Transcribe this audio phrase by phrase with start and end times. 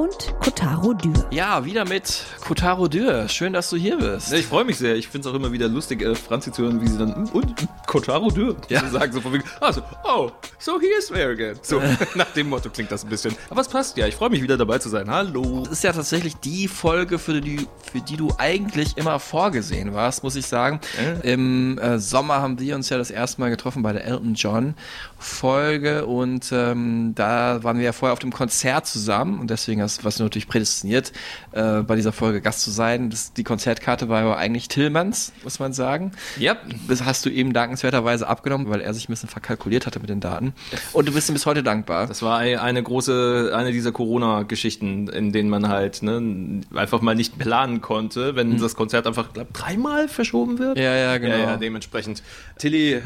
[0.00, 1.26] und Kotaro Dürr.
[1.30, 3.28] Ja, wieder mit Kotaro Dürr.
[3.28, 4.32] Schön, dass du hier bist.
[4.32, 4.94] Ja, ich freue mich sehr.
[4.96, 7.28] Ich finde es auch immer wieder lustig, äh, Franzi zu hören, wie sie dann "Mm,
[7.34, 7.54] und
[7.86, 8.82] Kotaro Dürr Ja.
[8.90, 9.12] sagen.
[9.12, 11.58] So von wegen, also, oh, so he is there again.
[11.60, 11.82] So
[12.14, 13.34] nach dem Motto klingt das ein bisschen.
[13.50, 14.06] Aber es passt ja.
[14.06, 15.10] Ich freue mich wieder dabei zu sein.
[15.10, 15.64] Hallo.
[15.64, 20.22] Das ist ja tatsächlich die Folge, für die, für die du eigentlich immer vorgesehen warst,
[20.22, 20.80] muss ich sagen.
[21.22, 24.74] Im äh, Sommer haben wir uns ja das erste Mal getroffen bei der Elton John
[25.18, 29.89] Folge und ähm, da waren wir ja vorher auf dem Konzert zusammen und deswegen hast,
[30.04, 31.12] warst du natürlich prädestiniert,
[31.52, 33.10] äh, bei dieser Folge Gast zu sein.
[33.10, 36.12] Das, die Konzertkarte war aber eigentlich Tillmanns, muss man sagen.
[36.38, 36.56] Ja.
[36.88, 40.20] Das hast du ihm dankenswerterweise abgenommen, weil er sich ein bisschen verkalkuliert hatte mit den
[40.20, 40.54] Daten.
[40.92, 42.06] Und du bist ihm bis heute dankbar.
[42.06, 47.14] Das war ein- eine große, eine dieser Corona-Geschichten, in denen man halt ne, einfach mal
[47.14, 50.78] nicht planen konnte, wenn das Konzert einfach, glaube dreimal verschoben wird.
[50.78, 51.34] Ja, ja, genau.
[51.36, 52.22] Ja, ja, dementsprechend.
[52.58, 53.00] Tilly, äh,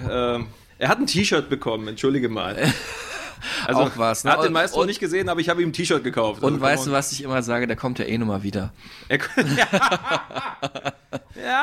[0.79, 2.57] er hat ein T-Shirt bekommen, entschuldige mal.
[3.67, 4.31] Also, Auch was, ne?
[4.31, 6.43] Er hat den Und- Maestro und- nicht gesehen, aber ich habe ihm ein T-Shirt gekauft.
[6.43, 7.67] Und Also, weißt du, was ich immer sage?
[7.67, 8.73] Der kommt ja eh nochmal wieder.
[9.09, 9.69] Er, ja,
[11.37, 11.63] ja,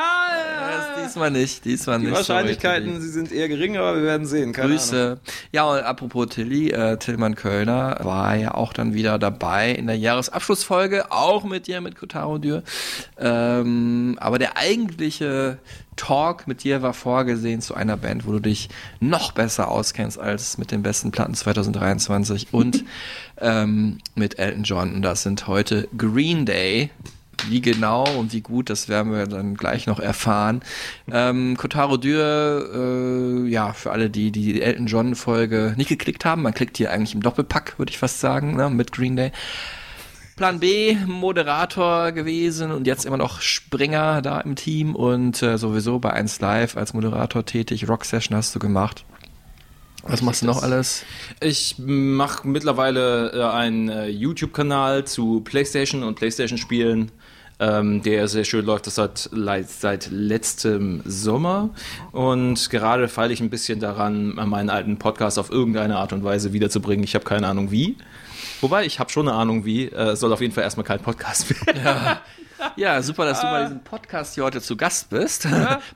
[0.96, 2.14] Das diesmal nicht, diesmal die nicht.
[2.16, 4.52] Wahrscheinlichkeiten, sorry, sie sind eher gering, aber wir werden sehen.
[4.52, 4.78] Keine Ahnung.
[4.78, 5.20] Grüße.
[5.52, 9.96] Ja, und apropos Tilly, äh, Tillmann Kölner war ja auch dann wieder dabei in der
[9.98, 12.62] Jahresabschlussfolge, auch mit dir, mit Kotaro Dürr.
[13.18, 15.58] Ähm, aber der eigentliche
[15.96, 18.68] Talk mit dir war vorgesehen zu einer Band, wo du dich
[19.00, 22.84] noch besser auskennst als mit den besten Platten 2023 und
[23.40, 24.94] ähm, mit Elton John.
[24.94, 26.90] Und das sind heute Green Day.
[27.48, 30.60] Wie genau und wie gut, das werden wir dann gleich noch erfahren.
[31.10, 36.42] Ähm, Kotaro Dürr, äh, ja, für alle, die die Elton John Folge nicht geklickt haben,
[36.42, 39.32] man klickt hier eigentlich im Doppelpack, würde ich fast sagen, ne, mit Green Day.
[40.36, 45.98] Plan B, Moderator gewesen und jetzt immer noch Springer da im Team und äh, sowieso
[45.98, 47.88] bei 1 Live als Moderator tätig.
[47.88, 49.04] Rock Session hast du gemacht.
[50.04, 51.04] Was machst du noch alles?
[51.40, 57.12] Ich mache mittlerweile äh, einen äh, YouTube-Kanal zu PlayStation und PlayStation-Spielen,
[57.60, 58.88] ähm, der sehr schön läuft.
[58.88, 61.70] Das hat seit letztem Sommer
[62.10, 66.52] und gerade feile ich ein bisschen daran, meinen alten Podcast auf irgendeine Art und Weise
[66.52, 67.04] wiederzubringen.
[67.04, 67.96] Ich habe keine Ahnung wie.
[68.62, 69.86] Wobei, ich habe schon eine Ahnung wie.
[69.88, 72.18] Äh, Es soll auf jeden Fall erstmal kein Podcast werden.
[72.76, 75.48] Ja, super, dass du bei diesem Podcast hier heute zu Gast bist.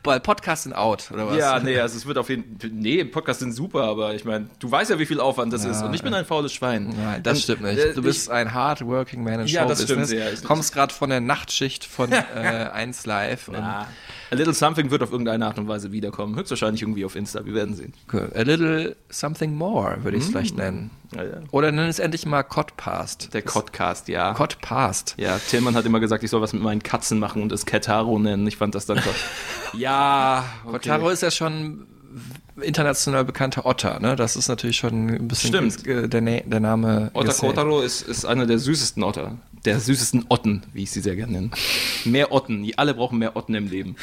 [0.02, 1.36] bei Podcast sind out, oder was?
[1.38, 2.70] Ja, nee, also es wird auf jeden Fall.
[2.72, 5.80] Nee, Podcasts sind super, aber ich meine, du weißt ja, wie viel Aufwand das ist.
[5.82, 6.92] Und ich bin ein faules Schwein.
[7.00, 7.78] Nein, das Und, stimmt nicht.
[7.78, 10.28] äh, Du bist ein hard working man in Ja, das stimmt, ja.
[10.28, 13.46] Ich- Kommst gerade von der Nachtschicht von äh, 1 Live.
[13.46, 13.58] Und
[14.30, 16.36] A Little Something wird auf irgendeine Art und Weise wiederkommen.
[16.36, 17.44] Höchstwahrscheinlich irgendwie auf Insta.
[17.44, 17.92] Wir werden sehen.
[18.12, 20.90] a little something more, würde ich es vielleicht nennen.
[21.14, 21.40] Ja, ja.
[21.52, 23.32] Oder nenn es endlich mal Codpast.
[23.34, 24.34] Der Codcast, ja.
[24.34, 25.14] Codpast.
[25.16, 28.18] ja, Tillmann hat immer gesagt, ich soll was mit meinen Katzen machen und es Ketaro
[28.18, 28.46] nennen.
[28.46, 29.14] Ich fand das dann toll.
[29.78, 31.86] ja, Kotaro ist ja schon
[32.60, 34.16] international bekannter Otter, ne?
[34.16, 35.86] Das ist natürlich schon ein bisschen Stimmt.
[35.86, 37.10] äh, der, der Name.
[37.14, 37.32] Otter.
[37.32, 39.36] Kotaro ist, ist einer der süßesten Otter.
[39.66, 41.50] Der süßesten Otten, wie ich sie sehr gerne nenne.
[42.04, 42.62] Mehr Otten.
[42.62, 43.96] Die alle brauchen mehr Otten im Leben.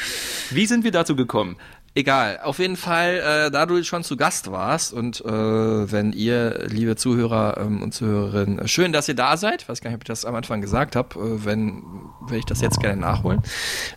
[0.50, 1.56] Wie sind wir dazu gekommen?
[1.96, 6.66] Egal, auf jeden Fall, äh, da du schon zu Gast warst und äh, wenn ihr,
[6.68, 10.08] liebe Zuhörer ähm, und Zuhörerinnen, schön, dass ihr da seid, weiß gar nicht, ob ich
[10.08, 11.84] das am Anfang gesagt habe, äh, wenn,
[12.26, 13.42] will ich das jetzt gerne nachholen,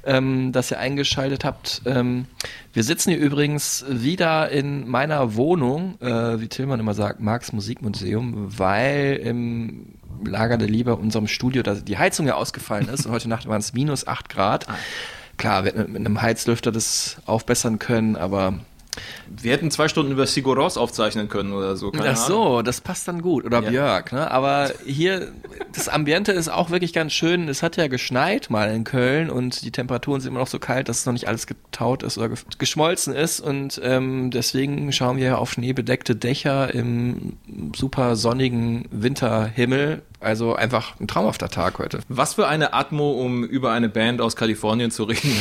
[0.06, 1.82] ähm, dass ihr eingeschaltet habt.
[1.86, 2.28] Ähm,
[2.72, 8.60] wir sitzen hier übrigens wieder in meiner Wohnung, äh, wie Tillmann immer sagt, Marx Musikmuseum,
[8.60, 13.30] weil im Lager der Liebe, unserem Studio, da die Heizung ja ausgefallen ist und heute
[13.30, 14.68] Nacht waren es minus 8 Grad.
[15.38, 18.60] Klar, wir hätten mit einem Heizlüfter das aufbessern können, aber
[19.30, 21.92] Wir hätten zwei Stunden über Sigur Rós aufzeichnen können oder so.
[21.92, 22.28] keine ach Ahnung.
[22.56, 23.46] so, das passt dann gut.
[23.46, 23.70] Oder Ja.
[23.70, 24.30] Björk, ne?
[24.32, 25.32] Aber hier,
[25.76, 27.48] das Ambiente ist auch wirklich ganz schön.
[27.50, 30.90] Es hat ja geschneit mal in Köln und die Temperaturen sind immer noch so kalt,
[30.90, 33.40] dass noch nicht alles getaut ist oder ge- geschmolzen ist.
[33.40, 37.38] Und ähm, deswegen schauen wir auf schneebedeckte Dächer im
[37.76, 40.02] super sonnigen Winterhimmel.
[40.20, 42.00] Also einfach ein traumhafter Tag heute.
[42.10, 45.32] Was für eine Atmo, um über eine Band aus Kalifornien zu reden.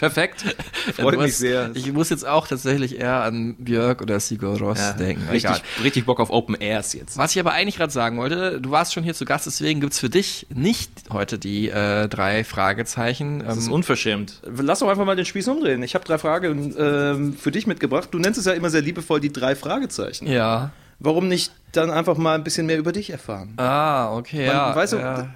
[0.00, 0.44] Ist perfekt.
[0.96, 1.70] Freut mich hast- sehr.
[1.74, 5.22] Ich muss jetzt auch tatsächlich eher an Björk oder Sigur Ross Ja, denken.
[5.30, 5.60] richtig, Egal.
[5.82, 7.16] richtig Bock auf Open Airs jetzt.
[7.18, 9.98] Was ich aber eigentlich gerade sagen wollte, du warst schon hier zu Gast, deswegen gibt's
[9.98, 13.40] für dich nicht heute die äh, drei Fragezeichen.
[13.44, 14.40] Das ist Ähm, unverschämt.
[14.44, 15.82] Lass doch einfach mal den Spieß umdrehen.
[15.82, 18.08] Ich habe drei Fragen ähm, für dich mitgebracht.
[18.12, 20.26] Du nennst es ja immer sehr liebevoll die drei Fragezeichen.
[20.26, 20.70] ja.
[21.00, 23.54] Warum nicht dann einfach mal ein bisschen mehr über dich erfahren?
[23.56, 24.76] Ah, okay, Man, ja.
[24.76, 25.34] weißt du, ja.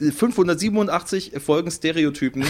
[0.00, 2.44] äh, 587 Folgen Stereotypen,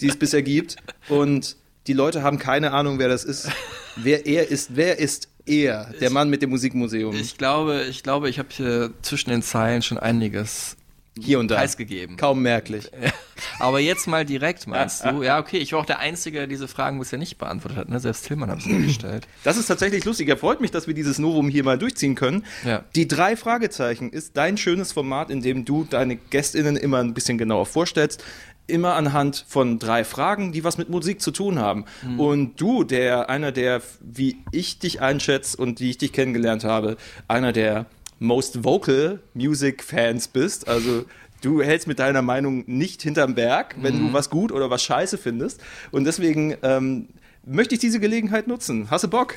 [0.00, 0.76] die es bisher gibt.
[1.08, 1.56] Und
[1.86, 3.50] die Leute haben keine Ahnung, wer das ist.
[3.96, 7.14] Wer er ist, wer ist er, der Mann mit dem Musikmuseum.
[7.14, 10.76] Ich glaube, ich glaube, ich habe hier zwischen den Zeilen schon einiges
[11.18, 11.56] Hier und da.
[11.56, 12.16] preisgegeben.
[12.16, 12.90] Kaum merklich.
[13.60, 15.22] Aber jetzt mal direkt, meinst du?
[15.22, 17.88] Ja, okay, ich war auch der Einzige, der diese Fragen bisher nicht beantwortet hat.
[17.88, 18.00] Ne?
[18.00, 19.26] Selbst Tillmann hat sie mir gestellt.
[19.44, 20.28] Das ist tatsächlich lustig.
[20.28, 22.44] Er freut mich, dass wir dieses Novum hier mal durchziehen können.
[22.64, 22.84] Ja.
[22.96, 27.38] Die drei Fragezeichen ist dein schönes Format, in dem du deine GästInnen immer ein bisschen
[27.38, 28.24] genauer vorstellst.
[28.66, 31.84] Immer anhand von drei Fragen, die was mit Musik zu tun haben.
[32.16, 36.96] Und du, der einer der, wie ich dich einschätze und wie ich dich kennengelernt habe,
[37.28, 37.84] einer der
[38.24, 40.66] most vocal Music Fans bist.
[40.68, 41.04] Also
[41.42, 45.18] du hältst mit deiner Meinung nicht hinterm Berg, wenn du was gut oder was scheiße
[45.18, 45.60] findest.
[45.90, 47.08] Und deswegen ähm,
[47.44, 48.90] möchte ich diese Gelegenheit nutzen.
[48.90, 49.36] Hast du Bock?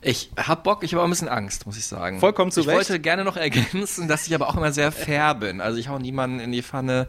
[0.00, 2.20] Ich hab Bock, ich habe auch ein bisschen Angst, muss ich sagen.
[2.20, 2.76] Vollkommen zu Ich Recht.
[2.76, 5.60] wollte gerne noch ergänzen, dass ich aber auch immer sehr fair bin.
[5.60, 7.08] Also ich hau niemanden in die Pfanne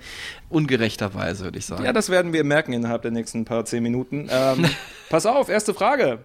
[0.50, 1.84] ungerechterweise, würde ich sagen.
[1.84, 4.28] Ja, das werden wir merken innerhalb der nächsten paar zehn Minuten.
[4.32, 4.66] Ähm,
[5.10, 6.20] pass auf, erste Frage.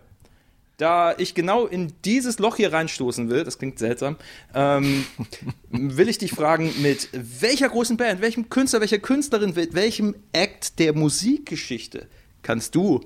[0.76, 4.16] Da ich genau in dieses Loch hier reinstoßen will, das klingt seltsam,
[4.54, 5.04] ähm,
[5.70, 10.78] will ich dich fragen, mit welcher großen Band, welchem Künstler, welcher Künstlerin, mit welchem Act
[10.78, 12.08] der Musikgeschichte
[12.42, 13.00] kannst du,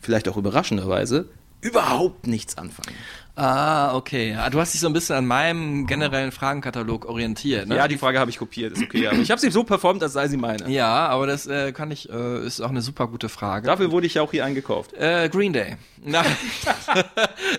[0.00, 1.30] vielleicht auch überraschenderweise,
[1.62, 2.94] überhaupt nichts anfangen?
[3.36, 4.32] Ah, okay.
[4.32, 7.76] Ja, du hast dich so ein bisschen an meinem generellen Fragenkatalog orientiert, ne?
[7.76, 9.06] Ja, die Frage habe ich kopiert, ist okay.
[9.06, 10.68] Aber ich habe sie so performt, als sei sie meine.
[10.68, 13.66] Ja, aber das äh, kann ich, äh, ist auch eine super gute Frage.
[13.66, 14.92] Dafür wurde ich ja auch hier eingekauft.
[14.94, 15.76] äh, Green Day.
[16.04, 16.24] Nein.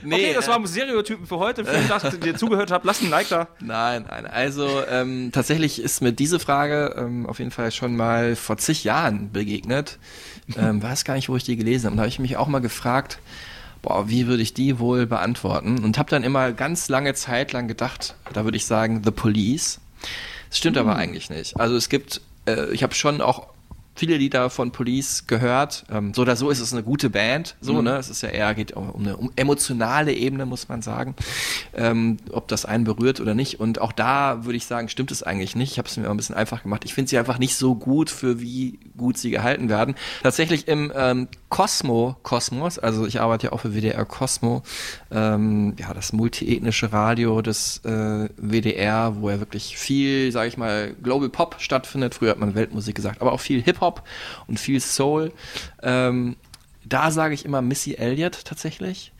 [0.03, 1.63] nee, Okay, das äh, waren Stereotypen für heute.
[1.65, 2.85] Vielen Dank, dass ihr zugehört habt.
[2.85, 3.47] Lasst ein Like da.
[3.59, 4.25] Nein, nein.
[4.25, 8.83] Also ähm, tatsächlich ist mir diese Frage ähm, auf jeden Fall schon mal vor zig
[8.83, 9.99] Jahren begegnet.
[10.57, 11.91] Ähm, weiß gar nicht, wo ich die gelesen habe.
[11.93, 13.19] Und da habe ich mich auch mal gefragt,
[13.81, 15.83] boah, wie würde ich die wohl beantworten?
[15.83, 19.79] Und habe dann immer ganz lange Zeit lang gedacht, da würde ich sagen, The Police.
[20.49, 21.59] Das stimmt aber eigentlich nicht.
[21.59, 23.47] Also es gibt, äh, ich habe schon auch
[23.95, 25.85] viele Lieder von Police gehört.
[25.91, 27.55] Ähm, so oder so ist es eine gute Band.
[27.61, 27.97] So, ne?
[27.97, 31.15] Es ist ja eher, geht um, um eine um emotionale Ebene, muss man sagen.
[31.75, 33.59] Ähm, ob das einen berührt oder nicht.
[33.59, 35.71] Und auch da würde ich sagen, stimmt es eigentlich nicht.
[35.71, 36.83] Ich habe es mir ein bisschen einfach gemacht.
[36.85, 39.95] Ich finde sie einfach nicht so gut, für wie gut sie gehalten werden.
[40.23, 44.63] Tatsächlich im ähm, Cosmo Kosmos, also ich arbeite ja auch für WDR Cosmo,
[45.11, 50.95] ähm, ja, das multiethnische Radio des äh, WDR, wo ja wirklich viel, sage ich mal,
[51.03, 52.15] Global Pop stattfindet.
[52.15, 54.01] Früher hat man Weltmusik gesagt, aber auch viel Hip-Hop
[54.47, 55.33] und viel Soul.
[55.83, 56.37] Ähm,
[56.91, 59.13] da sage ich immer Missy Elliott tatsächlich.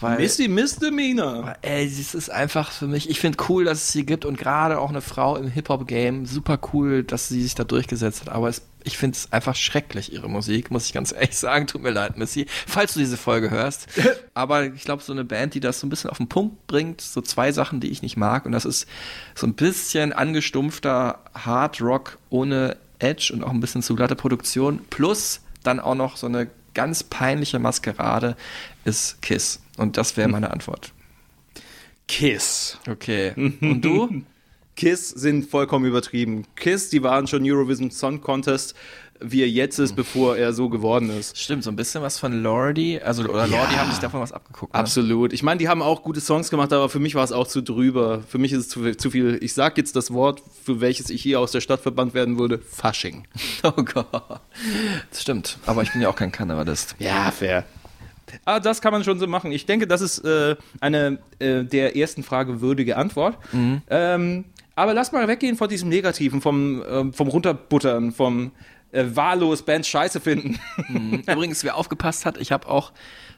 [0.00, 1.56] Weil, Missy Misdemeanor.
[1.60, 4.78] Ey, es ist einfach für mich, ich finde cool, dass es sie gibt und gerade
[4.78, 8.62] auch eine Frau im Hip-Hop-Game, super cool, dass sie sich da durchgesetzt hat, aber es,
[8.82, 12.16] ich finde es einfach schrecklich, ihre Musik, muss ich ganz ehrlich sagen, tut mir leid,
[12.16, 13.88] Missy, falls du diese Folge hörst.
[14.34, 17.02] aber ich glaube, so eine Band, die das so ein bisschen auf den Punkt bringt,
[17.02, 18.86] so zwei Sachen, die ich nicht mag und das ist
[19.34, 24.80] so ein bisschen angestumpfter Hard Rock ohne Edge und auch ein bisschen zu glatte Produktion,
[24.88, 28.36] plus dann auch noch so eine ganz peinliche Maskerade
[28.84, 29.60] ist Kiss.
[29.76, 30.92] Und das wäre meine Antwort.
[32.06, 32.78] Kiss.
[32.88, 33.32] Okay.
[33.60, 34.22] Und du?
[34.76, 36.44] Kiss sind vollkommen übertrieben.
[36.54, 38.76] Kiss, die waren schon Eurovision Song Contest,
[39.20, 41.38] wie er jetzt ist, bevor er so geworden ist.
[41.38, 43.00] Stimmt, so ein bisschen was von Lordi.
[43.00, 44.72] Also, oder Lordi haben sich davon was abgeguckt.
[44.72, 44.78] Ne?
[44.78, 45.32] Absolut.
[45.32, 47.62] Ich meine, die haben auch gute Songs gemacht, aber für mich war es auch zu
[47.62, 48.22] drüber.
[48.28, 49.38] Für mich ist es zu, zu viel.
[49.42, 52.58] Ich sag jetzt das Wort, für welches ich hier aus der Stadt verbannt werden würde:
[52.58, 53.26] Fasching.
[53.64, 54.06] Oh Gott.
[55.10, 55.58] Das stimmt.
[55.66, 56.94] Aber ich bin ja auch kein Kameradist.
[56.98, 57.64] Ja, fair.
[58.44, 59.52] Ah, das kann man schon so machen.
[59.52, 63.36] Ich denke, das ist äh, eine äh, der ersten Frage würdige Antwort.
[63.90, 64.44] Ähm,
[64.78, 68.52] aber lass mal weggehen von diesem Negativen, vom, ähm, vom Runterbuttern, vom
[68.92, 70.58] äh, wahllos Bands scheiße finden.
[71.26, 72.92] Übrigens, wer aufgepasst hat, ich habe auch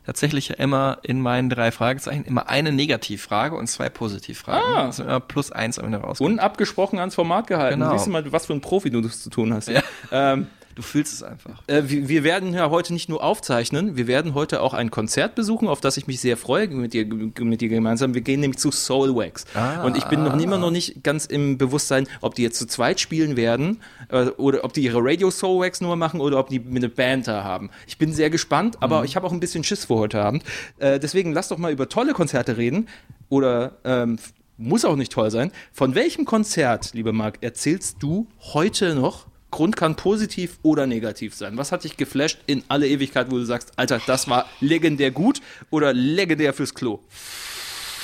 [0.06, 4.74] tatsächlich immer in meinen drei Fragezeichen immer eine Negativfrage und zwei Positivfragen.
[4.74, 4.86] Ah.
[4.86, 6.30] Also immer plus eins am Ende rauskommt.
[6.32, 7.80] Unabgesprochen ans Format gehalten.
[7.80, 7.92] Genau.
[7.92, 9.68] Siehst du mal, was für ein Profi du das zu tun hast.
[9.68, 9.82] Ja.
[10.10, 10.46] Ähm,
[10.80, 11.62] Du fühlst es einfach.
[11.66, 15.34] Äh, wir, wir werden ja heute nicht nur aufzeichnen, wir werden heute auch ein Konzert
[15.34, 18.14] besuchen, auf das ich mich sehr freue mit dir, mit dir gemeinsam.
[18.14, 19.44] Wir gehen nämlich zu Soulwax.
[19.52, 19.82] Ah.
[19.82, 22.98] und ich bin noch immer noch nicht ganz im Bewusstsein, ob die jetzt zu zweit
[22.98, 26.88] spielen werden äh, oder ob die ihre Radio Soulwax nur machen oder ob die eine
[26.88, 27.68] Band da haben.
[27.86, 30.44] Ich bin sehr gespannt, aber ich habe auch ein bisschen Schiss vor heute Abend.
[30.78, 32.88] Äh, deswegen lass doch mal über tolle Konzerte reden
[33.28, 34.18] oder ähm,
[34.56, 35.52] muss auch nicht toll sein.
[35.74, 39.29] Von welchem Konzert, lieber Marc, erzählst du heute noch?
[39.50, 41.56] Grund kann positiv oder negativ sein.
[41.56, 45.40] Was hat dich geflasht in alle Ewigkeit, wo du sagst, Alter, das war legendär gut
[45.70, 47.00] oder legendär fürs Klo?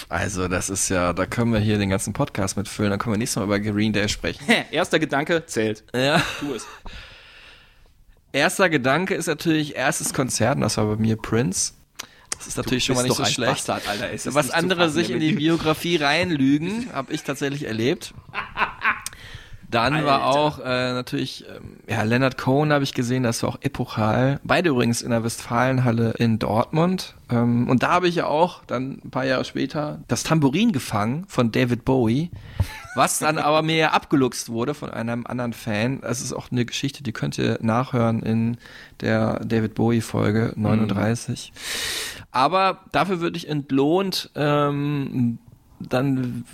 [0.08, 2.90] Also, das ist ja, da können wir hier den ganzen Podcast mitfüllen.
[2.90, 4.44] Dann können wir nächstes Mal über Green Day sprechen.
[4.46, 5.82] Hä, erster Gedanke zählt.
[5.94, 6.22] Ja.
[6.40, 6.64] Tu es.
[8.32, 11.72] Erster Gedanke ist natürlich erstes Konzert, und das war bei mir Prince.
[12.36, 13.66] Das ist natürlich schon mal nicht so schlecht.
[13.66, 14.34] Bastard, Alter.
[14.34, 15.32] Was andere sich in die.
[15.32, 18.12] Biografie reinlügen, habe ich tatsächlich erlebt.
[19.70, 23.58] Dann war auch äh, natürlich, ähm, ja, Leonard Cohen habe ich gesehen, das war auch
[23.62, 24.40] epochal.
[24.44, 27.14] Beide übrigens in der Westfalenhalle in Dortmund.
[27.30, 31.24] Ähm, und da habe ich ja auch dann ein paar Jahre später das Tambourin gefangen
[31.28, 32.30] von David Bowie,
[32.94, 36.00] was dann aber mir ja abgeluchst wurde von einem anderen Fan.
[36.00, 38.58] Das ist auch eine Geschichte, die könnt ihr nachhören in
[39.00, 41.52] der David Bowie Folge 39.
[42.30, 45.38] Aber dafür würde ich entlohnt, ähm,
[45.80, 46.44] dann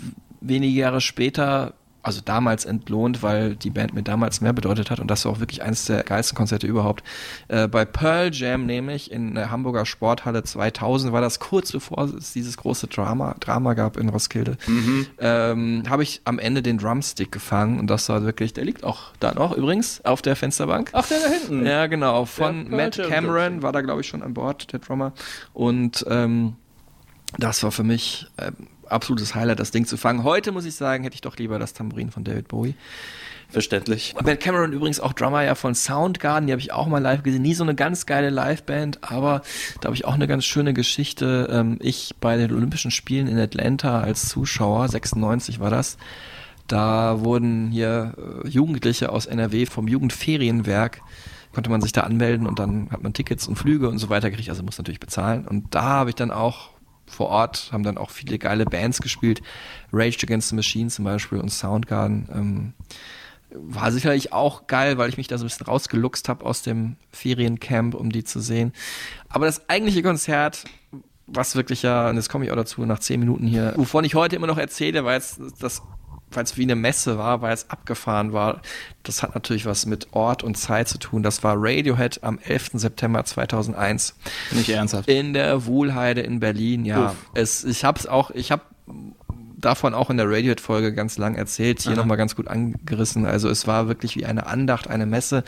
[0.40, 5.08] wenige Jahre später, also damals entlohnt, weil die Band mir damals mehr bedeutet hat und
[5.10, 7.04] das war auch wirklich eines der geilsten Konzerte überhaupt.
[7.48, 12.32] Äh, bei Pearl Jam nämlich in der Hamburger Sporthalle 2000 war das kurz bevor es
[12.32, 14.56] dieses große Drama, Drama gab in Roskilde.
[15.18, 19.12] Ähm, Habe ich am Ende den Drumstick gefangen und das war wirklich, der liegt auch
[19.20, 20.90] da noch übrigens auf der Fensterbank.
[20.92, 21.66] Ach, der da hinten.
[21.66, 22.24] Ja, genau.
[22.24, 25.12] Von Ja, Matt Cameron war da, glaube ich, schon an Bord, der Drummer.
[25.52, 26.54] Und ähm,
[27.38, 28.54] das war für mich ähm,
[28.92, 30.24] absolutes Highlight, das Ding zu fangen.
[30.24, 32.74] Heute muss ich sagen, hätte ich doch lieber das Tambourin von David Bowie.
[33.48, 34.14] Verständlich.
[34.24, 37.42] Matt Cameron übrigens auch Drummer ja von Soundgarden, die habe ich auch mal live gesehen.
[37.42, 39.42] Nie so eine ganz geile Liveband, aber
[39.80, 41.48] da habe ich auch eine ganz schöne Geschichte.
[41.50, 45.98] Ähm, ich bei den Olympischen Spielen in Atlanta als Zuschauer, 96 war das,
[46.66, 51.02] da wurden hier äh, Jugendliche aus NRW vom Jugendferienwerk
[51.52, 54.30] konnte man sich da anmelden und dann hat man Tickets und Flüge und so weiter
[54.30, 55.46] gekriegt, also muss natürlich bezahlen.
[55.46, 56.70] Und da habe ich dann auch
[57.12, 59.42] vor Ort, haben dann auch viele geile Bands gespielt,
[59.92, 62.28] Rage Against the Machine zum Beispiel und Soundgarden.
[62.32, 62.72] Ähm,
[63.54, 66.96] war sicherlich auch geil, weil ich mich da so ein bisschen rausgeluchst habe aus dem
[67.10, 68.72] Feriencamp, um die zu sehen.
[69.28, 70.64] Aber das eigentliche Konzert,
[71.26, 74.14] was wirklich ja, und jetzt komme ich auch dazu nach zehn Minuten hier, wovon ich
[74.14, 75.82] heute immer noch erzähle, weil es das
[76.36, 78.60] weil es wie eine Messe war, weil es abgefahren war.
[79.02, 81.22] Das hat natürlich was mit Ort und Zeit zu tun.
[81.22, 82.70] Das war Radiohead am 11.
[82.74, 84.14] September 2001
[84.52, 85.08] Nicht ernsthaft.
[85.08, 86.84] in der Wohlheide in Berlin.
[86.84, 87.16] Ja, Uff.
[87.34, 88.62] es, ich habe es auch, ich habe
[89.56, 93.26] davon auch in der Radiohead-Folge ganz lang erzählt, hier nochmal ganz gut angerissen.
[93.26, 95.44] Also es war wirklich wie eine Andacht, eine Messe.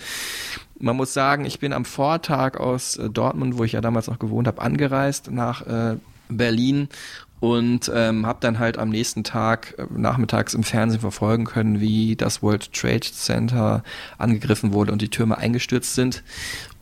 [0.78, 4.18] Man muss sagen, ich bin am Vortag aus äh, Dortmund, wo ich ja damals noch
[4.18, 5.96] gewohnt habe, angereist nach äh,
[6.28, 6.88] Berlin
[7.40, 12.16] und ähm, habe dann halt am nächsten Tag äh, nachmittags im Fernsehen verfolgen können, wie
[12.16, 13.82] das World Trade Center
[14.18, 16.22] angegriffen wurde und die Türme eingestürzt sind.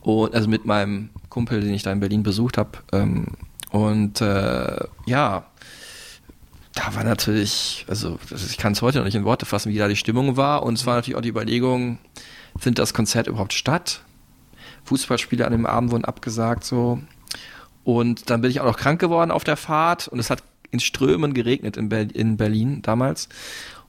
[0.01, 2.71] Und also mit meinem Kumpel, den ich da in Berlin besucht habe.
[2.91, 3.27] Ähm,
[3.71, 5.45] und äh, ja,
[6.75, 9.87] da war natürlich, also ich kann es heute noch nicht in Worte fassen, wie da
[9.87, 10.63] die Stimmung war.
[10.63, 11.99] Und es war natürlich auch die Überlegung,
[12.57, 14.01] findet das Konzert überhaupt statt?
[14.85, 16.99] Fußballspiele an dem Abend wurden abgesagt so.
[17.83, 20.79] Und dann bin ich auch noch krank geworden auf der Fahrt und es hat in
[20.79, 23.29] Strömen geregnet in, Ber in Berlin damals.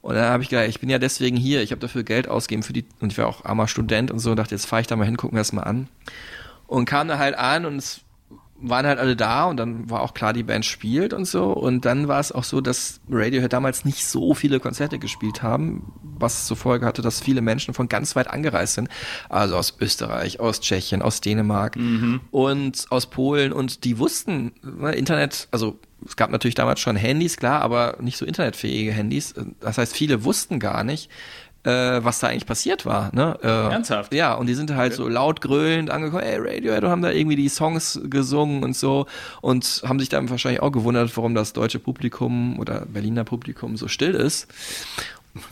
[0.03, 2.63] Und dann habe ich gedacht, ich bin ja deswegen hier, ich habe dafür Geld ausgegeben
[2.63, 4.87] für die, und ich war auch armer Student und so, und dachte, jetzt fahre ich
[4.87, 5.89] da mal hin, gucken wir das mal an.
[6.67, 8.04] Und kam da halt an und es
[8.69, 11.53] waren halt alle da und dann war auch klar, die Band spielt und so.
[11.53, 15.93] Und dann war es auch so, dass Radiohead damals nicht so viele Konzerte gespielt haben,
[16.03, 18.89] was zur Folge hatte, dass viele Menschen von ganz weit angereist sind.
[19.29, 21.77] Also aus Österreich, aus Tschechien, aus Dänemark
[22.31, 23.53] und aus Polen.
[23.53, 28.19] Und die wussten, ne, Internet, also es gab natürlich damals schon Handys, klar, aber nicht
[28.19, 29.35] so internetfähige Handys.
[29.61, 31.11] Das heißt, viele wussten gar nicht,
[31.65, 33.11] äh, was da eigentlich passiert war.
[33.15, 33.39] Ne?
[33.43, 34.15] Äh, Ernsthaft?
[34.15, 37.37] Ja, und die sind halt so laut grölend angekommen, ey, Radiohead, und haben da irgendwie
[37.37, 39.07] die Songs gesungen und so
[39.41, 43.89] und haben sich dann wahrscheinlich auch gewundert, warum das deutsche Publikum oder Berliner Publikum so
[43.89, 44.47] still ist.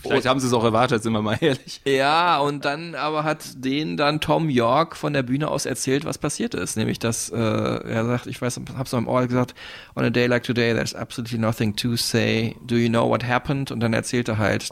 [0.00, 1.81] Vielleicht haben sie es auch erwartet, sind wir mal ehrlich.
[1.85, 6.19] Ja, und dann aber hat denen dann Tom York von der Bühne aus erzählt, was
[6.19, 6.76] passiert ist.
[6.76, 9.54] Nämlich, dass äh, er sagt, ich weiß, hab's noch im Ohr gesagt,
[9.97, 12.54] on a day like today, there's absolutely nothing to say.
[12.64, 13.73] Do you know what happened?
[13.73, 14.71] Und dann erzählt er halt,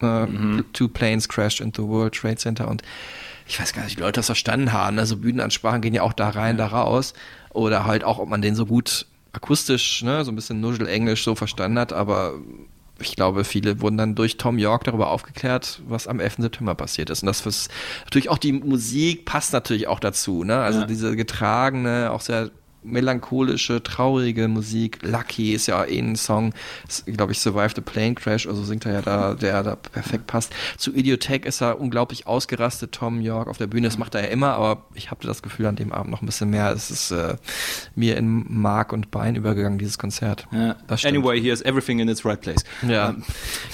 [0.00, 0.26] äh,
[0.72, 2.82] two planes crashed into the World Trade Center und
[3.46, 4.98] ich weiß gar nicht, wie die Leute das verstanden haben.
[4.98, 7.14] Also Bühnenansprachen gehen ja auch da rein, da raus.
[7.50, 11.34] Oder halt auch, ob man den so gut akustisch, ne, so ein bisschen Nuschel-Englisch so
[11.34, 12.34] verstanden hat, aber
[13.00, 16.36] ich glaube, viele wurden dann durch Tom York darüber aufgeklärt, was am 11.
[16.40, 17.22] September passiert ist.
[17.22, 17.70] Und das ist
[18.04, 20.58] natürlich auch die Musik passt natürlich auch dazu, ne?
[20.58, 20.86] Also Ja.
[20.86, 22.50] diese getragene, auch sehr
[22.82, 24.98] melancholische, traurige Musik.
[25.02, 26.52] Lucky ist ja eh ein Song,
[27.06, 30.52] glaube ich, Survive the Plane Crash, also singt er ja da, der da perfekt passt.
[30.76, 33.88] Zu Idiotech ist er unglaublich ausgerastet, Tom York auf der Bühne.
[33.88, 36.26] Das macht er ja immer, aber ich hatte das Gefühl an dem Abend noch ein
[36.26, 36.70] bisschen mehr.
[36.72, 37.36] Es ist äh,
[37.94, 40.46] mir in Mark und Bein übergegangen, dieses Konzert.
[40.52, 40.76] Ja.
[41.04, 42.64] Anyway, here's everything in its right place.
[42.86, 43.14] Ja,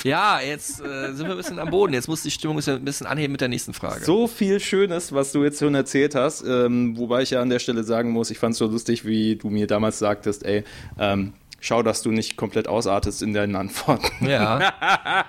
[0.02, 1.92] ja jetzt äh, sind wir ein bisschen am Boden.
[1.92, 4.04] Jetzt muss die Stimmung ein bisschen anheben mit der nächsten Frage.
[4.04, 7.58] So viel Schönes, was du jetzt schon erzählt hast, ähm, wobei ich ja an der
[7.58, 10.62] Stelle sagen muss, ich fand es so lustig, wie du mir damals sagtest, ey,
[10.98, 14.26] ähm, schau, dass du nicht komplett ausartest in deinen Antworten.
[14.26, 14.72] Ja,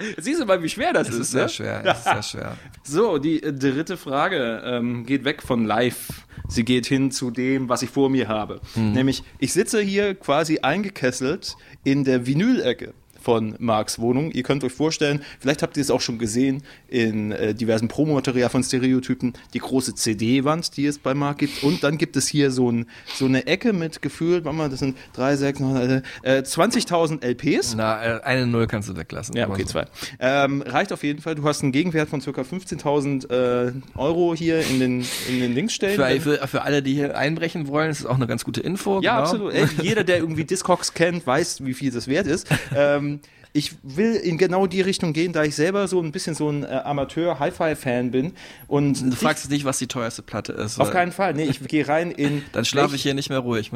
[0.17, 1.49] Siehst du mal, wie schwer das das ist, ist sehr ne?
[1.49, 1.81] schwer.
[1.83, 2.57] Das ist sehr schwer.
[2.83, 7.69] So, die äh, dritte Frage ähm, geht weg von live sie geht hin zu dem,
[7.69, 8.61] was ich vor mir habe.
[8.75, 12.93] Nämlich, ich sitze hier quasi eingekesselt in der Vinyl-Ecke
[13.25, 14.29] von Marks Wohnung.
[14.31, 18.51] Ihr könnt euch vorstellen, vielleicht habt ihr es auch schon gesehen in äh, diversen Promomaterial
[18.51, 21.63] von Stereotypen, die große CD-Wand, die es bei Mark gibt.
[21.63, 24.77] Und dann gibt es hier so, ein, so eine Ecke mit gefühlt, warte mal, das
[24.77, 27.73] sind drei, sechs, neun, äh, 20.000 LPs.
[27.75, 29.35] Na, äh, eine Null kannst du weglassen.
[29.35, 29.69] Ja, okay, so.
[29.69, 29.85] zwei.
[30.19, 31.33] Ähm, reicht auf jeden Fall.
[31.33, 32.29] Du hast einen Gegenwert von ca.
[32.29, 35.95] 15.000 äh, Euro hier in den, in den Links stellen.
[35.95, 39.01] Für, für, für alle, die hier einbrechen wollen, ist es auch eine ganz gute Info.
[39.01, 39.23] Ja, genau.
[39.23, 39.53] absolut.
[39.55, 42.47] Ey, jeder, der irgendwie Discogs kennt, weiß, wie viel das wert ist.
[42.75, 43.14] Ähm,
[43.55, 46.63] ich will in genau die Richtung gehen, da ich selber so ein bisschen so ein
[46.63, 48.33] äh, Amateur-Hi-Fi-Fan bin.
[48.67, 50.77] Und Du fragst dich nicht, was die teuerste Platte ist.
[50.77, 51.33] auf keinen Fall.
[51.33, 52.43] Nee, ich gehe rein in.
[52.51, 53.71] Dann schlafe ich hier nicht mehr ruhig.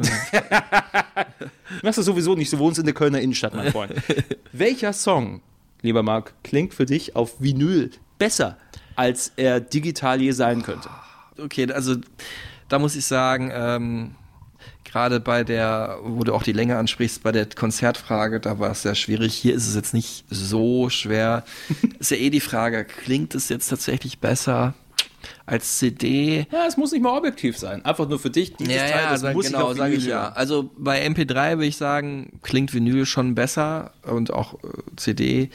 [1.82, 3.94] Machst du sowieso nicht, du wohnst in der Kölner Innenstadt, mein Freund.
[4.52, 5.40] Welcher Song,
[5.80, 8.58] lieber Marc, klingt für dich auf Vinyl besser,
[8.96, 10.90] als er digital je sein könnte?
[11.42, 11.96] okay, also
[12.68, 14.14] da muss ich sagen, ähm,
[14.90, 18.82] gerade bei der, wo du auch die Länge ansprichst, bei der Konzertfrage, da war es
[18.82, 19.34] sehr schwierig.
[19.34, 21.44] Hier ist es jetzt nicht so schwer.
[21.98, 24.74] ist ja eh die Frage, klingt es jetzt tatsächlich besser
[25.46, 26.46] als CD?
[26.50, 27.84] Ja, es muss nicht mal objektiv sein.
[27.84, 29.98] Einfach nur für dich, dieses Ja, Teil, ja, das sag, muss ich genau, sage Vinyl
[29.98, 30.32] ich ja.
[30.32, 35.50] Also bei MP3 würde ich sagen, klingt Vinyl schon besser und auch äh, CD.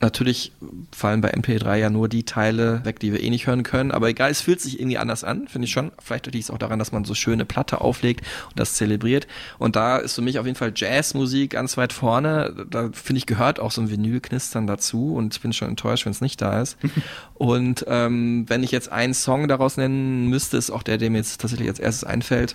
[0.00, 0.52] Natürlich
[0.92, 3.90] fallen bei MP3 ja nur die Teile weg, die wir eh nicht hören können.
[3.90, 5.90] Aber egal, es fühlt sich irgendwie anders an, finde ich schon.
[6.00, 9.26] Vielleicht liegt es auch daran, dass man so schöne Platte auflegt und das zelebriert.
[9.58, 12.66] Und da ist für mich auf jeden Fall Jazzmusik ganz weit vorne.
[12.70, 15.14] Da finde ich gehört auch so ein Vinylknistern dazu.
[15.14, 16.76] Und ich bin schon enttäuscht, wenn es nicht da ist.
[17.34, 21.18] und ähm, wenn ich jetzt einen Song daraus nennen müsste, ist auch der, der mir
[21.18, 22.54] jetzt tatsächlich als erstes einfällt,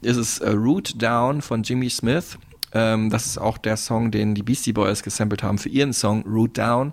[0.00, 2.38] ist es äh, Root Down von Jimmy Smith.
[2.74, 6.22] Ähm, das ist auch der Song, den die Beastie Boys gesampelt haben für ihren Song
[6.26, 6.92] Root Down.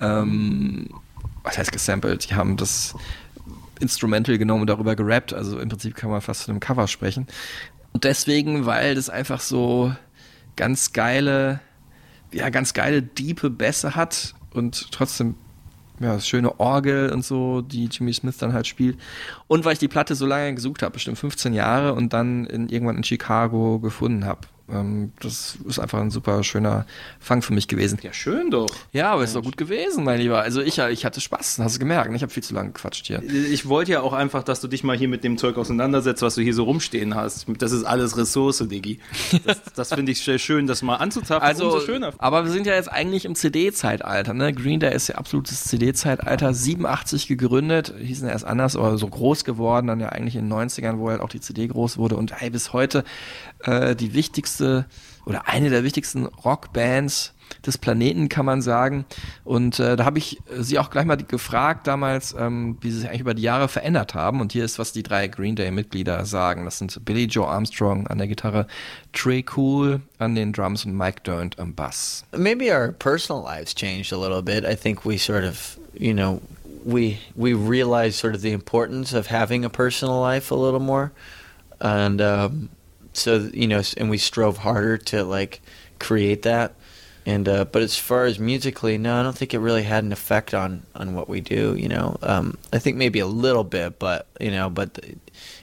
[0.00, 0.88] Ähm,
[1.42, 2.30] was heißt gesampelt?
[2.30, 2.94] Die haben das
[3.80, 5.34] Instrumental genommen und darüber gerappt.
[5.34, 7.26] Also im Prinzip kann man fast von einem Cover sprechen.
[7.92, 9.92] Und deswegen, weil das einfach so
[10.56, 11.60] ganz geile,
[12.32, 15.34] ja, ganz geile, diepe Bässe hat und trotzdem
[16.00, 18.98] ja, schöne Orgel und so, die Jimmy Smith dann halt spielt.
[19.48, 22.68] Und weil ich die Platte so lange gesucht habe, bestimmt 15 Jahre und dann in,
[22.68, 24.42] irgendwann in Chicago gefunden habe.
[24.70, 26.86] Ähm, das ist einfach ein super schöner
[27.20, 27.98] Fang für mich gewesen.
[28.02, 28.68] Ja, schön doch.
[28.92, 30.40] Ja, aber ist doch gut gewesen, mein Lieber.
[30.40, 32.10] Also ich, ich hatte Spaß, hast du gemerkt.
[32.10, 32.16] ne?
[32.16, 33.22] Ich habe viel zu lange gequatscht hier.
[33.22, 36.34] Ich wollte ja auch einfach, dass du dich mal hier mit dem Zeug auseinandersetzt, was
[36.34, 37.46] du hier so rumstehen hast.
[37.58, 39.00] Das ist alles Ressource, Diggi.
[39.44, 41.46] Das, das finde ich sehr schön, das mal anzutapfen.
[41.46, 42.12] Also, schöner.
[42.18, 44.34] aber wir sind ja jetzt eigentlich im CD-Zeitalter.
[44.34, 44.52] Ne?
[44.52, 46.52] Green Day ist ja absolutes CD-Zeitalter.
[46.52, 50.98] 87 gegründet, hießen erst anders, aber so groß geworden, dann ja eigentlich in den 90ern,
[50.98, 52.16] wo halt auch die CD groß wurde.
[52.16, 53.04] Und hey, bis heute
[53.64, 54.86] äh, die wichtigste
[55.26, 59.04] oder eine der wichtigsten Rockbands des Planeten, kann man sagen.
[59.44, 63.08] Und äh, da habe ich sie auch gleich mal gefragt damals, ähm, wie sie sich
[63.08, 64.40] eigentlich über die Jahre verändert haben.
[64.40, 66.64] Und hier ist, was die drei Green Day-Mitglieder sagen.
[66.64, 68.66] Das sind Billy Joe Armstrong an der Gitarre,
[69.12, 72.24] Trey Cool an den Drums und Mike Durnt am Bass.
[72.36, 74.64] maybe our personal lives changed a little bit.
[74.64, 76.40] I think we sort of, you know,
[76.84, 81.10] we we realized sort of the importance of having a personal life a little more,
[81.80, 82.68] and um,
[83.12, 85.60] so you know, and we strove harder to like
[85.98, 86.74] create that.
[87.26, 90.12] And uh, but as far as musically, no, I don't think it really had an
[90.12, 91.74] effect on on what we do.
[91.76, 95.16] You know, um, I think maybe a little bit, but you know, but the,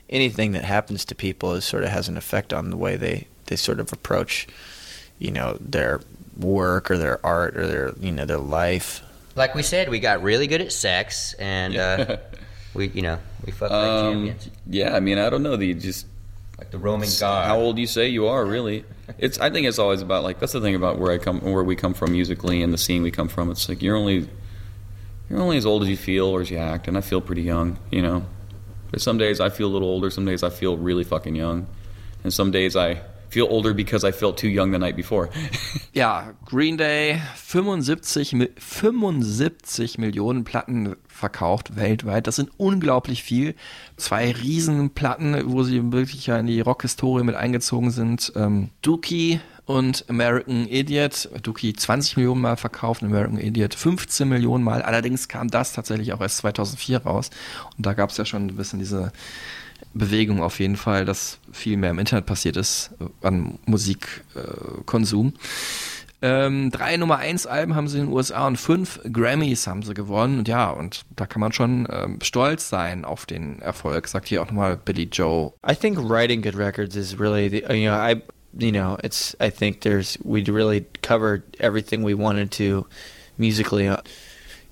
[0.10, 3.28] anything that happens to people is sort of has an effect on the way they
[3.48, 4.48] they sort of approach
[5.18, 6.02] you know their
[6.38, 9.02] work or their art or their you know their life
[9.36, 12.18] Like we said, we got really good at sex, and uh,
[12.74, 15.56] we, you know, we fucked like Um, champions, yeah, I mean, I don't know.
[15.58, 16.06] The just
[16.58, 17.48] like the Roman god.
[17.48, 18.86] how old you say you are, really.
[19.18, 19.39] It's.
[19.39, 21.76] I think it's always about like that's the thing about where I come, where we
[21.76, 23.52] come from musically, and the scene we come from.
[23.52, 24.28] It's like you're only,
[25.30, 27.44] you're only as old as you feel or as you act, and I feel pretty
[27.44, 28.26] young, you know.
[28.91, 30.10] But some days I feel a little older.
[30.10, 31.68] Some days I feel really fucking young,
[32.24, 35.30] and some days I feel older because I felt too young the night before.
[35.94, 42.28] Ja, Green Day, 75, Mi- 75 Millionen Platten verkauft weltweit.
[42.28, 43.56] Das sind unglaublich viel.
[43.95, 48.34] Zwei Riesenplatten, wo sie wirklich ja in die Rockhistorie mit eingezogen sind.
[48.36, 51.30] Ähm, Dookie und American Idiot.
[51.41, 54.82] Dookie 20 Millionen Mal verkauft, American Idiot 15 Millionen Mal.
[54.82, 57.30] Allerdings kam das tatsächlich auch erst 2004 raus.
[57.78, 59.13] Und da gab es ja schon ein bisschen diese
[59.93, 65.28] Bewegung auf jeden Fall, dass viel mehr im Internet passiert ist an Musikkonsum.
[65.28, 65.32] Äh.
[66.26, 69.94] Ähm, drei Nummer 1 Alben haben sie in den USA und fünf Grammys haben sie
[69.94, 70.40] gewonnen.
[70.40, 74.42] Und ja, und da kann man schon ähm, stolz sein auf den Erfolg, sagt hier
[74.42, 75.54] auch nochmal Billy Joe.
[75.68, 78.16] i think writing good records is really the you know i
[78.58, 82.88] you know it's i think there's we really covered everything we wanted to
[83.38, 83.98] musically uh,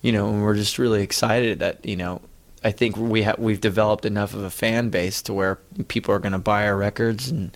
[0.01, 2.19] you know and we're just really excited that you know
[2.65, 6.19] I think we ha- we've developed enough of a fan base to where people are
[6.19, 7.51] going to buy our records and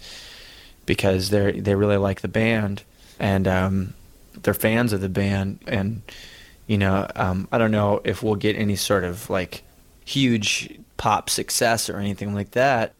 [0.85, 2.83] because they they really like the band
[3.19, 3.93] and um,
[4.43, 6.01] they're fans of the band and
[6.67, 9.63] you know um, I don't know if we'll get any sort of like
[10.05, 12.93] huge pop success or anything like that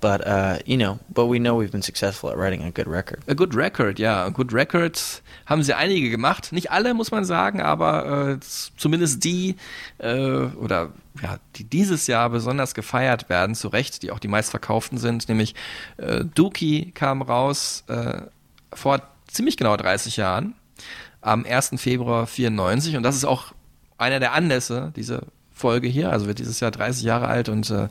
[0.00, 3.22] but uh, you know but we know we've been successful at writing a good record
[3.28, 4.24] A Good Record, ja.
[4.26, 6.52] A Good Record haben sie einige gemacht.
[6.52, 8.38] Nicht alle, muss man sagen, aber äh,
[8.76, 9.56] zumindest die,
[9.98, 10.90] äh, oder
[11.22, 15.54] ja, die dieses Jahr besonders gefeiert werden, zu Recht, die auch die meistverkauften sind, nämlich
[15.98, 18.22] äh, Dookie kam raus äh,
[18.72, 20.54] vor ziemlich genau 30 Jahren,
[21.20, 21.72] am 1.
[21.76, 23.52] Februar 94 und das ist auch
[23.98, 27.88] einer der Anlässe, diese Folge hier, also wird dieses Jahr 30 Jahre alt und äh,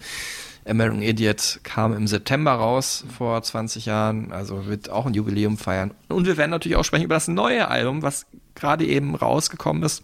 [0.67, 5.91] American Idiot kam im September raus vor 20 Jahren, also wird auch ein Jubiläum feiern.
[6.07, 10.03] Und wir werden natürlich auch sprechen über das neue Album, was gerade eben rausgekommen ist.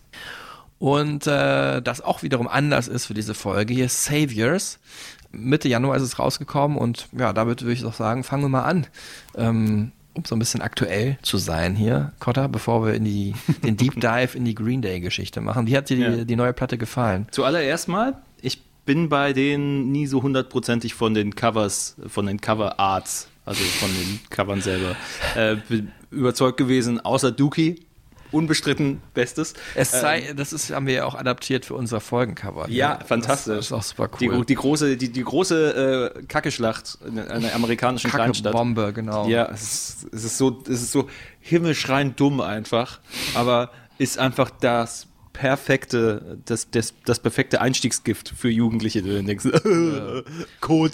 [0.79, 4.79] Und äh, das auch wiederum anders ist für diese Folge hier, Saviors.
[5.31, 8.63] Mitte Januar ist es rausgekommen und ja, damit würde ich doch sagen, fangen wir mal
[8.63, 8.87] an.
[9.35, 13.77] Ähm, um so ein bisschen aktuell zu sein hier, Cotta, bevor wir in die, den
[13.77, 15.67] Deep Dive in die Green Day Geschichte machen.
[15.67, 16.23] Wie hat dir die, Ja.
[16.25, 17.27] die neue Platte gefallen?
[17.31, 22.79] Zuallererst mal, ich bin bei denen nie so hundertprozentig von den Covers, von den Cover
[22.79, 24.95] Arts, also von den Covern selber,
[25.35, 27.81] äh, be- überzeugt gewesen, außer Dookie.
[28.31, 29.53] Unbestritten Bestes.
[29.75, 32.69] Es sei, Ähm, das ist, haben wir ja auch adaptiert für unser Folgencover.
[32.69, 33.55] ja, Das- fantastisch.
[33.55, 34.45] Das ist auch super Die, cool.
[34.45, 38.51] die große, die, die große äh, Kackeschlacht in einer amerikanischen Kleinstadt.
[38.53, 39.27] Bombe, genau.
[39.27, 39.61] Ja, es
[40.03, 41.07] ist, es ist so, es ist so
[41.39, 42.99] himmelschreiend dumm einfach,
[43.35, 49.45] aber ist einfach das perfekte, das, das, das perfekte Einstiegsgift für Jugendliche, die denkst,
[50.61, 50.93] Code.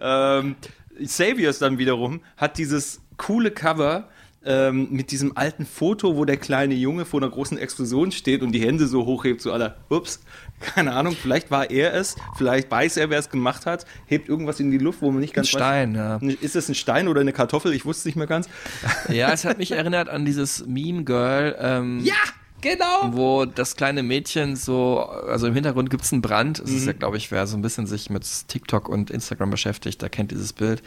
[0.00, 0.56] Ähm,
[1.00, 4.08] Saviors dann wiederum hat dieses coole Cover
[4.46, 8.52] ähm, mit diesem alten Foto, wo der kleine Junge vor einer großen Explosion steht und
[8.52, 10.20] die Hände so hochhebt, so aller, ups,
[10.60, 14.60] keine Ahnung, vielleicht war er es, vielleicht weiß er, wer es gemacht hat, hebt irgendwas
[14.60, 16.20] in die Luft, wo man nicht ganz Stein, ja.
[16.20, 16.34] weiß.
[16.40, 17.72] Ist es ein Stein oder eine Kartoffel?
[17.72, 18.48] Ich wusste es nicht mehr ganz.
[19.08, 21.56] Ja, es hat mich erinnert an dieses Meme Girl.
[21.58, 22.14] Ähm, Ja,
[22.60, 23.10] genau.
[23.12, 26.58] Wo das kleine Mädchen so, also im Hintergrund gibt es einen Brand.
[26.60, 26.76] Es Mhm.
[26.78, 30.08] ist ja, glaube ich, wer so ein bisschen sich mit TikTok und Instagram beschäftigt, der
[30.10, 30.82] kennt dieses Bild.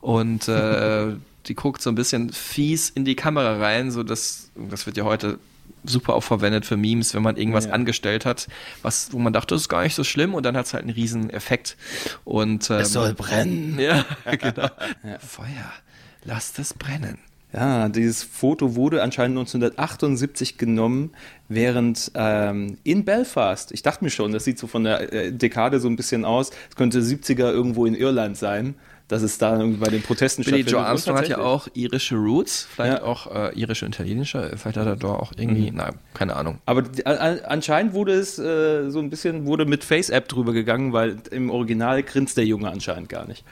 [0.00, 1.14] Und äh,
[1.48, 5.04] die guckt so ein bisschen fies in die Kamera rein, so dass, das wird ja
[5.04, 5.38] heute
[5.84, 7.72] super auch verwendet für Memes, wenn man irgendwas Ja.
[7.72, 8.48] angestellt hat,
[8.82, 10.82] was, wo man dachte, das ist gar nicht so schlimm und dann hat es halt
[10.84, 11.76] einen riesen Effekt.
[12.24, 13.78] Und, ähm, Es soll brennen.
[13.80, 14.68] Ja, genau.
[15.20, 15.72] Feuer,
[16.24, 17.18] lasst es brennen.
[17.52, 21.12] Ja, dieses Foto wurde anscheinend 1978 genommen,
[21.48, 25.80] während ähm, in Belfast, ich dachte mir schon, das sieht so von der äh, Dekade
[25.80, 28.74] so ein bisschen aus, es könnte 70er irgendwo in Irland sein,
[29.08, 30.72] dass es da irgendwie bei den Protesten Billy stattfindet.
[30.72, 33.04] Joe Armstrong hat ja auch irische Roots, vielleicht Ja.
[33.04, 36.58] auch äh, irische italienische, vielleicht hat er da auch irgendwie, na, keine Ahnung.
[36.66, 40.52] Aber die- a- a- anscheinend wurde es äh, so ein bisschen, wurde mit Face-App drüber
[40.52, 43.44] gegangen, weil im Original grinst der Junge anscheinend gar nicht.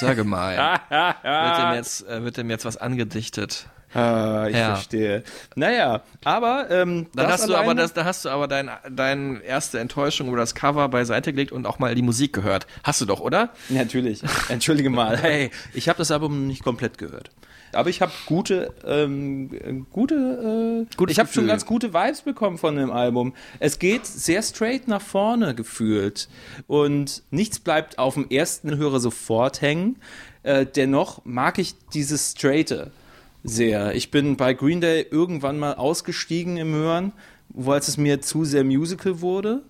[0.00, 0.56] Ja gemein.
[0.90, 3.66] wird, dem jetzt, äh, wird dem jetzt was angedichtet?
[3.94, 4.74] Ah, ich Ja.
[4.74, 5.22] verstehe.
[5.54, 9.78] Naja, aber ähm, Dann hast du aber das, da hast du aber dein, deine erste
[9.80, 12.66] Enttäuschung über das Cover beiseite gelegt und auch mal die Musik gehört.
[12.84, 13.50] Hast du doch, oder?
[13.68, 14.22] Natürlich.
[14.48, 15.16] Entschuldige mal.
[15.18, 17.30] Hey, ich habe das Album nicht komplett gehört.
[17.74, 22.58] Aber ich habe gute, ähm, gute, äh, Gutes ich habe schon ganz gute Vibes bekommen
[22.58, 23.32] von dem Album.
[23.60, 26.28] Es geht sehr straight nach vorne gefühlt
[26.66, 29.96] und nichts bleibt auf dem ersten Hörer sofort hängen.
[30.42, 32.90] Äh, dennoch mag ich dieses Straighte
[33.44, 33.94] sehr.
[33.94, 37.12] Ich bin bei Green Day irgendwann mal ausgestiegen im Hören,
[37.66, 39.62] als es mir zu sehr Musical wurde,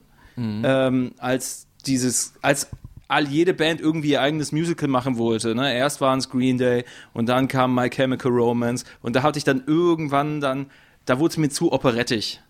[0.64, 2.68] ähm, als dieses, als
[3.08, 5.54] all jede Band irgendwie ihr eigenes Musical machen wollte.
[5.54, 5.74] Ne?
[5.74, 9.44] Erst waren es Green Day und dann kam My Chemical Romance und da hatte ich
[9.44, 10.66] dann irgendwann dann,
[11.04, 12.40] da wurde es mir zu operettig.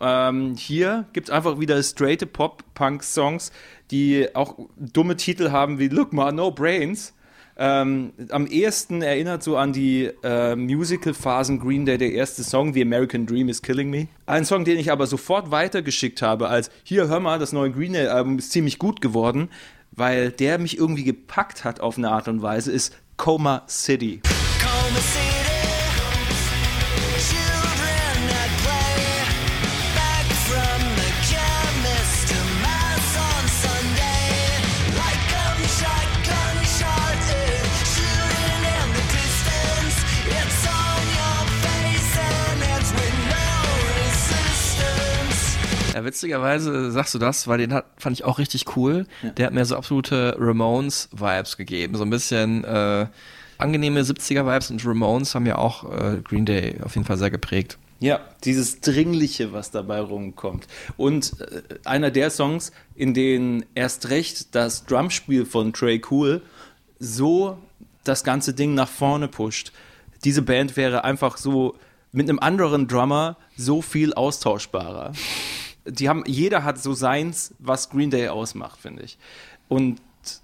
[0.00, 3.52] Ähm, hier gibt es einfach wieder straighte Pop-Punk-Songs,
[3.92, 7.14] die auch dumme Titel haben wie Look Ma, No Brains.
[7.64, 12.82] Ähm, am ehesten erinnert so an die äh, Musical-Phasen Green Day der erste Song, The
[12.82, 14.08] American Dream is Killing Me.
[14.26, 17.92] Ein Song, den ich aber sofort weitergeschickt habe, als hier, hör mal, das neue Green
[17.92, 19.48] Day-Album ist ziemlich gut geworden,
[19.92, 24.22] weil der mich irgendwie gepackt hat auf eine Art und Weise, ist Coma City.
[46.02, 49.06] Ja, witzigerweise sagst du das, weil den hat, fand ich auch richtig cool.
[49.36, 51.96] Der hat mir so absolute Ramones-Vibes gegeben.
[51.96, 53.06] So ein bisschen äh,
[53.58, 57.78] angenehme 70er-Vibes und Ramones haben ja auch äh, Green Day auf jeden Fall sehr geprägt.
[58.00, 60.66] Ja, dieses Dringliche, was dabei rumkommt.
[60.96, 66.42] Und äh, einer der Songs, in denen erst recht das Drumspiel von Trey Cool
[66.98, 67.58] so
[68.02, 69.72] das ganze Ding nach vorne pusht.
[70.24, 71.76] Diese Band wäre einfach so
[72.10, 75.12] mit einem anderen Drummer so viel austauschbarer.
[75.86, 79.18] Die haben, jeder hat so seins, was Green Day ausmacht, finde ich.
[79.68, 80.00] Und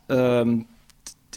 [0.09, 0.67] ähm,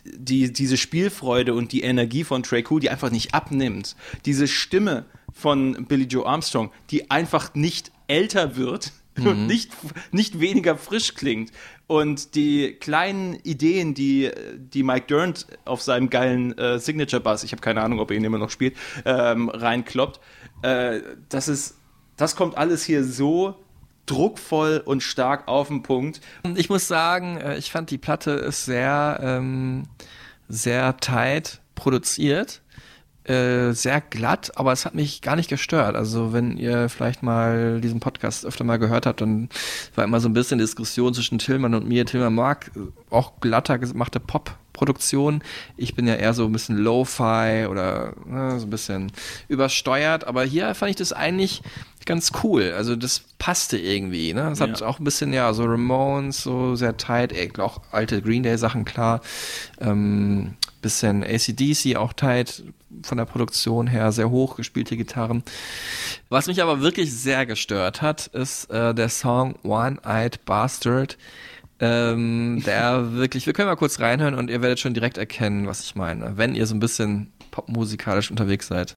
[0.04, 3.96] die, diese Spielfreude und die Energie von Trey Cool, die einfach nicht abnimmt.
[4.26, 9.72] Diese Stimme von Billy Joe Armstrong, die einfach nicht älter wird und nicht,
[10.12, 11.52] nicht weniger frisch klingt.
[11.88, 17.62] Und die kleinen Ideen, die, die Mike Durnt auf seinem geilen äh, Signature-Bass, ich habe
[17.62, 20.22] keine Ahnung, ob er ihn immer noch spielt, ähm, reinkloppt,
[20.62, 21.76] äh, das ist,
[22.16, 23.58] das kommt alles hier so
[24.12, 26.22] druckvoll und stark auf den Punkt.
[26.56, 29.84] Ich muss sagen, äh, ich fand die Platte ist sehr, ähm,
[30.50, 32.62] sehr tight produziert.
[33.24, 35.96] Äh, sehr glatt, aber es hat mich gar nicht gestört.
[35.96, 39.48] Also wenn ihr vielleicht mal diesen Podcast öfter mal gehört habt, dann
[39.94, 42.06] war immer so ein bisschen Diskussion zwischen Tillmann und mir.
[42.08, 42.72] Tillmann mag
[43.12, 44.20] auch glatter gemachte
[44.82, 45.44] Pop-Produktion.
[45.78, 49.12] Ich bin ja eher so ein bisschen Lo-Fi oder ne, so ein bisschen
[49.48, 51.62] übersteuert, aber hier fand ich das eigentlich
[52.06, 52.74] ganz cool.
[52.76, 54.34] Also das passte irgendwie.
[54.34, 54.50] Ne?
[54.52, 54.88] Es hat Ja.
[54.88, 58.84] auch ein bisschen, ja, so Ramones, so sehr tight, ey, auch alte Green Day Sachen,
[58.86, 59.22] klar.
[59.80, 62.64] Ähm, bisschen ACDC auch tight
[63.04, 65.44] von der Produktion her, sehr hoch gespielte Gitarren.
[66.30, 71.18] Was mich aber wirklich sehr gestört hat, ist äh, der Song One-Eyed Bastard.
[71.82, 75.84] Ähm, der wirklich, wir können mal kurz reinhören und ihr werdet schon direkt erkennen, was
[75.84, 78.96] ich meine, wenn ihr so ein bisschen popmusikalisch unterwegs seid.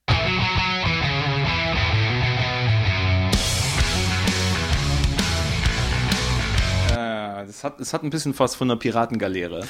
[7.65, 9.65] hat, es hat ein bisschen fast von einer Piratengaleere.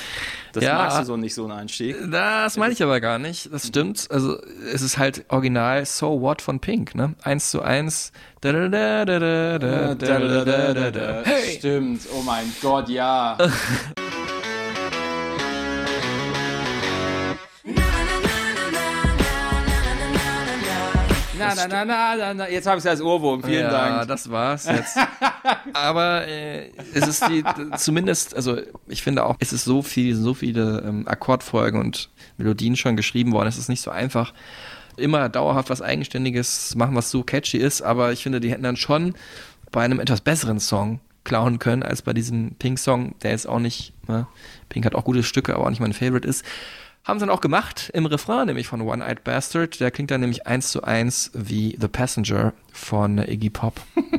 [0.54, 1.96] Das ja, magst du so nicht, so einen Einstieg.
[2.12, 3.52] Das meine ich aber gar nicht.
[3.52, 3.68] Das mhm.
[3.70, 4.08] stimmt.
[4.12, 4.38] Also,
[4.72, 7.16] es ist halt original So What von Pink, ne?
[7.24, 8.12] Eins zu eins.
[11.24, 11.58] Hey.
[11.58, 12.02] Stimmt.
[12.14, 13.38] Oh mein Gott, ja.
[21.46, 22.50] Na, na, na, na, na, na.
[22.50, 23.44] Jetzt habe ich es als Ohrwurm.
[23.44, 24.08] Vielen ja, Dank.
[24.08, 24.98] das war's jetzt.
[25.74, 27.44] Aber äh, es ist die,
[27.78, 32.76] zumindest, also ich finde auch, es ist so viel, so viele ähm, Akkordfolgen und Melodien
[32.76, 33.48] schon geschrieben worden.
[33.48, 34.34] Es ist nicht so einfach,
[34.98, 37.82] immer dauerhaft was Eigenständiges zu machen, was so catchy ist.
[37.82, 39.14] Aber ich finde, die hätten dann schon
[39.72, 43.94] bei einem etwas besseren Song klauen können, als bei diesem Pink-Song, der jetzt auch nicht,
[44.08, 44.28] ne,
[44.70, 46.46] Pink hat auch gute Stücke, aber auch nicht mein Favorite ist.
[47.06, 49.80] Haben sie dann auch gemacht im Refrain, nämlich von One-Eyed Bastard.
[49.80, 53.80] Der klingt dann nämlich eins zu eins wie The Passenger von Iggy Pop.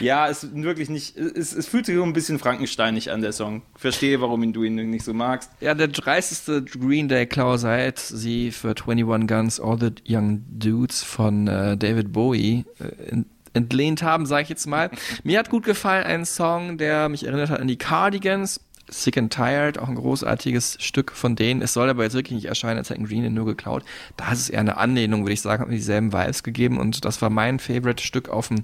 [0.00, 1.16] Ja, es ist wirklich nicht.
[1.16, 3.62] Es, es fühlt sich so ein bisschen frankensteinig an, der Song.
[3.76, 5.50] Verstehe, warum ihn du ihn nicht so magst.
[5.60, 11.02] Ja, der dreisteste Green Day Klau seit sie für 21 Guns All the Young Dudes
[11.02, 14.90] von äh, David Bowie äh, ent- entlehnt haben, sage ich jetzt mal.
[15.24, 18.60] Mir hat gut gefallen ein Song, der mich erinnert hat an die Cardigans.
[18.90, 21.62] Sick and Tired, auch ein großartiges Stück von denen.
[21.62, 23.84] Es soll aber jetzt wirklich nicht erscheinen, als hätten Green Day nur geklaut.
[24.16, 27.04] Da ist es eher eine Anlehnung, würde ich sagen, hat mir dieselben Vibes gegeben und
[27.04, 28.62] das war mein Favorite-Stück auf dem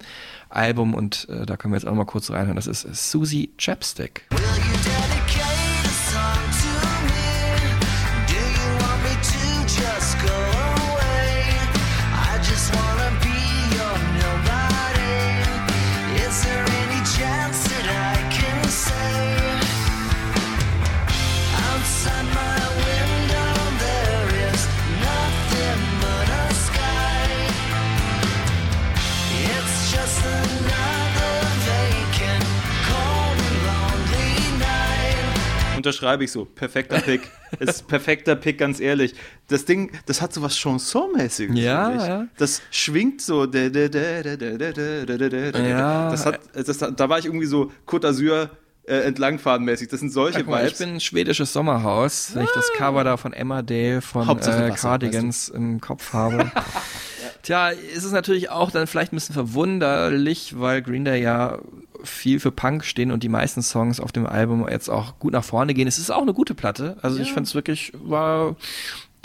[0.49, 2.57] Album und äh, da können wir jetzt auch mal kurz reinhören.
[2.57, 4.27] Das ist Susie Chapstick.
[35.85, 36.47] unterschreibe ich so.
[36.47, 37.31] Perfekter Pick.
[37.61, 39.15] ist perfekter Pick, ganz ehrlich.
[39.49, 41.57] Das Ding, das hat so was Chanson-mäßiges.
[41.57, 42.27] Ja, ja.
[42.37, 43.45] Das schwingt so.
[43.45, 43.71] Ja.
[46.11, 48.49] Das hat, also das, da war ich irgendwie so Côte d'Azur
[48.87, 49.89] äh, entlangfadenmäßig.
[49.89, 52.31] Das sind solche Ach, mal, Ich bin ein schwedisches Sommerhaus.
[52.35, 55.55] Wenn ich das Cover da von Emma Dale von äh, Cardigans weißt du?
[55.55, 56.51] im Kopf habe.
[57.43, 61.59] Tja, ist es natürlich auch dann vielleicht ein bisschen verwunderlich, weil Green Day ja
[62.05, 65.45] viel für Punk stehen und die meisten Songs auf dem Album jetzt auch gut nach
[65.45, 65.89] vorne gehen.
[65.89, 66.97] Es ist auch eine gute Platte.
[67.03, 68.57] Also ich fand es wirklich, war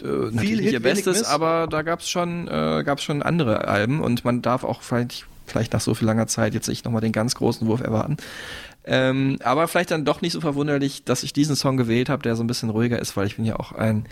[0.01, 3.67] äh, natürlich nicht Hit, ihr Bestes, aber da gab es schon, äh, gab's schon andere
[3.67, 7.01] Alben und man darf auch vielleicht, vielleicht nach so viel langer Zeit jetzt nicht nochmal
[7.01, 8.17] den ganz großen Wurf erwarten.
[8.85, 12.35] Ähm, aber vielleicht dann doch nicht so verwunderlich, dass ich diesen Song gewählt habe, der
[12.35, 14.05] so ein bisschen ruhiger ist, weil ich bin ja auch ein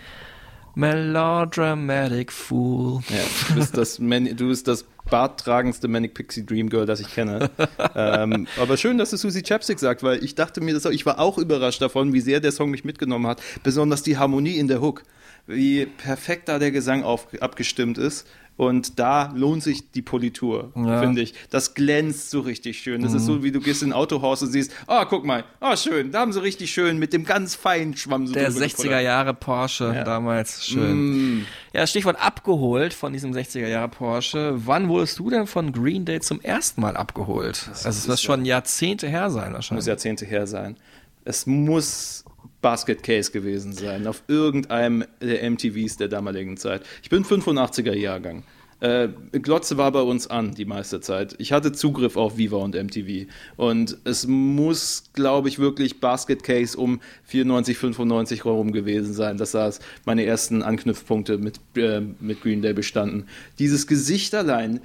[0.78, 3.00] Melodramatic Fool.
[3.08, 3.16] Ja,
[3.48, 7.50] du bist das, Man du bist das barttragendste Manic Pixie Dream Girl, das ich kenne.
[7.96, 11.04] ähm, aber schön, dass du Susie Chapstick sagt, weil ich dachte mir das auch, ich
[11.04, 13.42] war auch überrascht davon, wie sehr der Song mich mitgenommen hat.
[13.64, 15.02] Besonders die Harmonie in der Hook.
[15.48, 18.28] Wie perfekt da der Gesang auf, abgestimmt ist.
[18.58, 21.00] Und da lohnt sich die Politur, Ja.
[21.00, 21.32] finde ich.
[21.48, 23.00] Das glänzt so richtig schön.
[23.02, 23.26] Das ist Mhm.
[23.26, 26.18] so, wie du gehst in ein Autohaus und siehst, ah, guck mal, ah, schön, da
[26.20, 29.04] haben sie richtig schön mit dem ganz feinen Schwamm so Der drüber 60er gepullert.
[29.04, 30.66] Jahre Porsche damals.
[30.66, 31.38] Schön.
[31.38, 31.46] Mm.
[31.72, 34.54] Ja, Stichwort abgeholt von diesem 60er Jahre Porsche.
[34.66, 37.68] Wann wurdest du denn von Green Day zum ersten Mal abgeholt?
[37.68, 39.82] also es wird schon Jahrzehnte her sein wahrscheinlich.
[39.84, 40.76] muss Jahrzehnte her sein.
[41.24, 42.24] Es muss
[42.60, 46.82] Basket Case gewesen sein, auf irgendeinem der MTVs der damaligen Zeit.
[47.02, 48.42] Ich bin 85er Jahrgang.
[48.80, 51.34] Äh, Glotze war bei uns an die meiste Zeit.
[51.38, 53.28] Ich hatte Zugriff auf Viva und MTV.
[53.56, 59.80] Und es muss, glaube ich, wirklich Basket Case um 94, 95 herum gewesen sein, das
[60.04, 63.26] meine ersten Anknüpfpunkte mit, äh, mit Green Day bestanden.
[63.58, 64.80] Dieses Gesicht allein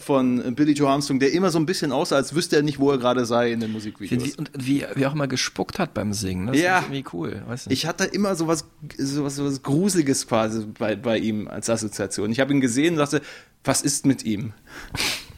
[0.00, 2.90] von Billy Joe Armstrong, der immer so ein bisschen aussah, als wüsste er nicht, wo
[2.90, 4.24] er gerade sei in den Musikvideos.
[4.24, 6.46] Wie, und wie, wie auch immer gespuckt hat beim Singen.
[6.48, 6.78] Das Ja.
[6.78, 7.42] ist irgendwie cool.
[7.68, 8.64] Ich hatte immer sowas,
[8.98, 12.32] sowas, sowas Gruseliges quasi bei, bei ihm als Assoziation.
[12.32, 13.20] Ich habe ihn gesehen und dachte,
[13.64, 14.52] was ist mit ihm?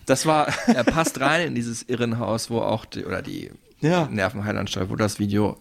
[0.06, 0.48] Das war.
[0.66, 4.08] er passt rein in dieses Irrenhaus, wo auch die, oder die Ja.
[4.10, 5.58] Nervenheilanstalt, wo das Video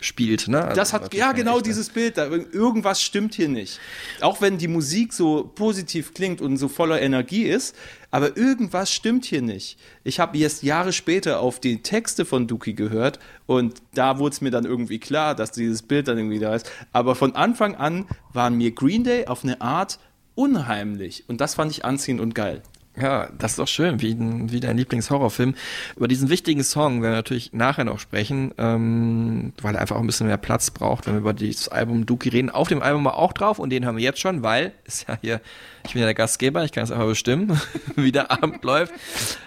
[0.00, 0.46] spielt.
[0.46, 0.62] Ne?
[0.62, 1.64] Also Das hat, ja, genau echter.
[1.64, 2.16] dieses Bild.
[2.18, 3.80] Da, irgendwas stimmt hier nicht.
[4.20, 7.74] Auch wenn die Musik so positiv klingt und so voller Energie ist,
[8.10, 9.78] aber irgendwas stimmt hier nicht.
[10.04, 14.40] Ich habe jetzt Jahre später auf die Texte von Dookie gehört und da wurde es
[14.40, 16.70] mir dann irgendwie klar, dass dieses Bild dann irgendwie da ist.
[16.92, 19.98] Aber von Anfang an waren mir Green Day auf eine Art
[20.34, 22.62] unheimlich und das fand ich anziehend und geil.
[23.00, 25.54] Ja, das ist doch schön, wie, wie dein Lieblingshorrorfilm.
[25.96, 30.00] Über diesen wichtigen Song werden wir natürlich nachher noch sprechen, ähm, weil er einfach auch
[30.00, 32.50] ein bisschen mehr Platz braucht, wenn wir über dieses Album Dookie reden.
[32.50, 35.18] Auf dem Album war auch drauf und den haben wir jetzt schon, weil, ist ja
[35.20, 35.40] hier,
[35.86, 37.60] ich bin ja der Gastgeber, ich kann es einfach bestimmen,
[37.96, 38.92] wie der Abend läuft.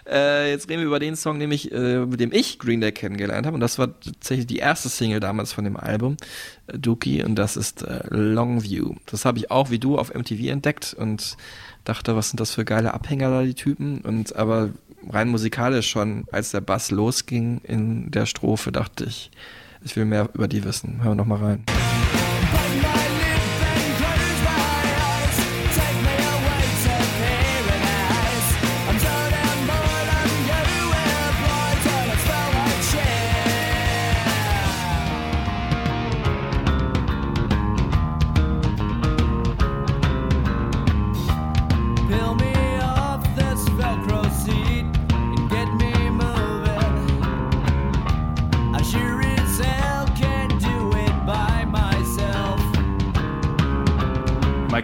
[0.09, 3.45] Äh, jetzt reden wir über den Song, nämlich, äh, mit dem ich Green Day kennengelernt
[3.45, 6.15] habe und das war tatsächlich die erste Single damals von dem Album,
[6.67, 8.95] äh, Dookie, und das ist äh, Longview.
[9.07, 11.35] Das habe ich auch wie du auf MTV entdeckt und
[11.83, 14.01] dachte, was sind das für geile Abhänger da, die Typen.
[14.01, 14.69] Und aber
[15.09, 19.31] rein musikalisch schon, als der Bass losging in der Strophe, dachte ich,
[19.83, 21.03] ich will mehr über die wissen.
[21.03, 21.63] Hören wir noch mal rein.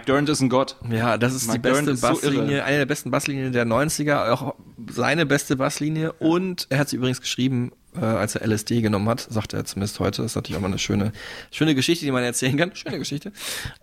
[0.08, 0.76] Durant ist ein Gott.
[0.90, 2.64] Ja, das ist Mike die beste ist so Basslinie, irre.
[2.64, 4.54] eine der besten Basslinien der 90er, auch
[4.90, 6.12] seine beste Basslinie.
[6.14, 10.00] Und er hat sie übrigens geschrieben, äh, als er LSD genommen hat, sagt er zumindest
[10.00, 10.22] heute.
[10.22, 11.12] Das ist natürlich auch mal eine schöne,
[11.50, 12.74] schöne Geschichte, die man erzählen kann.
[12.74, 13.32] Schöne Geschichte.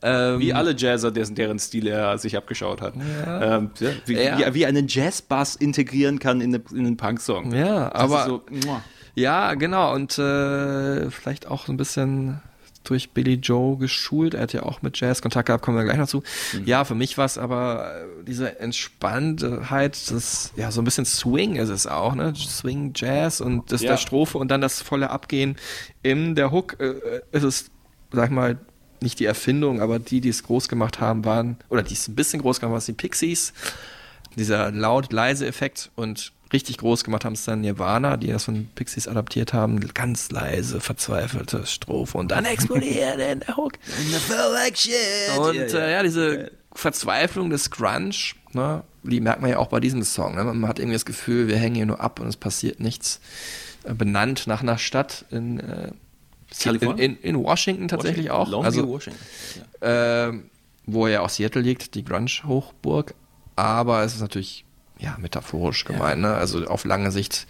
[0.02, 2.96] Ähm, Wie alle Jazzer, dessen, deren Stil er sich abgeschaut hat.
[2.96, 3.58] Ja.
[3.58, 4.40] Ähm, ja, wie, Ja.
[4.40, 7.54] wie, wie einen Jazzbass integrieren kann in, eine, in einen Punk-Song.
[7.54, 8.44] Ja, Das aber so,
[9.16, 12.42] ja, genau und äh, vielleicht auch so ein bisschen
[12.89, 14.34] durch Billy Joe geschult.
[14.34, 16.24] Er hat ja auch mit Jazz Kontakt gehabt, kommen wir gleich noch zu.
[16.65, 21.56] Ja, für mich war es aber äh, diese Entspanntheit, das ja so ein bisschen Swing
[21.56, 22.34] ist es auch, ne?
[22.36, 23.91] Swing Jazz und das Ja.
[23.91, 25.56] der Strophe und dann das volle Abgehen
[26.04, 26.95] in der Hook äh,
[27.32, 27.71] ist es
[28.12, 28.58] sag mal
[29.02, 32.15] nicht die Erfindung, aber die, die es groß gemacht haben, waren oder die es ein
[32.15, 33.54] bisschen groß gemacht haben, waren die Pixies
[34.36, 39.08] dieser laut-leise Effekt und richtig groß gemacht haben es dann Nirvana, die das von Pixies
[39.08, 43.73] adaptiert haben, ganz leise, verzweifelte Strophe und dann explodiert in der Hook.
[45.38, 50.03] Und äh, ja, diese Verzweiflung des Grunge, ne, die merkt man ja auch bei diesem
[50.03, 50.36] Song.
[50.36, 50.43] Ne?
[50.43, 53.19] Man hat irgendwie das Gefühl, wir hängen hier nur ab und es passiert nichts.
[53.84, 55.91] Äh, Benannt nach einer Stadt in, äh,
[56.65, 58.49] in, in, in Washington tatsächlich auch.
[58.49, 59.19] Longview, also, Washington.
[59.81, 60.49] ähm,
[60.86, 63.13] wo ja auch Seattle liegt, die Grunge-Hochburg.
[63.55, 64.64] Aber es ist natürlich,
[65.06, 66.34] ja, metaphorisch gemeint, ne?
[66.34, 67.46] Also auf lange Sicht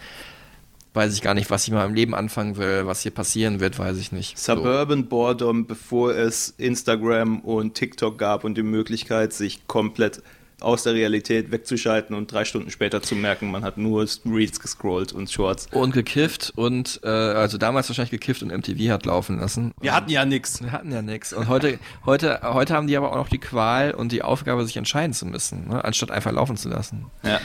[0.94, 3.80] weiß ich gar nicht, was ich mal im Leben anfangen will, was hier passieren wird,
[3.80, 4.38] weiß ich nicht.
[4.38, 10.22] Suburban Boredom, bevor es Instagram und TikTok gab und die Möglichkeit, sich komplett
[10.62, 15.12] aus der Realität wegzuschalten und drei Stunden später zu merken, man hat nur Reels gescrollt
[15.14, 15.68] und Shorts.
[15.72, 19.74] Und gekifft und, äh, also damals wahrscheinlich gekifft und MTV hat laufen lassen.
[19.82, 20.62] Wir hatten ja nichts.
[20.62, 21.34] Wir hatten ja nichts.
[21.34, 24.78] Und heute, heute, heute haben die aber auch noch die Qual und die Aufgabe, sich
[24.78, 25.84] entscheiden zu müssen, ne?
[25.84, 27.06] anstatt einfach laufen zu lassen.
[27.24, 27.40] Ja.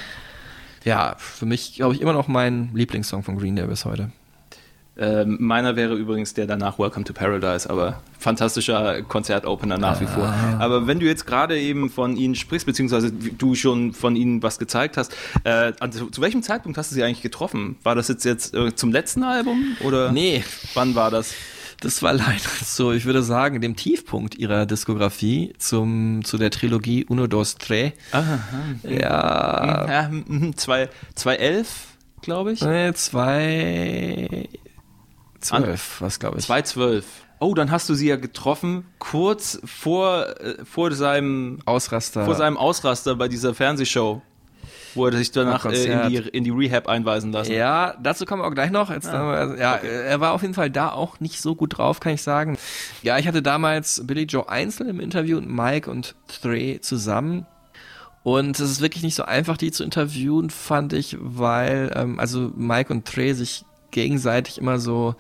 [0.85, 4.13] Ja, für mich, glaube ich, immer noch mein Lieblingssong von Green Day bis heute.
[5.03, 10.33] Ähm, meiner wäre übrigens der danach Welcome to Paradise, aber fantastischer Konzertopener nach wie vor.
[10.59, 14.59] Aber wenn du jetzt gerade eben von ihnen sprichst, beziehungsweise du schon von ihnen was
[14.59, 17.77] gezeigt hast, äh, also zu welchem Zeitpunkt hast du sie eigentlich getroffen?
[17.83, 20.45] War das jetzt, jetzt äh, zum letzten Album oder Nee.
[20.75, 21.33] wann war das?
[21.81, 27.07] Das war leider so, ich würde sagen, dem Tiefpunkt ihrer Diskografie zum, zu der Trilogie
[27.07, 27.95] Uno, Dos, Tre.
[28.13, 28.39] Aha.
[28.83, 31.87] Ja, Ja, mhm, zwei- 2011,
[32.21, 32.61] glaube ich.
[32.61, 34.47] äh, zwei,
[35.41, 36.47] zwölf, was glaube ich.
[36.47, 37.05] 2012.
[37.43, 42.27] Oh, dann hast du sie ja getroffen, kurz vor, äh, vor, seinem, Ausraster.
[42.27, 44.21] vor seinem Ausraster bei dieser Fernsehshow,
[44.95, 47.53] wo er sich danach äh, in, die, in die Rehab einweisen lassen.
[47.53, 48.91] Ja, dazu kommen wir auch gleich noch.
[48.91, 52.13] Jetzt, also, ja, er war auf jeden Fall da auch nicht so gut drauf, kann
[52.13, 52.59] ich sagen.
[53.03, 57.47] Ja, ich hatte damals Billy Joe einzeln im Interview und Mike und Trey zusammen.
[58.23, 62.53] Und es ist wirklich nicht so einfach, die zu interviewen, fand ich, weil ähm, also
[62.55, 65.15] Mike und Trey sich gegenseitig immer so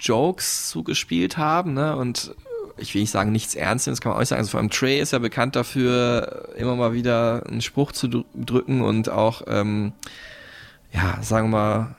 [0.00, 1.96] Jokes zugespielt haben, ne?
[1.96, 2.34] Und
[2.78, 4.40] ich will nicht sagen, nichts Ernstes, kann man auch nicht sagen.
[4.40, 8.24] Also vor allem Trey ist ja bekannt dafür, immer mal wieder einen Spruch zu dr-
[8.34, 9.92] drücken und auch, ähm,
[10.92, 11.96] ja, sagen wir mal,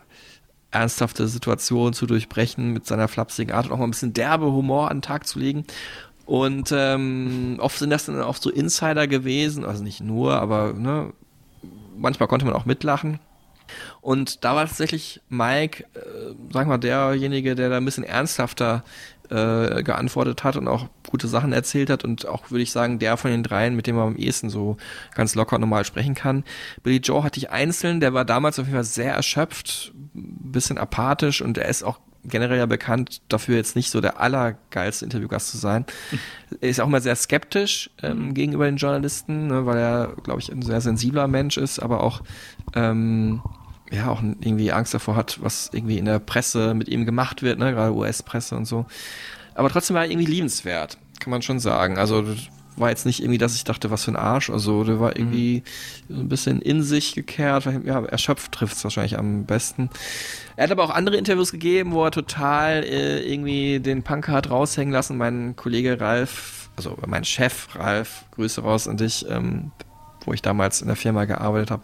[0.69, 4.91] ernsthafte Situationen zu durchbrechen mit seiner flapsigen Art und auch mal ein bisschen derbe Humor
[4.91, 5.65] an den Tag zu legen.
[6.25, 11.13] Und ähm, oft sind das dann auch so Insider gewesen, also nicht nur, aber ne,
[11.97, 13.19] manchmal konnte man auch mitlachen.
[14.01, 18.83] Und da war tatsächlich Mike, äh, sagen wir mal, derjenige, der da ein bisschen ernsthafter
[19.29, 23.17] äh, geantwortet hat und auch gute Sachen erzählt hat und auch, würde ich sagen, der
[23.17, 24.77] von den dreien, mit dem man am ehesten so
[25.15, 26.43] ganz locker normal sprechen kann.
[26.83, 30.77] Billy Joe hatte ich einzeln, der war damals auf jeden Fall sehr erschöpft, ein bisschen
[30.77, 35.49] apathisch und er ist auch generell ja bekannt dafür, jetzt nicht so der allergeilste Interviewgast
[35.49, 35.85] zu sein.
[36.61, 40.49] Er ist auch immer sehr skeptisch ähm, gegenüber den Journalisten, ne, weil er, glaube ich,
[40.49, 42.21] ein sehr sensibler Mensch ist, aber auch
[42.73, 43.41] ähm,
[43.91, 47.59] ja auch irgendwie Angst davor hat, was irgendwie in der Presse mit ihm gemacht wird,
[47.59, 48.85] ne, gerade US-Presse und so.
[49.55, 51.97] Aber trotzdem war er irgendwie liebenswert, kann man schon sagen.
[51.97, 52.23] Also
[52.77, 54.49] war jetzt nicht irgendwie, dass ich dachte, was für ein Arsch.
[54.49, 55.63] Also der war irgendwie
[56.07, 57.67] so ein bisschen in sich gekehrt.
[57.85, 59.89] Ja, erschöpft trifft es wahrscheinlich am besten.
[60.55, 64.49] Er hat aber auch andere Interviews gegeben, wo er total äh, irgendwie den Punker hat
[64.49, 65.17] raushängen lassen.
[65.17, 69.71] Mein Kollege Ralf, also mein Chef Ralf, Grüße raus an dich, ähm,
[70.23, 71.83] wo ich damals in der Firma gearbeitet habe,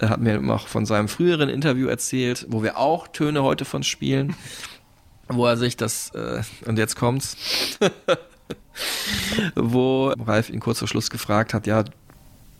[0.00, 3.82] er hat mir auch von seinem früheren Interview erzählt, wo wir auch Töne heute von
[3.82, 4.34] spielen,
[5.28, 7.36] wo er sich das, äh, und jetzt kommt's,
[9.54, 11.84] wo Ralf ihn kurz vor Schluss gefragt hat, ja,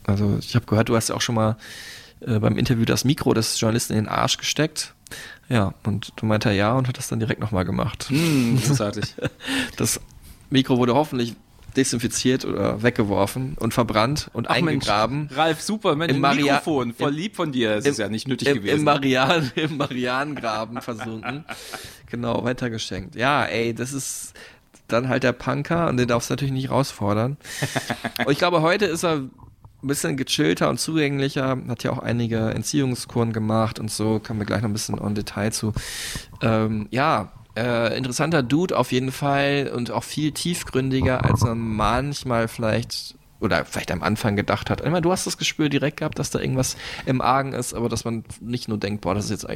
[0.05, 1.57] also ich habe gehört, du hast ja auch schon mal
[2.21, 4.93] äh, beim Interview das Mikro des Journalisten in den Arsch gesteckt.
[5.49, 8.05] Ja, und du meinte er ja und hat das dann direkt nochmal gemacht.
[8.09, 9.15] Hm, großartig.
[9.77, 9.99] Das
[10.49, 11.35] Mikro wurde hoffentlich
[11.75, 15.29] desinfiziert oder weggeworfen und verbrannt und Ach, Mensch, eingegraben.
[15.33, 17.75] Ralf, super, Mensch, Im Maria- Mikrofon, voll lieb von dir.
[17.75, 18.79] Es ist ja nicht nötig Im, gewesen.
[18.79, 21.45] Im, Marian, Im Marianengraben versunken.
[22.09, 23.15] Genau, weitergeschenkt.
[23.15, 24.33] Ja, ey, das ist
[24.87, 27.37] dann halt der Punker und den darfst du natürlich nicht herausfordern.
[28.25, 29.31] und ich glaube, heute ist er ein
[29.87, 34.61] bisschen gechillter und zugänglicher, hat ja auch einige Entziehungskuren gemacht und so, kommen wir gleich
[34.61, 35.73] noch ein bisschen on Detail zu.
[36.41, 42.47] Ähm, ja, äh, interessanter Dude auf jeden Fall und auch viel tiefgründiger, als man manchmal
[42.47, 44.81] vielleicht oder vielleicht am Anfang gedacht hat.
[44.81, 47.89] Ich meine, du hast das Gespür direkt gehabt, dass da irgendwas im Argen ist, aber
[47.89, 49.47] dass man nicht nur denkt, boah, das ist jetzt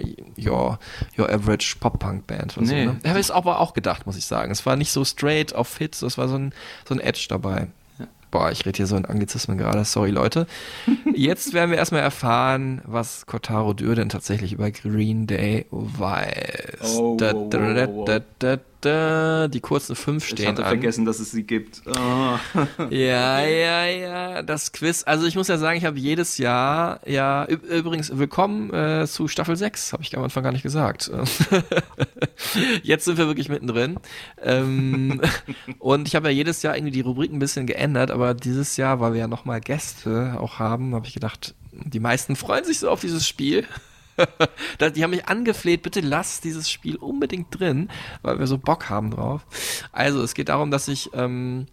[0.43, 0.79] your,
[1.17, 2.57] your average Pop-Punk-Band.
[2.57, 2.65] Nee.
[2.65, 2.97] So, ne?
[3.05, 4.51] Habe ich es aber auch gedacht, muss ich sagen.
[4.51, 6.53] Es war nicht so straight auf Hits, es war so ein,
[6.87, 7.67] so ein Edge dabei.
[8.35, 10.45] Boah, ich rede hier so in Anglizismen gerade, sorry Leute.
[11.15, 16.97] Jetzt werden wir erstmal erfahren, was Kotaro Dürr denn tatsächlich über Green Day weiß.
[16.97, 18.59] Oh, da, wow, da, wow, da, wow.
[18.85, 20.69] Da, die kurzen fünf ich stehen hatte an.
[20.69, 21.81] vergessen, dass es sie gibt.
[21.87, 22.39] Ah.
[22.89, 25.03] Ja, ja, ja, das Quiz.
[25.05, 29.55] Also ich muss ja sagen, ich habe jedes Jahr, ja, übrigens, willkommen äh, zu Staffel
[29.55, 31.11] 6, habe ich am Anfang gar nicht gesagt.
[32.83, 33.97] Jetzt sind wir wirklich mittendrin.
[34.41, 35.21] Ähm,
[35.79, 38.99] und ich habe ja jedes Jahr irgendwie die Rubrik ein bisschen geändert, aber dieses Jahr,
[38.99, 42.89] weil wir ja nochmal Gäste auch haben, habe ich gedacht, die meisten freuen sich so
[42.89, 43.65] auf dieses Spiel.
[44.95, 47.89] Die haben mich angefleht, bitte lass dieses Spiel unbedingt drin,
[48.21, 49.45] weil wir so Bock haben drauf.
[49.91, 51.67] Also, es geht darum, dass ich ähm,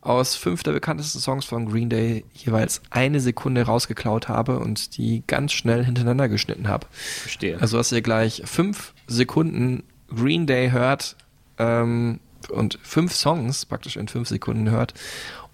[0.00, 5.22] aus fünf der bekanntesten Songs von Green Day jeweils eine Sekunde rausgeklaut habe und die
[5.26, 6.86] ganz schnell hintereinander geschnitten habe.
[6.92, 7.60] Verstehe.
[7.60, 9.82] Also, dass ihr gleich fünf Sekunden
[10.14, 11.16] Green Day hört
[11.58, 12.20] ähm,
[12.50, 14.94] und fünf Songs praktisch in fünf Sekunden hört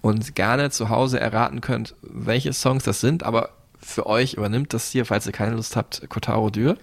[0.01, 3.49] und gerne zu Hause erraten könnt, welche Songs das sind, aber
[3.81, 6.77] für euch übernimmt das hier, falls ihr keine Lust habt, Kotaro Dürr,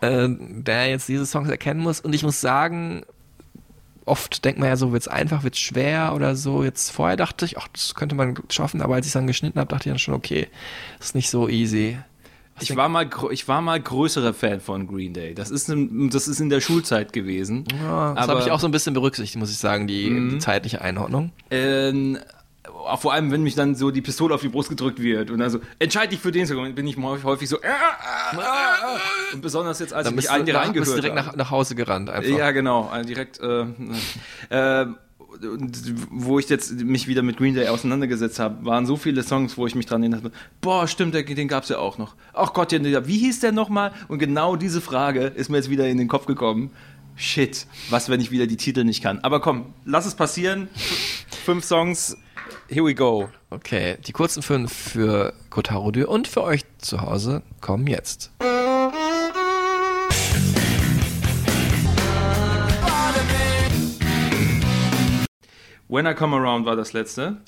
[0.00, 2.00] äh, der jetzt diese Songs erkennen muss.
[2.00, 3.04] Und ich muss sagen,
[4.08, 6.64] oft denkt man ja so, wird's einfach, wird's schwer oder so.
[6.64, 9.68] Jetzt vorher dachte ich, ach, das könnte man schaffen, aber als ich dann geschnitten habe,
[9.68, 10.48] dachte ich dann schon, okay,
[10.98, 11.98] ist nicht so easy.
[12.60, 15.32] Ich war, mal, ich war mal größerer Fan von Green Day.
[15.32, 17.64] Das ist, ein, das ist in der Schulzeit gewesen.
[17.80, 20.80] Ja, das habe ich auch so ein bisschen berücksichtigt, muss ich sagen, die, die zeitliche
[20.80, 21.30] Einordnung.
[21.52, 22.18] Ähm,
[22.98, 25.50] vor allem, wenn mich dann so die Pistole auf die Brust gedrückt wird und dann
[25.50, 29.78] so, entscheide dich für den Song, bin ich häufig so, äh, äh, äh, und besonders
[29.78, 31.28] jetzt, als Dann ich mich direkt nach, bist du reingehört direkt habe.
[31.28, 32.30] nach, nach Hause gerannt einfach.
[32.30, 33.66] Ja, genau, äh, direkt, äh,
[34.50, 34.86] äh,
[36.10, 39.66] wo ich jetzt mich wieder mit Green Day auseinandergesetzt habe, waren so viele Songs, wo
[39.66, 42.14] ich mich dran erinnert habe, boah, stimmt, den, den gab's ja auch noch.
[42.32, 43.92] Ach Gott, wie hieß der nochmal?
[44.08, 46.70] Und genau diese Frage ist mir jetzt wieder in den Kopf gekommen.
[47.14, 49.18] Shit, was, wenn ich wieder die Titel nicht kann?
[49.20, 50.68] Aber komm, lass es passieren.
[51.44, 52.16] Fünf Songs,
[52.68, 53.28] here we go.
[53.50, 58.30] Okay, die kurzen fünf für Kotaro Dür und für euch zu Hause kommen jetzt.
[65.88, 67.38] When I Come Around war das letzte.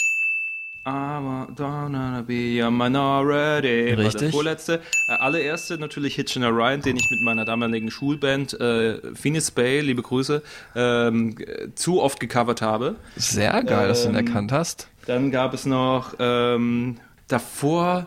[0.83, 4.31] Aber don't wanna be a minority war das Richtig.
[4.33, 4.81] vorletzte.
[5.09, 9.81] Äh, allererste natürlich Hitchin' a Ride, den ich mit meiner damaligen Schulband äh, Phineas Bay,
[9.81, 10.43] liebe Grüße,
[10.75, 11.37] ähm,
[11.75, 12.97] zu oft gecovert habe.
[13.17, 14.89] Sehr geil, dass du ihn Ähm, erkannt hast.
[15.07, 16.97] Dann gab es noch ähm,
[17.29, 18.07] davor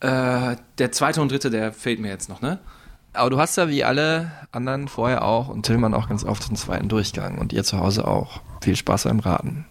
[0.00, 2.58] äh, der zweite und dritte, der fehlt mir jetzt noch, ne?
[3.12, 6.56] Aber du hast ja wie alle anderen vorher auch und Tillmann auch ganz oft den
[6.56, 8.40] zweiten Durchgang und ihr zu Hause auch.
[8.60, 9.66] Viel Spaß beim Raten.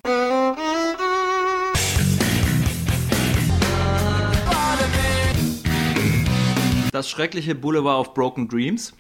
[7.04, 8.93] Das schreckliche Boulevard of Broken Dreams.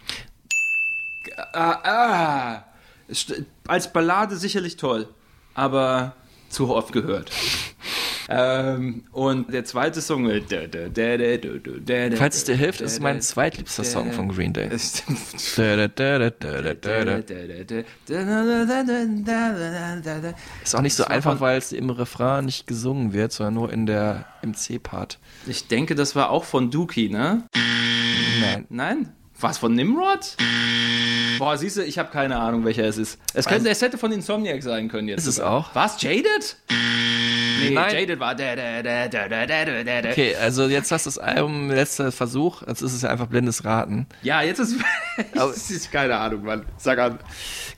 [1.53, 2.65] Ah, ah.
[3.65, 5.07] Als Ballade sicherlich toll,
[5.53, 6.13] aber
[6.53, 7.31] zu oft gehört.
[8.29, 10.29] ähm, und der zweite Song.
[10.29, 10.41] äh,
[12.15, 14.69] Falls es dir hilft, ist mein zweitliebster Song von Green Day.
[20.63, 23.85] Ist auch nicht so einfach, weil es im Refrain nicht gesungen wird, sondern nur in
[23.85, 25.19] der, im C-Part.
[25.47, 27.43] Ich denke, das war auch von Dookie, ne?
[28.39, 28.65] Nein.
[28.69, 29.13] Nein?
[29.39, 30.37] War es von Nimrod?
[31.43, 33.19] Boah, siehst du, ich habe keine Ahnung, welcher es ist.
[33.33, 35.19] Es, könnte, es hätte von Insomniac sein können jetzt.
[35.19, 35.75] Ist es auch?
[35.75, 36.55] War es Jaded?
[36.69, 37.93] Nee, Nein.
[37.93, 38.33] Jaded war.
[40.09, 43.65] Okay, also jetzt hast du das Album, letzter Versuch, jetzt ist es ja einfach blindes
[43.65, 44.07] Raten.
[44.21, 44.77] Ja, jetzt ist.
[45.33, 46.65] das ist keine Ahnung, Mann.
[46.77, 47.19] Sag an.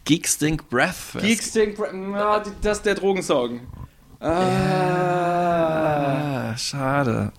[0.03, 1.19] Geek Stink Breath.
[1.19, 1.79] Geek Stink.
[1.91, 3.61] Na, die- das ist der Drogensong.
[5.07, 5.35] Ah,
[6.55, 7.31] schade.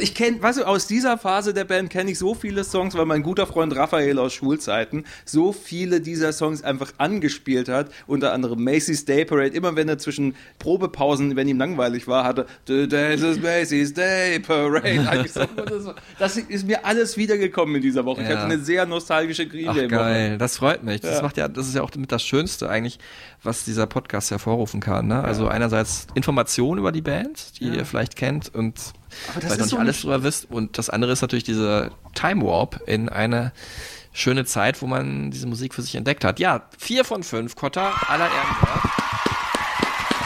[0.00, 3.06] Ich kenne, weißt du, aus dieser Phase der Band kenne ich so viele Songs, weil
[3.06, 7.90] mein guter Freund Raphael aus Schulzeiten so viele dieser Songs einfach angespielt hat.
[8.06, 9.48] Unter anderem Macy's Day Parade.
[9.56, 15.26] Immer wenn er zwischen Probepausen, wenn ihm langweilig war, hatte Today's is Macy's Day Parade.
[16.18, 18.22] Das ist mir alles wiedergekommen in dieser Woche.
[18.22, 18.36] Ich Ja.
[18.36, 19.96] hatte eine sehr nostalgische Green Ach Day Woche.
[19.96, 21.00] geil, das freut mich.
[21.00, 21.22] Das Ja.
[21.22, 22.98] macht ja, das ist ja auch mit das Schönste eigentlich,
[23.42, 25.06] was dieser Podcast hervorrufen kann.
[25.08, 25.22] Ne?
[25.24, 28.74] Also einerseits Informationen über die Band, die ihr vielleicht kennt und
[29.28, 30.50] Aber das vielleicht ist noch nicht so alles drüber wisst.
[30.50, 33.52] Und das andere ist natürlich dieser Time Warp in eine
[34.12, 36.38] schöne Zeit, wo man diese Musik für sich entdeckt hat.
[36.38, 38.56] Ja, vier von fünf, Kotta, aller Ehren.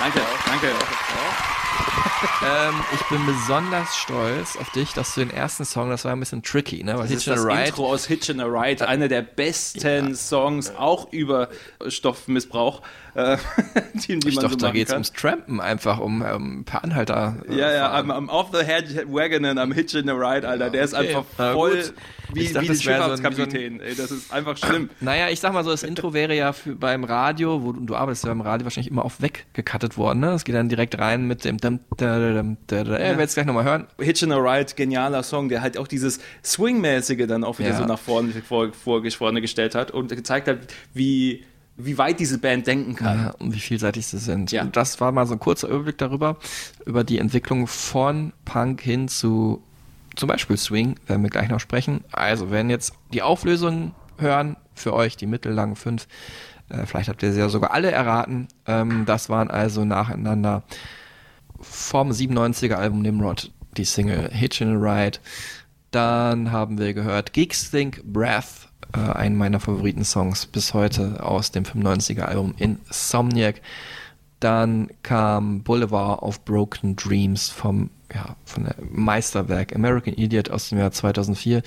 [0.01, 0.69] Danke, danke.
[2.45, 6.21] ähm, ich bin besonders stolz auf dich, dass du den ersten Song, das war ein
[6.21, 6.95] bisschen tricky, ne?
[6.99, 10.15] Weil Das ist Hitchin' a das Ride Intro aus Hitchin' a Ride, einer der besten
[10.15, 11.49] Songs, auch über
[11.87, 12.83] Stoffmissbrauch,
[13.15, 13.37] äh,
[13.95, 14.97] die, die ich dachte, so da geht's kann.
[14.99, 17.37] ums Trampen einfach, um ähm, per Anhalter.
[17.49, 20.71] äh, Ja, ja, am, am Off the Head Wagon und am Hitchin' a Ride, Alter.
[20.71, 21.85] Der ist einfach voll
[22.33, 23.81] wie, dachte, wie ein so ein- Schifffahrtskapitän.
[23.81, 24.91] Ey, das ist einfach schlimm.
[25.01, 27.95] Naja, ich sag mal so, das Intro wäre ja für, beim Radio, wo du, du
[27.95, 30.33] arbeitest ja beim Radio wahrscheinlich immer auf weggecuttet worden, ne?
[30.33, 32.97] Es geht dann direkt rein mit dem dum, dum, da.
[32.97, 33.87] Ey, werd's gleich nochmal hören.
[33.99, 37.79] Hitchin' a Ride, genialer Song, der halt auch dieses Swing-mäßige dann auch wieder Ja.
[37.79, 40.59] so nach vorne, vor, vor, vorne gestellt hat und gezeigt hat,
[40.93, 41.45] wie,
[41.77, 43.19] wie weit diese Band denken kann.
[43.25, 44.53] Ja, und wie vielseitig sie sind.
[44.53, 44.65] Ja.
[44.65, 46.37] Das war mal so ein kurzer Überblick darüber,
[46.87, 49.63] über die Entwicklung von Punk hin zu
[50.17, 52.05] zum Beispiel Swing, werden wir gleich noch sprechen.
[52.13, 56.07] Also, wenn jetzt die Auflösungen hören, für euch die mittellangen fünf,
[56.69, 58.49] äh, vielleicht habt ihr sie ja sogar alle erraten.
[58.67, 60.63] Ähm, das waren also nacheinander
[61.69, 65.19] vom 97er Album Nimrod die Single Hitchin' a Ride.
[65.91, 71.65] Dann haben wir gehört Geeks Think Breath, äh, einen meiner Favoriten-Songs bis heute aus dem
[71.65, 73.61] 95er Album Insomniac.
[74.41, 80.79] Dann kam Boulevard of Broken Dreams vom ja, von der Meisterwerk American Idiot aus dem
[80.79, 81.63] Jahr 2004.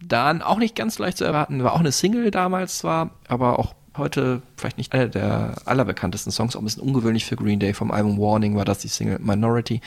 [0.00, 3.74] Dann auch nicht ganz leicht zu erwarten, war auch eine Single damals zwar, aber auch
[3.96, 7.74] heute vielleicht nicht einer der allerbekanntesten Songs, auch ein bisschen ungewöhnlich für Green Day.
[7.74, 9.80] Vom Album Warning war das die Single Minority.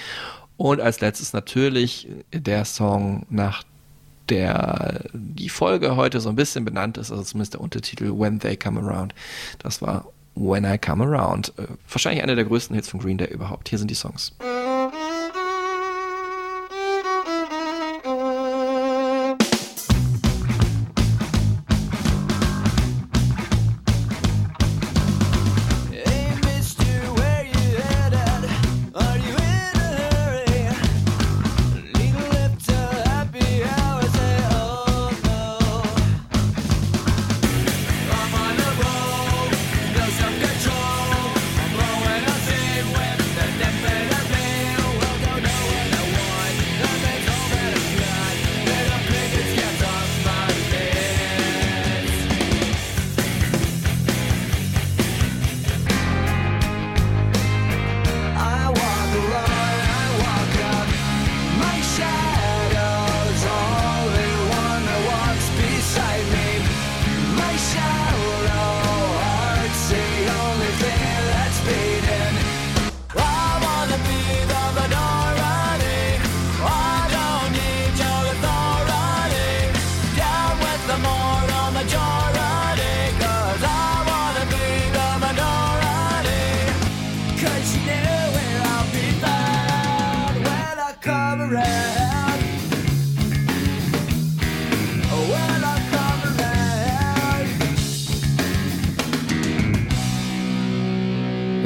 [0.57, 3.63] Und als letztes natürlich der Song, nach
[4.29, 8.57] der die Folge heute so ein bisschen benannt ist, also zumindest der Untertitel When They
[8.57, 9.13] Come Around.
[9.59, 11.53] Das war When I Come Around.
[11.57, 13.69] Äh, wahrscheinlich einer der größten Hits von Green Day überhaupt.
[13.69, 14.33] Hier sind die Songs.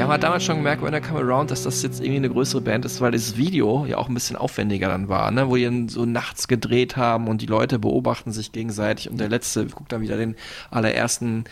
[0.10, 2.62] Man hat damals schon gemerkt, When I Come Around, dass das jetzt irgendwie eine größere
[2.62, 5.48] Band ist, weil das Video ja auch ein bisschen aufwendiger dann war, ne?
[5.50, 9.30] wo die dann so nachts gedreht haben und die Leute beobachten sich gegenseitig und der
[9.30, 10.36] Letzte guckt dann wieder den
[10.72, 11.44] allerersten,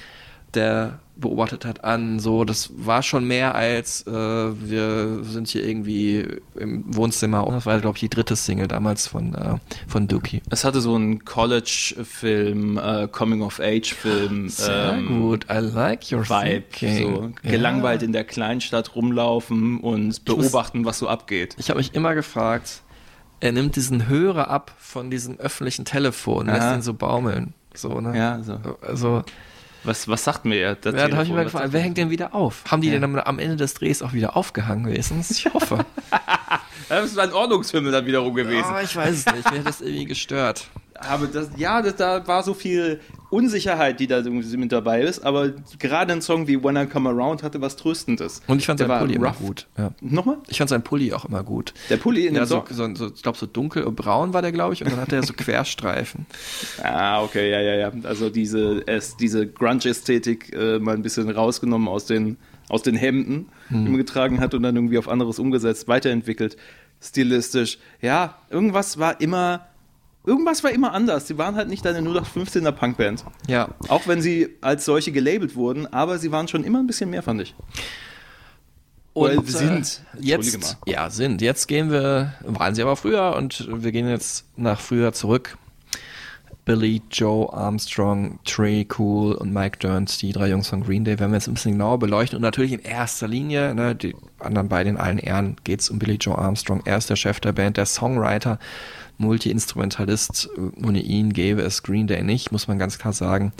[0.53, 2.19] der beobachtet hat, an.
[2.19, 6.25] So, das war schon mehr als äh, wir sind hier irgendwie
[6.55, 7.45] im Wohnzimmer.
[7.45, 9.55] Und das war, glaube ich, die dritte Single damals von, äh,
[9.87, 10.41] von Dookie.
[10.49, 14.49] Es hatte so einen College-Film, äh, Coming-of-Age-Film.
[14.49, 16.65] Sehr ähm, gut, I like your Vibe.
[16.79, 17.51] So, Ja.
[17.51, 21.55] gelangweilt in der Kleinstadt rumlaufen und beobachten, was so abgeht.
[21.57, 22.83] Ich habe mich immer gefragt,
[23.39, 26.75] er nimmt diesen Hörer ab von diesem öffentlichen Telefon, lässt Aha.
[26.75, 27.53] ihn so baumeln.
[27.73, 28.17] So, ne?
[28.17, 28.59] Ja, so.
[28.81, 29.23] Also,
[29.87, 30.75] Was, was sagt mir er?
[30.75, 31.83] das ja, da habe ich mir gefragt, wer er?
[31.85, 32.65] hängt den wieder auf?
[32.69, 35.31] Haben die den am, am Ende des Drehs auch wieder aufgehangen wenigstens?
[35.31, 35.85] Ich hoffe.
[36.89, 38.63] Das ist ein Ordnungsfilm dann wiederum gewesen.
[38.63, 40.69] Aber ich weiß es nicht, mir hat das irgendwie gestört.
[40.99, 45.19] Aber das, ja, das, da war so viel Unsicherheit, die da irgendwie mit dabei ist.
[45.25, 48.41] Aber gerade ein Song wie When I Come Around hatte was Tröstendes.
[48.47, 49.39] Und ich fand Der seinen Pulli immer rough.
[49.39, 49.67] gut.
[49.77, 49.91] Ja.
[50.01, 50.37] Nochmal?
[50.47, 51.73] Ich fand seinen Pulli auch immer gut.
[51.89, 52.95] Der Pulli in ja, dem so, Song?
[52.95, 55.15] so, so, ich glaube, so dunkel und braun war der, glaube ich, und dann hatte
[55.17, 56.25] er so Querstreifen.
[56.81, 57.91] Ah, okay, ja, ja, ja.
[58.03, 62.37] Also diese, es, diese Grunge-Ästhetik äh, mal ein bisschen rausgenommen aus den,
[62.69, 63.83] aus den Hemden, Hm.
[63.83, 66.55] die man getragen hat und dann irgendwie auf anderes umgesetzt, weiterentwickelt,
[67.01, 67.77] stilistisch.
[68.01, 69.67] Ja, irgendwas war immer,
[70.27, 71.25] irgendwas war immer anders.
[71.25, 73.23] Sie waren halt nicht eine 0815er Punkband.
[73.47, 73.69] Ja.
[73.87, 77.23] Auch wenn sie als solche gelabelt wurden, aber sie waren schon immer ein bisschen mehr,
[77.23, 77.55] fand ich.
[79.13, 80.03] Und sind.
[80.13, 81.41] Äh, Entschuldige jetzt, ja, sind.
[81.41, 85.57] Jetzt gehen wir, waren sie aber früher und wir gehen jetzt nach früher zurück.
[86.65, 91.31] Billy, Joe Armstrong, Trey Cool und Mike Durnt, die drei Jungs von Green Day, werden
[91.31, 92.35] wir jetzt ein bisschen genauer beleuchten.
[92.35, 96.15] Und natürlich in erster Linie, ne, die anderen beiden in allen Ehren, geht's um Billy
[96.15, 96.81] Joe Armstrong.
[96.83, 98.59] Er ist der Chef der Band, der Songwriter,
[99.17, 100.49] Multi-Instrumentalist.
[100.83, 103.53] Ohne ihn gäbe es Green Day nicht, muss man ganz klar sagen.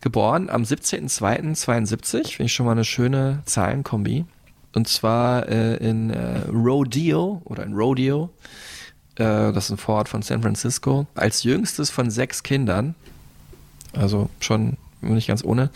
[0.00, 4.24] Geboren am 17.02.72, finde ich schon mal eine schöne Zahlenkombi.
[4.74, 8.30] Und zwar äh, in äh, Rodeo oder in Rodeo,
[9.14, 12.94] äh, das ist ein Vorort von San Francisco, als jüngstes von sechs Kindern,
[13.94, 15.70] also schon nicht ganz ohne,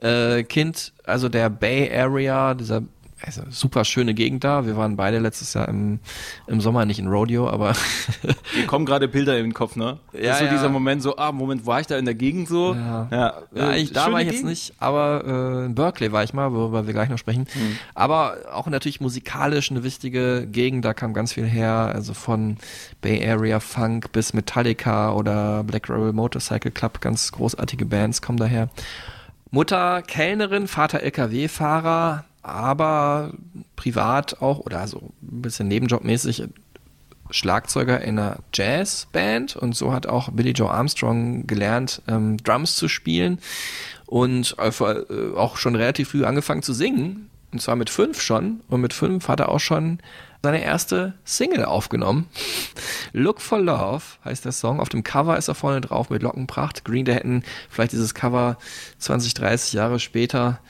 [0.00, 2.82] äh, Kind, also der Bay Area, dieser
[3.26, 4.66] also super schöne Gegend da.
[4.66, 6.00] Wir waren beide letztes Jahr im,
[6.46, 7.74] im Sommer nicht in Rodeo, aber
[8.56, 9.98] Mir kommen gerade Bilder in den Kopf, ne?
[10.12, 10.50] Das Ja, ist so ja.
[10.50, 12.74] dieser Moment, so, ah, Moment, war ich da in der Gegend so?
[12.74, 14.50] Ja, ja, ja äh, ich, da war ich jetzt Gegend.
[14.50, 15.24] nicht, aber
[15.62, 17.46] äh, in Berkeley war ich mal, worüber wir gleich noch sprechen.
[17.52, 17.78] Hm.
[17.94, 22.56] Aber auch natürlich musikalisch eine wichtige Gegend, da kam ganz viel her, also von
[23.00, 28.68] Bay Area Funk bis Metallica oder Black Rebel Motorcycle Club, ganz großartige Bands kommen daher.
[29.50, 33.32] Mutter Kellnerin, Vater LKW-Fahrer, aber
[33.76, 36.44] privat auch oder also ein bisschen nebenjobmäßig
[37.30, 42.86] Schlagzeuger in einer Jazzband und so hat auch Billy Joe Armstrong gelernt, ähm, Drums zu
[42.86, 43.38] spielen
[44.06, 47.30] und einfach, äh, auch schon relativ früh angefangen zu singen.
[47.50, 48.60] Und zwar mit fünf schon.
[48.68, 49.98] Und mit fünf hat er auch schon
[50.44, 52.28] seine erste Single aufgenommen.
[53.12, 54.78] Look for Love heißt der Song.
[54.78, 56.84] Auf dem Cover ist er vorne drauf mit Lockenpracht.
[56.84, 58.58] Green Day hätten vielleicht dieses Cover
[58.98, 60.60] 20, 30 Jahre später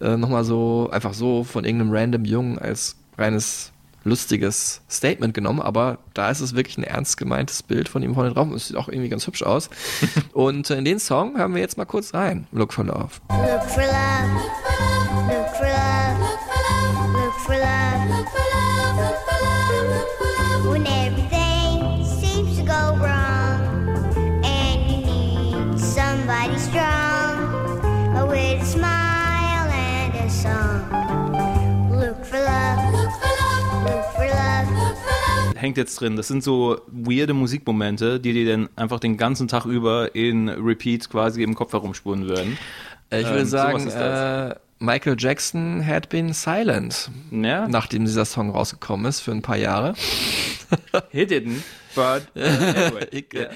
[0.00, 3.72] äh, nochmal so, einfach so von irgendeinem random Jungen als reines
[4.04, 8.32] lustiges Statement genommen, aber da ist es wirklich ein ernst gemeintes Bild von ihm vorne
[8.32, 9.68] drauf und es sieht auch irgendwie ganz hübsch aus.
[10.32, 12.46] und äh, in den Song hören wir jetzt mal kurz rein.
[12.52, 13.10] Look for Love.
[13.30, 14.42] Look for love.
[15.26, 16.20] Look for love.
[17.14, 18.23] Look for love.
[35.64, 36.16] Hängt jetzt drin.
[36.16, 41.10] Das sind so weirde Musikmomente, die dir dann einfach den ganzen Tag über in Repeat
[41.10, 42.56] quasi im Kopf herumspuren würden.
[43.10, 47.66] Äh, Ich würde Ähm, sagen, äh, Michael Jackson had been silent, ja?
[47.68, 49.94] nachdem dieser Song rausgekommen ist für ein paar Jahre.
[51.10, 51.62] He didn't,
[51.94, 53.06] but uh, anyway.
[53.10, 53.48] Ich, äh,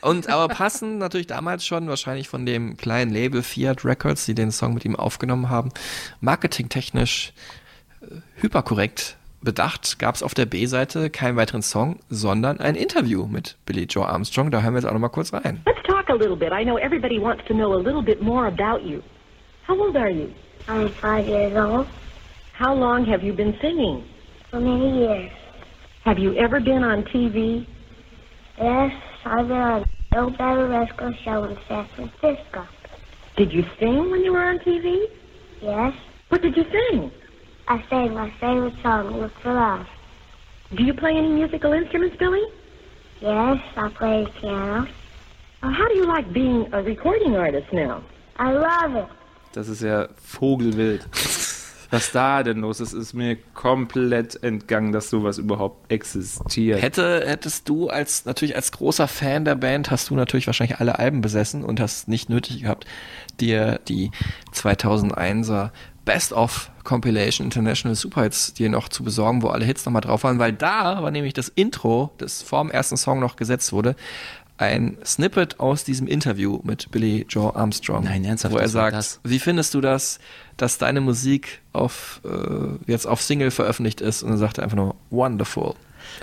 [0.00, 4.50] Und aber passend natürlich damals schon, wahrscheinlich von dem kleinen Label Fiat Records, die den
[4.50, 5.70] Song mit ihm aufgenommen haben,
[6.20, 7.32] marketingtechnisch
[8.00, 8.06] äh,
[8.40, 13.84] hyperkorrekt bedacht, gab es auf der B-Seite keinen weiteren Song, sondern ein Interview mit Billy
[13.84, 14.50] Joe Armstrong.
[14.50, 15.62] Da hören wir jetzt auch noch mal kurz rein.
[15.66, 16.50] Let's talk a little bit.
[16.52, 19.02] I know everybody wants to know a little bit more about you.
[19.68, 20.30] How old are you?
[20.68, 21.86] I'm five years old.
[22.58, 24.04] How long have you been singing?
[24.50, 25.30] For many years.
[26.04, 27.66] Have you ever been on TV?
[28.58, 28.92] Yes,
[29.24, 32.66] I've been on Bill Barbaresco show in San Francisco.
[33.36, 35.06] Did you sing when you were on TV?
[35.60, 35.94] Yes,
[36.34, 37.12] What did you sing?
[37.66, 39.86] I sang my favorite song, Look for Love.
[40.74, 42.42] Do you play any musical instruments, Billy?
[43.20, 44.86] Yes, I play piano.
[45.62, 48.02] Uh, how do you like being a recording artist now?
[48.38, 49.08] I love it.
[49.52, 51.08] Das ist ja Vogelwild.
[51.90, 56.82] Was da denn los ist, ist mir komplett entgangen, dass sowas überhaupt existiert.
[56.82, 60.98] Hätte, hättest du als, natürlich als großer Fan der Band, hast du natürlich wahrscheinlich alle
[60.98, 62.84] Alben besessen und hast nicht nötig gehabt,
[63.38, 64.10] dir die
[64.52, 65.70] 2001er
[66.04, 70.38] Best of Compilation International Superhits dir noch zu besorgen, wo alle Hits nochmal drauf waren,
[70.38, 73.96] weil da war nämlich das Intro, das vor dem ersten Song noch gesetzt wurde,
[74.56, 78.04] ein Snippet aus diesem Interview mit Billy Joe Armstrong.
[78.04, 79.18] Nein, ernsthaft, Wo er sagt, das?
[79.24, 80.20] wie findest du das,
[80.56, 84.22] dass deine Musik auf, äh, jetzt auf Single veröffentlicht ist?
[84.22, 85.74] Und er sagte einfach nur, wonderful.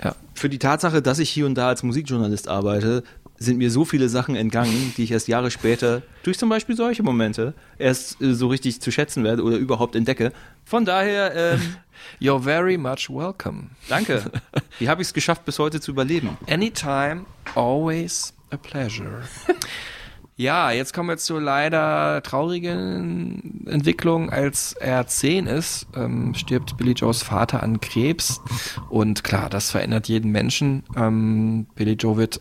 [0.02, 0.14] Ja.
[0.34, 3.02] Für die Tatsache, dass ich hier und da als Musikjournalist arbeite,
[3.42, 7.02] sind mir so viele Sachen entgangen, die ich erst Jahre später durch zum Beispiel solche
[7.02, 10.32] Momente erst äh, so richtig zu schätzen werde oder überhaupt entdecke.
[10.64, 11.60] Von daher, ähm,
[12.20, 13.70] You're very much welcome.
[13.88, 14.24] danke.
[14.78, 16.36] Wie habe ich es geschafft, bis heute zu überleben?
[16.48, 17.24] Anytime,
[17.54, 19.22] always a pleasure.
[20.36, 24.30] ja, jetzt kommen wir zur leider traurigen Entwicklung.
[24.30, 28.40] Als er zehn ist, ähm, stirbt Billy Joes Vater an Krebs.
[28.88, 30.84] Und klar, das verändert jeden Menschen.
[30.96, 32.40] Ähm, Billy Joe wird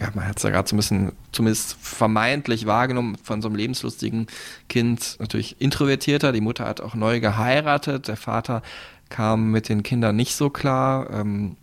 [0.00, 3.56] ja, man hat es ja gerade so ein bisschen, zumindest vermeintlich wahrgenommen, von so einem
[3.56, 4.26] lebenslustigen
[4.68, 6.32] Kind natürlich introvertierter.
[6.32, 8.62] Die Mutter hat auch neu geheiratet, der Vater
[9.08, 11.10] kam mit den Kindern nicht so klar.
[11.10, 11.56] Ähm,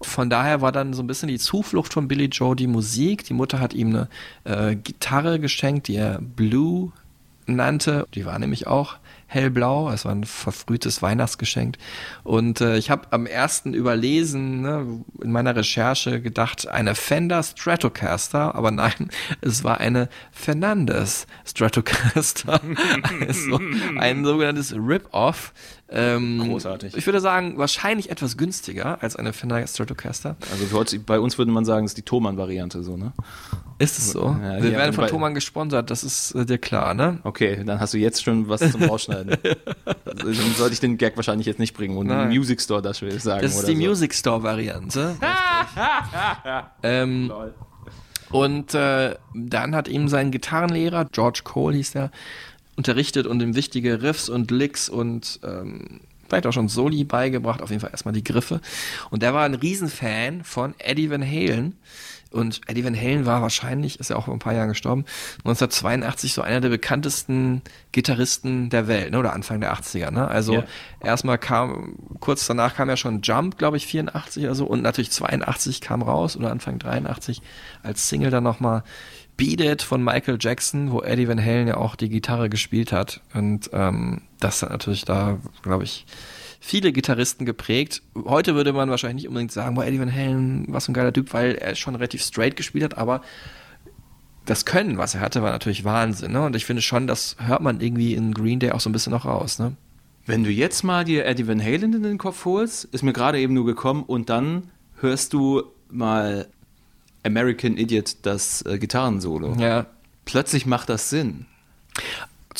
[0.00, 3.24] von daher war dann so ein bisschen die Zuflucht von Billy Joe die Musik.
[3.24, 4.08] Die Mutter hat ihm eine
[4.44, 6.92] äh, Gitarre geschenkt, die er Blue
[7.46, 8.06] nannte.
[8.14, 8.96] Die war nämlich auch
[9.28, 9.90] hellblau.
[9.90, 11.76] Es war ein verfrühtes Weihnachtsgeschenk.
[12.24, 18.54] Und äh, ich habe am ersten Überlesen ne, in meiner Recherche gedacht, eine Fender Stratocaster,
[18.54, 19.10] aber nein,
[19.42, 22.60] es war eine Fernandes Stratocaster.
[23.26, 23.60] also
[23.98, 25.52] ein sogenanntes Rip-Off.
[25.90, 26.96] Ähm, Großartig.
[26.96, 30.36] Ich würde sagen, wahrscheinlich etwas günstiger als eine Fender Stratocaster.
[30.50, 33.12] Also für heute, bei uns würde man sagen, es ist die Thomann-Variante so, ne?
[33.78, 34.36] Ist es so?
[34.42, 37.20] Ja, Wir werden von Thomann gesponsert, das ist äh, dir klar, ne?
[37.22, 39.36] Okay, dann hast du jetzt schon was zum Rausschneiden.
[40.04, 42.28] dann sollte ich den Gag wahrscheinlich jetzt nicht bringen und Nein.
[42.28, 43.42] den Music Store das will ich sagen.
[43.42, 43.88] Das ist die so.
[43.88, 45.16] Music Store Variante.
[46.82, 47.32] ähm,
[48.30, 52.10] und äh, dann hat ihm sein Gitarrenlehrer, George Cole hieß der,
[52.76, 57.70] unterrichtet und ihm wichtige Riffs und Licks und ähm, vielleicht auch schon Soli beigebracht, auf
[57.70, 58.60] jeden Fall erstmal die Griffe.
[59.10, 61.76] Und der war ein Riesenfan von Eddie Van Halen.
[62.30, 65.04] Und Eddie Van Halen war wahrscheinlich, ist ja auch vor ein paar Jahren gestorben,
[65.44, 67.62] 1982 so einer der bekanntesten
[67.92, 69.18] Gitarristen der Welt, ne?
[69.18, 70.10] oder Anfang der 80er.
[70.10, 70.28] Ne?
[70.28, 70.64] Also Ja.
[71.02, 75.10] erstmal kam, kurz danach kam ja schon Jump, glaube ich, 84 oder so, und natürlich
[75.10, 77.40] 82 kam raus oder Anfang 83
[77.82, 78.82] als Single dann nochmal
[79.38, 83.20] Beat It von Michael Jackson, wo Eddie Van Halen ja auch die Gitarre gespielt hat.
[83.34, 86.06] Und ähm, das hat natürlich da, glaube ich,
[86.60, 88.02] viele Gitarristen geprägt.
[88.14, 91.12] Heute würde man wahrscheinlich nicht unbedingt sagen, boah, Eddie Van Halen, was für ein geiler
[91.12, 93.22] Typ, weil er schon relativ straight gespielt hat, aber
[94.44, 96.32] das Können, was er hatte, war natürlich Wahnsinn.
[96.32, 96.42] Ne?
[96.42, 99.12] Und ich finde schon, das hört man irgendwie in Green Day auch so ein bisschen
[99.12, 99.58] noch raus.
[99.58, 99.76] Ne?
[100.24, 103.38] Wenn du jetzt mal dir Eddie Van Halen in den Kopf holst, ist mir gerade
[103.38, 106.48] eben nur gekommen und dann hörst du mal
[107.24, 109.54] American Idiot, das äh, Gitarrensolo.
[109.58, 109.86] Ja.
[110.24, 111.46] Plötzlich macht das Sinn.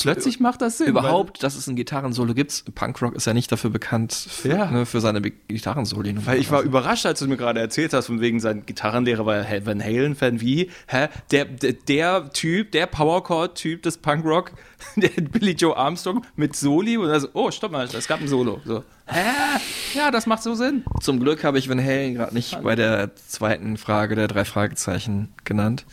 [0.01, 0.89] Plötzlich macht das Sinn.
[0.89, 2.65] Überhaupt, dass es ein Gitarrensolo gibt.
[2.75, 4.71] Punkrock ist ja nicht dafür bekannt, für, Ja.
[4.71, 6.15] ne, für seine Gitarrensoli.
[6.17, 9.27] Weil, weil ich war überrascht, als du mir gerade erzählt hast, von wegen sein Gitarrenlehrer
[9.27, 10.41] war ja Van Halen-Fan.
[10.41, 10.71] Wie?
[10.87, 11.09] Hä?
[11.31, 14.53] Der, der, der Typ, der Powerchord-Typ des Punkrock,
[14.97, 18.61] der Billy Joe Armstrong mit Soli und also, oh, stopp mal, es gab ein Solo.
[18.65, 18.85] So.
[19.07, 19.59] Hä?
[19.95, 20.85] Ja, das macht so Sinn.
[21.01, 25.33] Zum Glück habe ich Van Halen gerade nicht bei der zweiten Frage der drei Fragezeichen
[25.45, 25.87] genannt.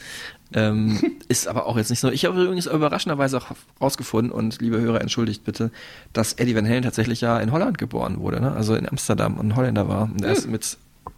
[0.56, 2.10] Ähm, ist aber auch jetzt nicht so.
[2.10, 3.48] Ich habe übrigens überraschenderweise auch
[3.82, 5.70] rausgefunden, und liebe Hörer, entschuldigt bitte,
[6.14, 8.54] dass Eddie Van Halen tatsächlich ja in Holland geboren wurde, ne?
[8.54, 10.04] also in Amsterdam und Holländer war.
[10.04, 10.78] Und er ist mit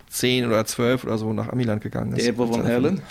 [0.10, 2.14] 10 oder 12 oder so nach Amiland gegangen.
[2.14, 2.26] ist.
[2.26, 3.02] Edward Van Halen?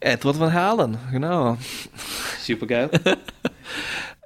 [0.00, 1.56] Edward Van Halen, genau.
[2.42, 2.90] Super geil.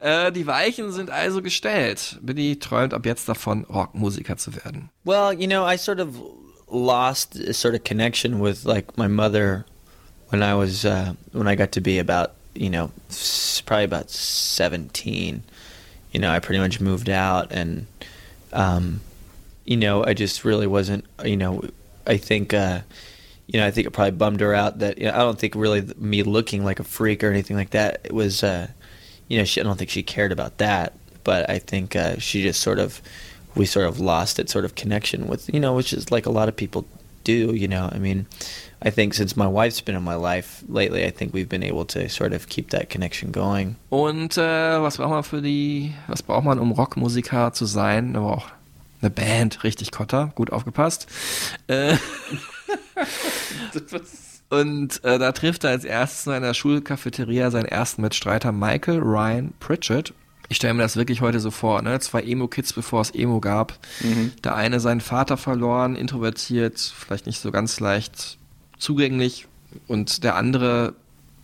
[0.01, 2.19] Äh, die Weichen sind also gestellt.
[2.21, 4.91] Billy träumt ab jetzt davon, Rockmusiker zu werden.
[5.05, 6.09] Well, you know, I sort of
[6.71, 9.65] lost a sort of connection with like my mother
[10.35, 12.91] when I was uh, when I got to be about you know
[13.66, 15.45] probably about seventeen.
[16.11, 17.87] You know, I pretty much moved out, and
[18.53, 19.01] um,
[19.64, 21.05] you know, I just really wasn't.
[21.24, 21.62] You know,
[22.05, 22.53] I think.
[22.53, 22.80] Uh,
[23.47, 25.55] you know, I think it probably bummed her out that you know, I don't think
[25.55, 28.01] really me looking like a freak or anything like that.
[28.03, 28.68] It was, uh,
[29.28, 30.95] you know, she, I don't think she cared about that.
[31.24, 33.03] But I think uh, she just sort of,
[33.55, 36.30] we sort of lost that sort of connection with, you know, which is like a
[36.30, 36.87] lot of people
[37.22, 37.55] do.
[37.55, 38.24] You know, I mean,
[38.85, 41.87] I think since my wife's been in my life lately, I think we've been able
[41.87, 43.76] to sort of keep that connection going.
[43.89, 48.14] Und äh, was braucht man für die, was braucht man, um Rockmusiker zu sein?
[48.14, 48.47] Aber auch
[49.01, 51.07] eine Band, richtig Kotter, gut aufgepasst.
[51.66, 51.97] Äh,
[54.51, 59.55] und äh, da trifft er als erstes in einer Schulcafeteria seinen ersten Mitstreiter Michael Ryan
[59.61, 60.12] Pritchett.
[60.51, 62.01] Ich stelle mir das wirklich heute so vor, ne?
[62.01, 63.78] Zwei Emo-Kids, bevor es Emo gab.
[64.01, 64.32] Mhm.
[64.45, 68.37] Der eine seinen Vater verloren, introvertiert, vielleicht nicht so ganz leicht
[68.79, 69.47] zugänglich.
[69.89, 70.95] Und der andere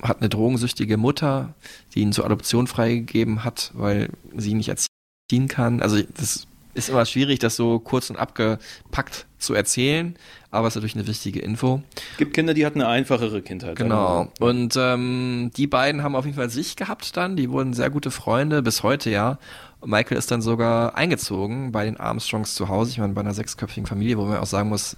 [0.03, 1.55] hat eine drogensüchtige Mutter,
[1.95, 5.83] die ihn zur Adoption freigegeben hat, weil sie ihn nicht erziehen kann.
[5.83, 10.17] Also das ist immer schwierig, das so kurz und abgepackt zu erzählen,
[10.51, 11.83] aber es ist natürlich eine wichtige Info.
[12.19, 13.77] Gibt Kinder, die hatten eine einfachere Kindheit.
[13.77, 14.33] Genau.
[14.39, 17.37] Und ähm, die beiden haben auf jeden Fall sich gehabt dann.
[17.37, 19.39] Die wurden sehr gute Freunde, bis heute ja.
[19.85, 22.91] Michael ist dann sogar eingezogen bei den Armstrongs zu Hause.
[22.91, 24.97] Ich meine, bei einer sechsköpfigen Familie, wo man auch sagen muss,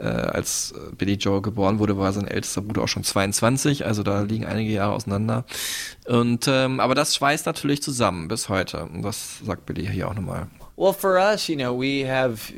[0.00, 3.86] äh, als äh, Billy Joe geboren wurde, war sein ältester Bruder auch schon 22.
[3.86, 5.44] Also da liegen einige Jahre auseinander.
[6.06, 8.84] Und ähm, aber das schweißt natürlich zusammen bis heute.
[8.84, 10.46] Und das sagt Billy hier auch nochmal.
[10.76, 12.52] Well, for us, you know, we have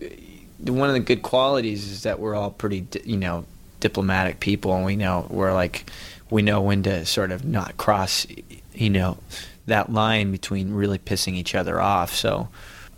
[0.64, 3.44] one of the good qualities is that we're all pretty, you know,
[3.80, 5.84] diplomatic people, and we know we're like,
[6.30, 8.26] we know when to sort of not cross,
[8.72, 9.18] you know,
[9.66, 12.14] that line between really pissing each other off.
[12.14, 12.48] So,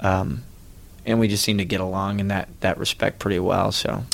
[0.00, 0.42] um,
[1.06, 3.70] and we just seem to get along in that that respect pretty well.
[3.72, 4.04] So.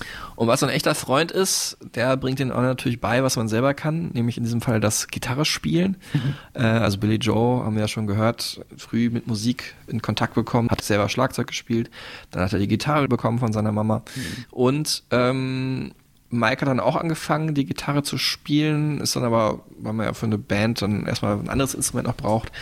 [0.41, 3.75] Und was ein echter Freund ist, der bringt den auch natürlich bei, was man selber
[3.75, 5.99] kann, nämlich in diesem Fall das Gitarre spielen.
[6.55, 10.71] äh, also Billy Joe, haben wir ja schon gehört, früh mit Musik in Kontakt bekommen,
[10.71, 11.91] hat selber Schlagzeug gespielt,
[12.31, 14.03] dann hat er die Gitarre bekommen von seiner Mama.
[14.51, 15.93] Und ähm,
[16.31, 20.13] Mike hat dann auch angefangen, die Gitarre zu spielen, ist dann aber, weil man ja
[20.13, 22.53] für eine Band dann erstmal ein anderes Instrument noch braucht,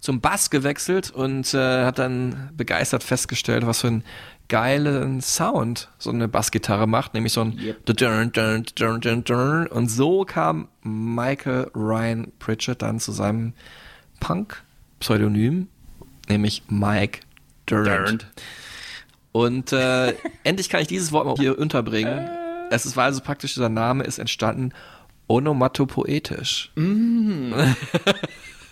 [0.00, 4.04] zum Bass gewechselt und äh, hat dann begeistert festgestellt, was für ein
[4.48, 7.58] geilen Sound so eine Bassgitarre macht, nämlich so ein
[9.24, 9.66] dun.
[9.66, 13.54] und so kam Michael Ryan Pritchett dann zu seinem
[14.20, 15.66] Punk-Pseudonym,
[16.28, 17.20] nämlich Mike
[17.66, 18.28] Durant.
[19.32, 20.14] Und äh,
[20.44, 22.45] endlich kann ich dieses Wort mal hier unterbringen.
[22.70, 24.72] Es ist, war also praktisch, dieser Name ist entstanden
[25.28, 26.70] onomatopoetisch.
[26.76, 27.52] Mm.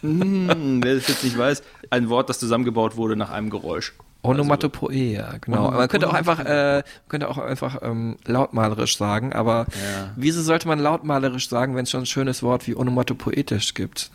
[0.03, 3.93] mm, wer das jetzt nicht weiß, ein Wort, das zusammengebaut wurde nach einem Geräusch.
[4.23, 5.69] Onomatopoeia, genau.
[5.69, 10.13] Onom- man könnte auch einfach, äh, könnte auch einfach ähm, lautmalerisch sagen, aber Ja.
[10.17, 14.11] wieso sollte man lautmalerisch sagen, wenn es schon ein schönes Wort wie onomatopoetisch gibt?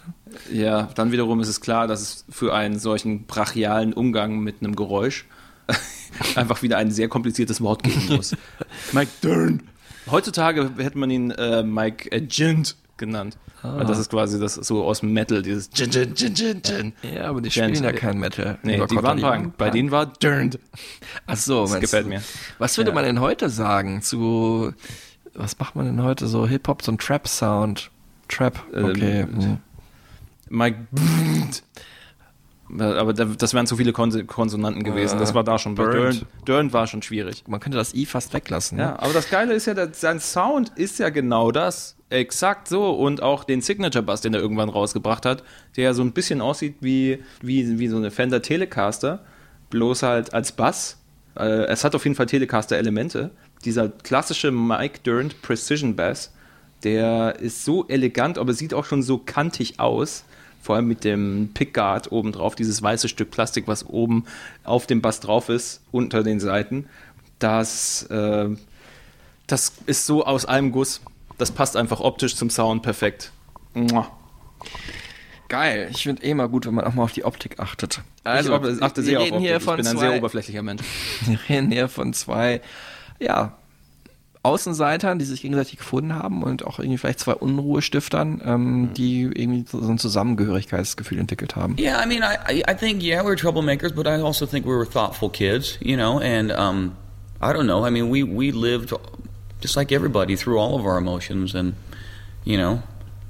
[0.52, 4.76] Ja, dann wiederum ist es klar, dass es für einen solchen brachialen Umgang mit einem
[4.76, 5.26] Geräusch
[6.36, 8.36] einfach wieder ein sehr kompliziertes Wort geben muss.
[8.94, 9.64] Mike Dern.
[10.10, 13.38] Heutzutage hätte man ihn äh, Mike Agent genannt.
[13.62, 13.84] Ah.
[13.84, 16.94] Das ist quasi das so aus Metal, dieses Gin, Gin, Gin, Gin, Gin.
[17.14, 17.76] Ja, aber die Gent.
[17.78, 18.58] spielen ja kein Metal.
[18.64, 19.58] Nee, die waren Punk.
[19.58, 20.52] Bei denen war Dern.
[21.28, 22.10] Ach so, Das gefällt du?
[22.10, 22.22] mir.
[22.58, 22.96] Was würde Ja.
[22.96, 24.74] man denn heute sagen zu,
[25.34, 27.92] was macht man denn heute so Hip-Hop, so ein Trap-Sound?
[28.30, 29.22] Trap, okay.
[29.22, 29.58] Ähm, hm.
[30.50, 30.78] Mike
[32.78, 35.18] aber da- das wären zu viele Konsonanten gewesen.
[35.20, 35.76] Das war da schon.
[35.76, 36.74] Burnt.
[36.74, 37.44] War schon schwierig.
[37.48, 38.78] Man könnte das I fast weglassen.
[38.78, 38.84] ne?
[38.84, 41.96] Ja, aber das Geile ist ja, sein Sound ist ja genau das.
[42.10, 42.92] Exakt so.
[42.92, 45.44] Und auch den Signature Bass, den er irgendwann rausgebracht hat,
[45.78, 49.24] der ja so ein bisschen aussieht wie, wie, wie so eine Fender Telecaster,
[49.70, 50.98] bloß halt als Bass.
[51.38, 53.32] Äh, es hat auf jeden Fall Telecaster-Elemente.
[53.66, 56.34] Dieser klassische Mike Durant Precision Bass,
[56.84, 60.24] der ist so elegant, aber sieht auch schon so kantig aus.
[60.62, 64.26] Vor allem mit dem Pickguard oben drauf, dieses weiße Stück Plastik, was oben
[64.64, 66.88] auf dem Bass drauf ist, unter den Seiten.
[67.40, 68.50] Das, äh,
[69.48, 71.02] das ist so aus einem Guss.
[71.38, 73.32] Das passt einfach optisch zum Sound perfekt.
[73.74, 74.12] Mua.
[75.48, 75.88] Geil.
[75.92, 78.02] Ich finde eh mal gut, wenn man auch mal auf die Optik achtet.
[78.24, 79.62] Also, ich achte wir sehr auf reden hier Optik.
[79.62, 80.84] Ich von bin ein zwei, sehr oberflächlicher Mensch.
[81.26, 82.62] Wir reden hier von zwei,
[83.20, 83.58] ja,
[84.42, 89.66] Außenseitern, die sich gegenseitig gefunden haben und auch irgendwie vielleicht zwei Unruhestiftern, ähm, die irgendwie
[89.68, 91.76] so ein Zusammengehörigkeitsgefühl entwickelt haben.
[91.78, 94.88] Yeah, I mean, I, I, think, yeah, we're troublemakers, but I also think we were
[94.90, 96.96] thoughtful kids, you know, and um,
[97.42, 97.86] I don't know.
[97.86, 98.94] I mean, we, we lived
[99.60, 101.76] just like everybody through all of our emotions, and,
[102.46, 102.82] you know,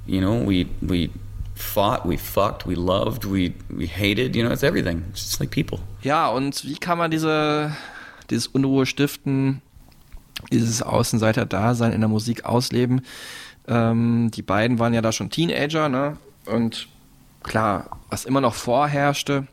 [0.06, 1.10] you know, we, we
[1.56, 5.04] fought, we fucked, we loved, we, we hated, you know, it's everything.
[5.10, 5.80] It's just like people.
[6.02, 7.76] Ja, und wie kann man diese,
[8.30, 9.60] dieses Unruhe stiften,
[10.50, 13.02] dieses Außenseiter-Dasein in der Musik ausleben?
[13.68, 16.16] Ähm, die beiden waren ja da schon Teenager, ne?
[16.46, 16.88] Und
[17.42, 19.46] klar, was immer noch vorherrschte,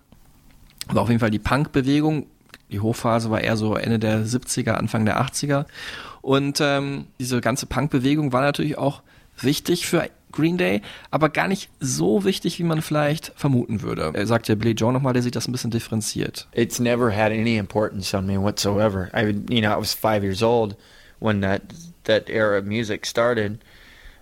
[0.87, 2.27] war auf jeden Fall die Punk-Bewegung.
[2.71, 5.65] Die Hochphase war eher so Ende der 70er, Anfang der 80er.
[6.21, 9.01] Und ähm, diese ganze Punk-Bewegung war natürlich auch
[9.39, 14.11] wichtig für Green Day, aber gar nicht so wichtig, wie man vielleicht vermuten würde.
[14.13, 16.47] Er sagt ja Billy Joe nochmal, der sieht das ein bisschen differenziert.
[16.53, 19.09] It's never had any importance on me whatsoever.
[19.15, 20.75] I, you know, I was five years old
[21.19, 21.61] when that
[22.03, 23.59] that era of music started.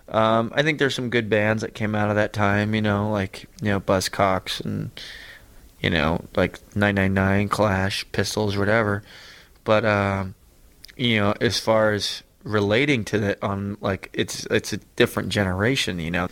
[0.08, 2.74] Um, I think there's some good bands that came out of that time.
[2.74, 4.90] You know, like you know Buzzcocks and
[5.80, 9.02] you know like 999, Clash, Pistols, whatever.
[9.64, 10.34] But um,
[10.96, 15.98] you know, as far as relating to that on like it's it's a different generation.
[15.98, 16.28] You know,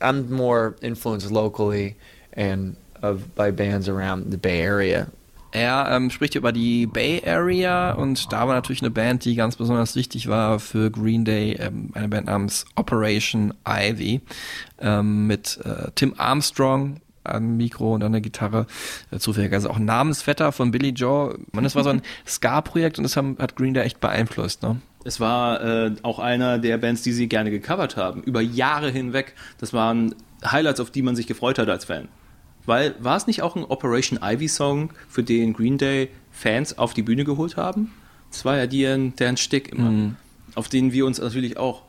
[0.00, 1.96] I'm more influenced locally,
[2.32, 5.08] and of by bands around the Bay Area.
[5.52, 9.56] Er ähm, spricht über die Bay Area und da war natürlich eine Band, die ganz
[9.56, 14.20] besonders wichtig war für Green Day, ähm, eine Band namens Operation Ivy
[14.80, 18.66] ähm, mit äh, Tim Armstrong am Mikro und an der Gitarre,
[19.10, 21.38] äh, zufälligerweise auch Namensvetter von Billy Joe.
[21.52, 24.62] Man, das war so ein Ska-Projekt und das haben, hat Green Day echt beeinflusst.
[24.62, 24.80] Ne?
[25.06, 29.34] Es war äh, auch einer der Bands, die sie gerne gecovert haben, über Jahre hinweg.
[29.58, 32.08] Das waren Highlights, auf die man sich gefreut hat als Fan.
[32.64, 36.92] Weil war es nicht auch ein Operation Ivy Song, für den Green Day Fans auf
[36.92, 37.92] die Bühne geholt haben?
[38.32, 40.16] Das war ja deren, deren Stick immer, Mhm.
[40.56, 41.82] auf den wir uns natürlich auch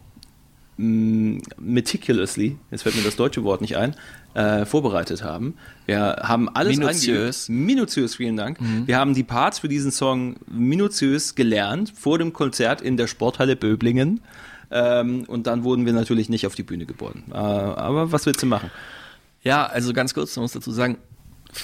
[0.78, 3.96] meticulously, jetzt fällt mir das deutsche Wort nicht ein,
[4.36, 5.56] äh, vorbereitet haben.
[5.86, 7.50] Wir haben alles Minutiös.
[7.50, 8.60] Minutiös, vielen Dank.
[8.86, 13.56] Wir haben die Parts für diesen Song minutiös gelernt vor dem Konzert in der Sporthalle
[13.56, 14.22] Böblingen.
[14.70, 17.24] Ähm, und dann wurden wir natürlich nicht auf die Bühne geboren.
[17.32, 18.70] Äh, aber was willst du machen?
[19.42, 20.98] Ja, also ganz kurz, man muss dazu sagen,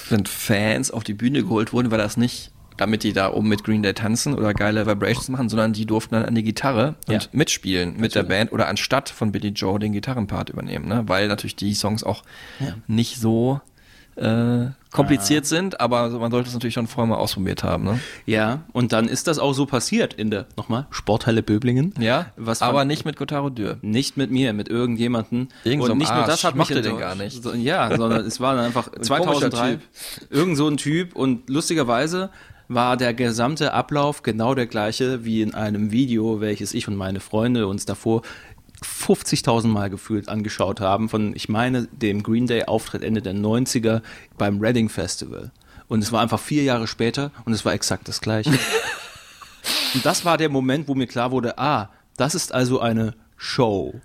[0.08, 3.62] wenn Fans auf die Bühne geholt wurden, war das nicht, damit die da oben mit
[3.64, 7.12] Green Day tanzen oder geile Vibrations machen, sondern die durften dann an die Gitarre und
[7.14, 7.20] Ja.
[7.32, 11.04] mitspielen mit der Band oder anstatt von Billy Joe den Gitarrenpart übernehmen, ne?
[11.06, 12.22] weil natürlich die Songs auch
[12.60, 12.74] Ja.
[12.86, 13.60] nicht so
[14.16, 17.82] äh, kompliziert sind, aber man sollte es natürlich schon vorher mal ausprobiert haben.
[17.82, 17.98] Ne?
[18.26, 21.92] Ja, und dann ist das auch so passiert in der, nochmal, Sporthalle Böblingen.
[21.98, 23.76] Ja, Was aber fand- nicht mit Kotaro Dürr.
[23.82, 25.48] Nicht mit mir, mit irgendjemanden.
[25.64, 26.28] Irgend so und nicht nur Arsch.
[26.28, 27.00] das hat Ich mich den enttäuscht.
[27.00, 27.42] gar nicht.
[27.42, 29.80] So, ja, sondern es war dann einfach komischer 2003 Typ.
[30.30, 32.30] irgend so ein Typ und lustigerweise
[32.68, 37.20] war der gesamte Ablauf genau der gleiche wie in einem Video, welches ich und meine
[37.20, 38.22] Freunde uns davor
[38.82, 44.02] 50.000 Mal gefühlt angeschaut haben von, ich meine, dem Green Day Auftritt Ende der 90er
[44.36, 45.50] beim Reading Festival.
[45.88, 48.50] Und es war einfach vier Jahre später und es war exakt das gleiche.
[49.94, 54.00] und das war der Moment, wo mir klar wurde, ah, das ist also eine Show.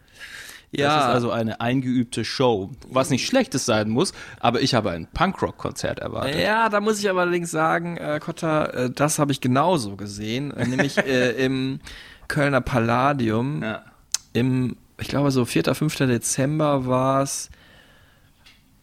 [0.72, 1.00] Das Ja.
[1.00, 6.00] ist also eine eingeübte Show, was nicht schlechtes sein muss, aber ich habe ein Punkrock-Konzert
[6.00, 6.36] erwartet.
[6.40, 10.52] Ja, da muss ich aber allerdings sagen, äh, Kotta, äh, das habe ich genauso gesehen,
[10.52, 11.80] äh, nämlich äh, im
[12.28, 13.64] Kölner Palladium.
[13.64, 13.84] Ja.
[14.34, 15.96] Im, ich glaube so 4., 5.
[15.98, 17.50] Dezember war es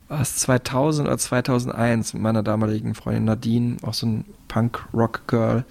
[0.09, 5.65] war es 2000 oder 2001 mit meiner damaligen Freundin Nadine, auch so ein Punk-Rock-Girl.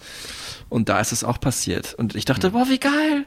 [0.70, 1.94] Und da ist es auch passiert.
[1.94, 3.26] Und ich dachte, boah, wie geil!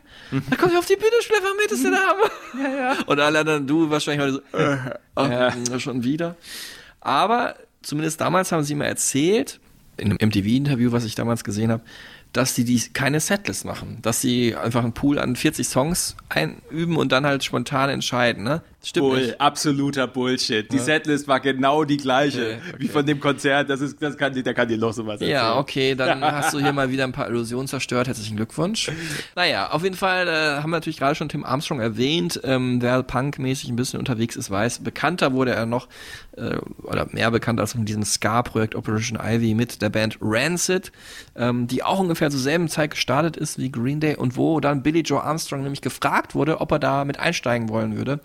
[0.51, 2.21] Da kommen wir auf die Bühne, Stefan, mit ist der Name.
[2.63, 2.97] Ja, ja.
[3.07, 4.79] Und alle anderen, du wahrscheinlich heute so, äh,
[5.15, 6.37] ach, schon wieder.
[7.01, 9.61] Aber zumindest damals haben sie mir erzählt,
[9.97, 11.83] in einem MTV-Interview, was ich damals gesehen habe,
[12.33, 16.97] dass sie die keine Setlist machen, dass sie einfach einen Pool an 40 Songs einüben
[16.97, 18.63] und dann halt spontan entscheiden, ne?
[18.81, 19.41] Stimmt Bull, nicht.
[19.41, 20.71] absoluter Bullshit.
[20.73, 23.69] Die Setlist war genau die gleiche Okay, wie von dem Konzert.
[23.69, 25.33] Das ist, das kann, der kann dir noch sowas erzählen.
[25.33, 28.07] Ja, okay, dann hast du hier mal wieder ein paar Illusionen zerstört.
[28.07, 28.93] Herzlichen Glückwunsch.
[29.35, 33.03] Naja, auf jeden Fall äh, haben wir natürlich gerade schon Tim Armstrong erwähnt, ähm, wer
[33.03, 34.79] punkmäßig ein bisschen unterwegs ist, weiß.
[34.85, 35.89] Bekannter wurde er noch,
[36.37, 40.93] äh, oder mehr bekannt als in diesem Ska-Projekt Operation Ivy mit der Band Rancid,
[41.35, 44.85] ähm, die auch ungefähr zur selben Zeit gestartet ist wie Green Day und wo dann
[44.85, 48.21] Billy Joe Armstrong nämlich gefragt wurde, ob er da mit einsteigen wollen würde.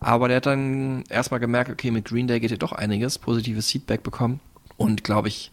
[0.00, 3.70] Aber der hat dann erstmal gemerkt, okay, mit Green Day geht hier doch einiges, positives
[3.70, 4.40] Feedback bekommen
[4.76, 5.50] und glaube ich,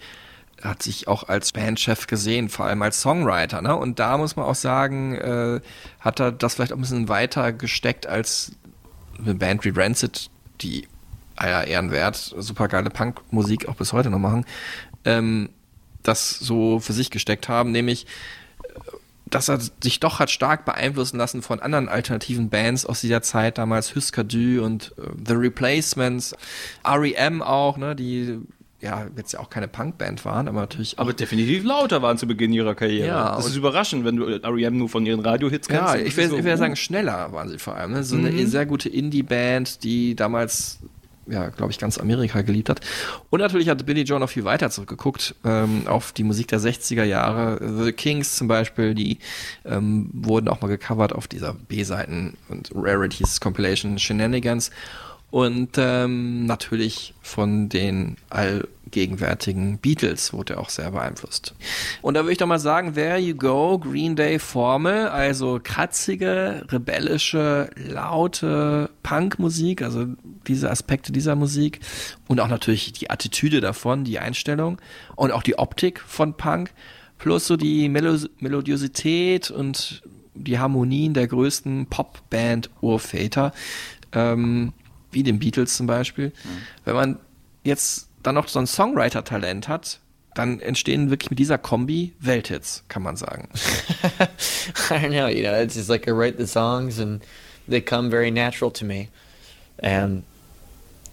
[0.61, 3.61] hat sich auch als Bandchef gesehen, vor allem als Songwriter.
[3.61, 3.75] Ne?
[3.75, 5.61] Und da muss man auch sagen, äh,
[5.99, 8.53] hat er das vielleicht auch ein bisschen weiter gesteckt als
[9.17, 10.29] eine Band wie Rancid,
[10.61, 10.87] die
[11.35, 14.45] aller Ehrenwert, super geile Punkmusik auch bis heute noch machen,
[15.05, 15.49] ähm,
[16.03, 18.05] das so für sich gesteckt haben, nämlich
[19.33, 23.57] dass er sich doch hat stark beeinflussen lassen von anderen alternativen Bands aus dieser Zeit,
[23.57, 26.35] damals Husker Du und äh, The Replacements,
[26.83, 27.41] R.E.M.
[27.41, 28.39] auch, ne, die
[28.81, 32.51] ja jetzt ja auch keine Punkband waren, aber natürlich Aber definitiv lauter waren zu Beginn
[32.51, 33.07] ihrer Karriere.
[33.07, 34.77] Ja, das ist überraschend, wenn du R.E.M.
[34.77, 35.93] nur von ihren Radiohits kennst.
[35.93, 36.57] Ja, ich ist will, so, ich will uh.
[36.57, 37.93] sagen, schneller waren sie vor allem.
[37.93, 38.03] Ne?
[38.03, 38.25] So Mhm.
[38.25, 40.79] eine sehr gute Indie-Band, die damals,
[41.27, 42.81] ja, glaube ich, ganz Amerika geliebt hat.
[43.29, 47.03] Und natürlich hat Billy Joe noch viel weiter zurückgeguckt ähm, auf die Musik der 60er
[47.03, 47.59] Jahre.
[47.83, 49.19] The Kings zum Beispiel, die
[49.65, 54.71] ähm, wurden auch mal gecovert auf dieser B-Seiten und Rarities Compilation Shenanigans.
[55.31, 58.17] Und ähm, natürlich von den
[58.93, 61.55] allgegenwärtigen Beatles wurde er auch sehr beeinflusst.
[62.01, 66.65] Und da würde ich doch mal sagen, there you go, Green Day Formel, also kratzige,
[66.69, 70.05] rebellische, laute Punkmusik, also
[70.47, 71.79] diese Aspekte dieser Musik
[72.27, 74.79] und auch natürlich die Attitüde davon, die Einstellung
[75.15, 76.71] und auch die Optik von Punk,
[77.17, 80.03] plus so die Melo Melodiosität und
[80.35, 83.53] die Harmonien der größten Popband-Urväter.
[84.11, 84.73] Ähm,
[85.11, 86.31] wie den Beatles zum Beispiel.
[86.85, 87.19] Wenn man
[87.63, 89.99] jetzt dann noch so ein Songwriter-Talent hat,
[90.33, 93.49] dann entstehen wirklich mit dieser Kombi Welthits, kann man sagen.
[94.89, 97.21] I don't know, you know, it's just like I write the songs and
[97.67, 99.09] they come very natural to me.
[99.79, 100.23] And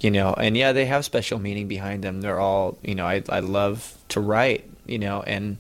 [0.01, 2.23] you know, and yeah, they have special meaning behind them.
[2.23, 5.59] They're all, you know, I I love to write, you know, and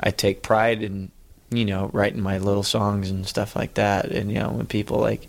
[0.00, 1.10] I take pride in,
[1.50, 4.06] you know, writing my little songs and stuff like that.
[4.06, 5.28] And you know, when people like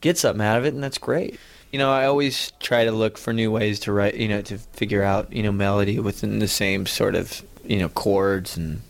[0.00, 1.38] get something out of it, and that's great.
[1.72, 4.58] You know, I always try to look for new ways to write, you know, to
[4.58, 8.82] figure out, you know, melody within the same sort of, you know, chords and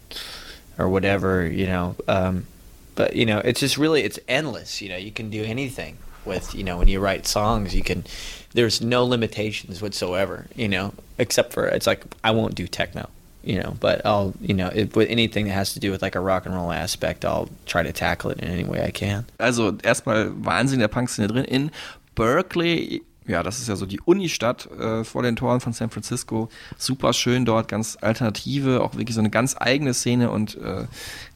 [0.79, 1.97] or whatever, you know.
[2.09, 2.47] Um,
[2.95, 4.83] but you know, it's just really it's endless.
[4.83, 8.05] You know, you can do anything with, you know, when you write songs, you can.
[8.53, 10.47] There's no limitations whatsoever.
[10.55, 13.09] You know, except for it's like I won't do techno.
[13.45, 16.15] You know, but I'll, you know, if, with anything that has to do with like
[16.15, 19.27] a rock and roll aspect, I'll try to tackle it in any way I can.
[19.41, 21.45] Also erstmal Wahnsinn der Punkszene drin.
[21.47, 21.73] In
[22.15, 26.49] Berkeley, ja, das ist ja so die Unistadt äh, vor den Toren von San Francisco.
[26.77, 30.83] Super schön dort, ganz alternative, auch wirklich so eine ganz eigene Szene und äh,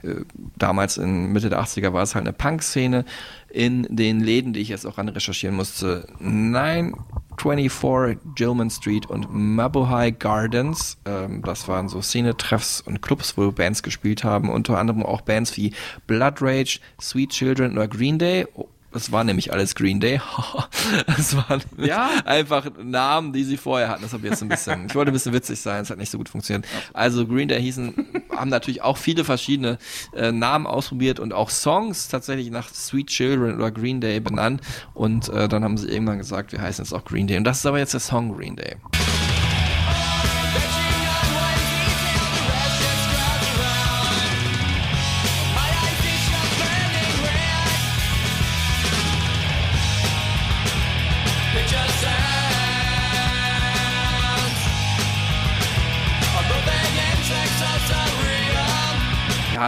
[0.03, 0.24] äh,
[0.57, 3.05] damals in Mitte der 80er war es halt eine Punk-Szene.
[3.49, 10.11] In den Läden, die ich jetzt auch ran recherchieren musste, 924 Gilman Street und Mabuhay
[10.11, 10.99] Gardens.
[11.07, 14.51] Ähm, das waren so Szene-Treffs und Clubs, wo Bands gespielt haben.
[14.51, 15.72] Unter anderem auch Bands wie
[16.09, 18.47] Blood Rage, Sweet Children oder Green Day.
[18.93, 20.20] Das war nämlich alles Green Day.
[21.07, 22.11] das waren Ja?
[22.24, 24.03] einfach Namen, die sie vorher hatten.
[24.03, 26.11] Das habe ich jetzt ein bisschen, ich wollte ein bisschen witzig sein, es hat nicht
[26.11, 26.66] so gut funktioniert.
[26.93, 27.95] Also Green Day hießen,
[28.34, 29.78] haben natürlich auch viele verschiedene
[30.14, 34.61] äh, Namen ausprobiert und auch Songs tatsächlich nach Sweet Children oder Green Day benannt.
[34.95, 37.37] Und äh, dann haben sie irgendwann gesagt, wir heißen jetzt auch Green Day.
[37.37, 38.76] Und das ist aber jetzt der Song Green Day.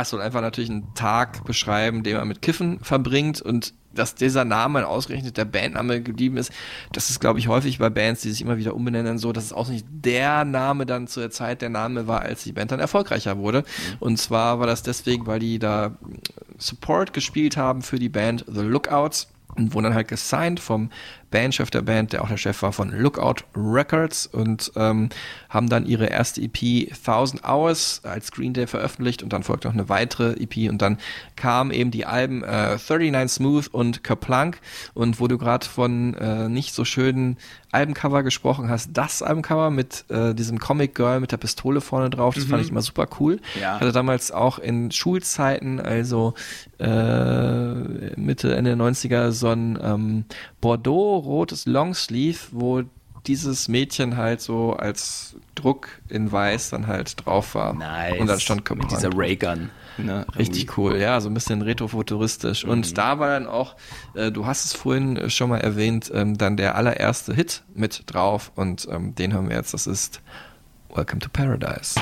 [0.02, 4.44] Es soll einfach natürlich einen Tag beschreiben, den man mit Kiffen verbringt und dass dieser
[4.44, 6.52] Name ausgerechnet der Bandname geblieben ist,
[6.92, 9.52] das ist, glaube ich, häufig bei Bands, die sich immer wieder umbenennen, so, dass es
[9.52, 13.38] auch nicht der Name dann zur Zeit der Name war, als die Band dann erfolgreicher
[13.38, 13.64] wurde.
[13.98, 15.96] Und zwar war das deswegen, weil die da
[16.58, 19.28] Support gespielt haben für die Band The Lookouts
[19.58, 20.90] und wurden dann halt gesigned vom
[21.30, 25.10] Bandchef der Band, der auch der Chef war von Lookout Records und ähm,
[25.50, 29.74] haben dann ihre erste EP 1000 Hours als Green Day veröffentlicht und dann folgte noch
[29.74, 30.96] eine weitere EP und dann
[31.36, 34.58] kamen eben die Alben äh, 39 Smooth und Kerplunk
[34.94, 37.36] und wo du gerade von äh, nicht so schönen
[37.72, 42.34] Albencover gesprochen hast, das Albencover mit äh, diesem Comic Girl mit der Pistole vorne drauf,
[42.36, 42.64] das fand Mhm.
[42.64, 43.38] ich immer super cool.
[43.60, 43.74] Ja.
[43.74, 46.32] Ich hatte damals auch in Schulzeiten, also
[46.78, 50.24] äh, Mitte, Ende der 90er, so ein ähm,
[50.60, 52.82] Bordeaux-rotes Longsleeve, wo
[53.26, 57.74] dieses Mädchen halt so als Druck in weiß dann halt drauf war.
[57.74, 58.18] Nice.
[58.18, 59.10] Und dann stand Mit Kerplunk dieser.
[59.14, 59.70] Raygun.
[59.98, 60.24] Ne?
[60.38, 62.64] Richtig cool, ja, so ein bisschen retrofuturistisch.
[62.64, 62.70] Mhm.
[62.70, 63.74] Und da war dann auch,
[64.14, 68.04] äh, du hast es vorhin äh, schon mal erwähnt, ähm, dann der allererste Hit mit
[68.06, 70.20] drauf und ähm, den haben wir jetzt, das ist
[70.94, 72.00] Welcome to Paradise.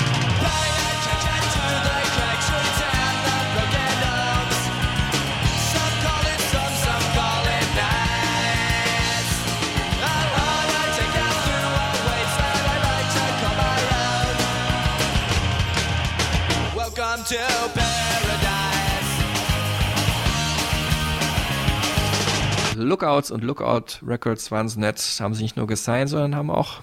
[22.76, 26.82] Lookouts und Lookout Records waren so nett, haben sich nicht nur gesigned, sondern haben auch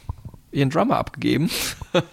[0.51, 1.49] ihren Drummer abgegeben.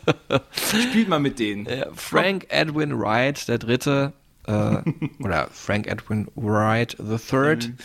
[0.53, 1.67] Spielt mal mit denen.
[1.67, 4.13] Äh, Frank Edwin Wright, der dritte,
[4.47, 4.79] äh,
[5.23, 7.77] oder Frank Edwin Wright the Third, Mhm.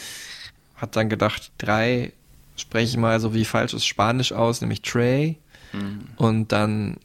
[0.75, 2.11] hat dann gedacht, drei
[2.57, 5.37] spreche ich mal so wie falsches Spanisch aus, nämlich Trey.
[5.73, 5.99] Mhm.
[6.17, 6.97] Und dann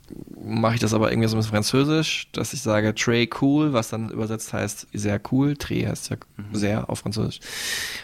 [0.43, 3.89] mache ich das aber irgendwie so ein bisschen französisch, dass ich sage Trey cool, was
[3.91, 5.57] dann übersetzt heißt sehr cool.
[5.57, 6.55] Trey heißt ja Mhm.
[6.55, 7.41] sehr auf Französisch.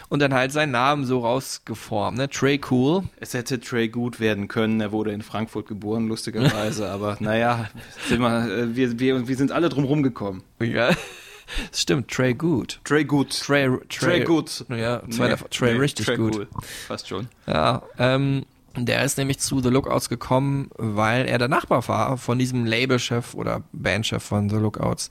[0.09, 2.29] Und dann halt seinen Namen so rausgeformt, ne?
[2.29, 3.03] Trey cool.
[3.19, 4.79] Es hätte Trey gut werden können.
[4.81, 6.89] Er wurde in Frankfurt geboren, lustigerweise.
[6.89, 7.69] aber naja,
[8.07, 10.43] sind wir, äh, wir, wir, wir sind alle drum rumgekommen.
[10.59, 10.89] Ja.
[11.73, 12.81] Stimmt, Trey gut.
[12.83, 13.29] Trey gut.
[13.39, 14.65] Trey, Trey, Trey gut.
[14.69, 16.35] Ja, zweiter, Trey nee, richtig Trey gut.
[16.35, 16.47] cool.
[16.87, 17.27] Fast schon.
[17.47, 18.45] Ja, ähm,
[18.85, 23.33] der ist nämlich zu The Lookouts gekommen, weil er der Nachbar war von diesem Labelchef
[23.33, 25.09] oder Bandchef von The Lookouts,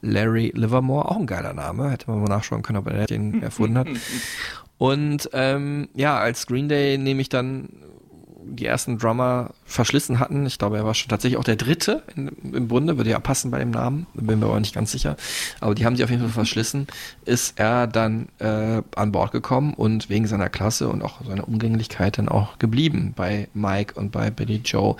[0.00, 1.08] Larry Livermore.
[1.08, 3.88] Auch ein geiler Name, hätte man mal nachschauen können, ob er den erfunden hat.
[4.78, 7.68] Und ähm, ja, als Green Day nehme ich dann
[8.48, 10.46] die ersten Drummer verschlissen hatten.
[10.46, 13.50] Ich glaube, er war schon tatsächlich auch der dritte in, im Bunde, würde ja passen
[13.50, 15.16] bei dem Namen, bin mir aber nicht ganz sicher.
[15.60, 16.86] Aber die haben sie auf jeden Fall verschlissen.
[17.24, 22.18] Ist er dann äh, an Bord gekommen und wegen seiner Klasse und auch seiner Umgänglichkeit
[22.18, 24.96] dann auch geblieben bei Mike und bei Billy Joe.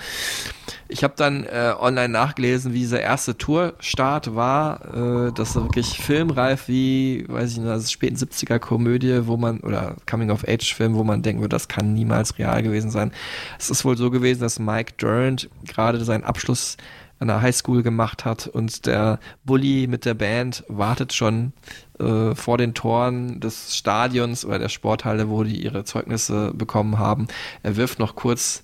[0.88, 5.28] Ich habe dann äh, online nachgelesen, wie dieser erste Tourstart war.
[5.28, 9.36] Äh, das ist wirklich filmreif wie, weiß ich nicht, das ist späten 70er Komödie, wo
[9.36, 13.12] man, oder Coming-of-Age-Film, wo man denken würde, das kann niemals real gewesen sein.
[13.59, 16.77] Es ist wohl so gewesen, dass Mike Durant gerade seinen Abschluss
[17.20, 21.52] an der Highschool gemacht hat und der Bully mit der Band wartet schon
[21.98, 27.27] äh, vor den Toren des Stadions oder der Sporthalle, wo die ihre Zeugnisse bekommen haben.
[27.62, 28.62] Er wirft noch kurz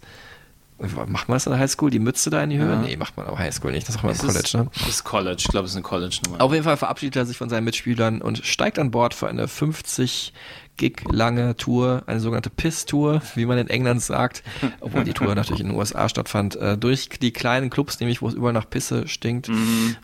[0.76, 1.88] Macht man das in der Highschool?
[1.90, 2.72] Die Mütze da in die Höhe?
[2.72, 2.76] Ja.
[2.76, 3.88] Nee, macht man aber Highschool nicht.
[3.88, 4.68] Das macht man im Es College, ist, ne?
[4.74, 5.36] Das ist College.
[5.38, 6.42] Ich glaube, es ist eine College-Nummer.
[6.42, 9.46] Auf jeden Fall verabschiedet er sich von seinen Mitspielern und steigt an Bord für eine
[9.46, 10.32] 50
[10.76, 14.42] Gig lange Tour, eine sogenannte Piss-Tour, wie man in England sagt,
[14.80, 18.28] obwohl die Tour natürlich in den USA stattfand, äh, durch die kleinen Clubs, nämlich wo
[18.28, 19.50] es überall nach Pisse stinkt,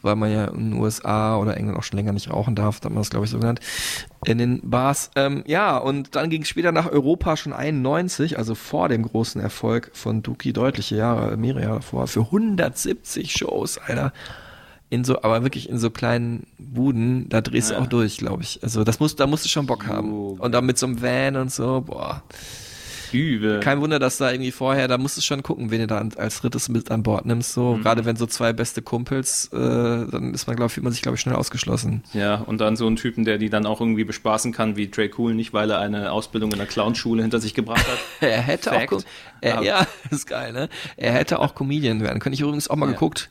[0.03, 2.87] weil man ja in den USA oder England auch schon länger nicht rauchen darf, da
[2.87, 3.61] hat man das glaube ich so genannt,
[4.25, 5.11] in den Bars.
[5.17, 9.41] Ähm, ja, und dann ging es später nach Europa schon 91, also vor dem großen
[9.41, 14.13] Erfolg von Dookie, deutliche Jahre, mehrere Jahre davor, für 170 Shows, Alter
[14.91, 17.81] in so, aber wirklich in so kleinen Buden, da drehst du Ja.
[17.81, 18.59] auch durch, glaube ich.
[18.63, 20.13] Also das musst, da musst du schon Bock haben.
[20.13, 22.23] Und dann mit so einem Van und so, boah.
[23.13, 23.59] Übel.
[23.59, 26.41] Kein Wunder, dass da irgendwie vorher, da musst du schon gucken, wen du da als
[26.43, 27.53] drittes mit an Bord nimmst.
[27.55, 27.83] So, Mhm.
[27.83, 31.17] gerade wenn so zwei beste Kumpels, äh, dann ist man, glaube fühlt man sich, glaube
[31.17, 32.05] ich, schnell ausgeschlossen.
[32.13, 35.11] Ja, und dann so einen Typen, der die dann auch irgendwie bespaßen kann, wie Trey
[35.19, 37.99] Cool, nicht weil er eine Ausbildung in der Clownschule hinter sich gebracht hat.
[38.21, 38.93] Er hätte Fact.
[38.93, 39.03] auch,
[39.41, 40.69] er, ja, ist geil, ne?
[40.97, 42.35] Er hätte auch Comedian werden können.
[42.35, 42.93] Ich übrigens auch mal Ja.
[42.93, 43.29] geguckt,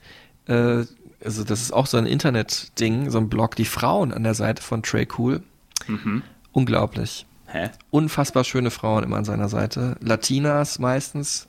[0.49, 0.85] äh,
[1.23, 4.61] also das ist auch so ein Internet-Ding, so ein Blog, die Frauen an der Seite
[4.61, 5.41] von Trey Cool.
[5.87, 6.23] Mhm.
[6.51, 7.25] Unglaublich.
[7.47, 7.69] Hä?
[7.89, 9.95] Unfassbar schöne Frauen immer an seiner Seite.
[10.01, 11.47] Latinas meistens.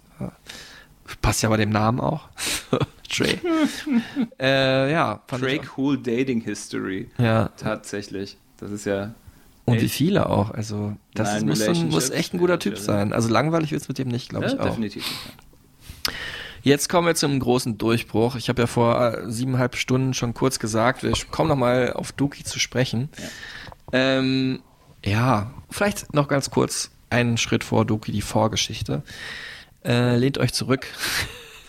[1.23, 2.29] Passt ja bei dem Namen auch.
[3.11, 3.39] Trey.
[4.41, 5.61] äh, ja, Trey.
[5.77, 7.11] Cool Dating History.
[7.19, 7.49] Ja.
[7.57, 8.37] Tatsächlich.
[8.59, 9.15] Das ist ja.
[9.67, 10.51] Und wie echt- viele auch.
[10.53, 13.13] Also, das ist, muss, ein, muss echt ein guter Typ sein.
[13.13, 14.65] Also langweilig wird's mit dem nicht, glaube Ja, ich auch.
[14.67, 15.05] definitiv.
[15.05, 16.17] nicht.
[16.63, 18.37] Jetzt kommen wir zum großen Durchbruch.
[18.37, 22.13] Ich habe ja vor äh, siebeneinhalb Stunden schon kurz gesagt, wir kommen noch mal auf
[22.13, 23.09] Dookie zu sprechen.
[23.17, 23.29] Ja.
[24.19, 24.63] Ähm,
[25.05, 29.03] ja, vielleicht noch ganz kurz einen Schritt vor Dookie, die Vorgeschichte.
[29.85, 30.87] Äh, lehnt euch zurück.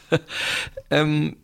[0.92, 1.38] ähm,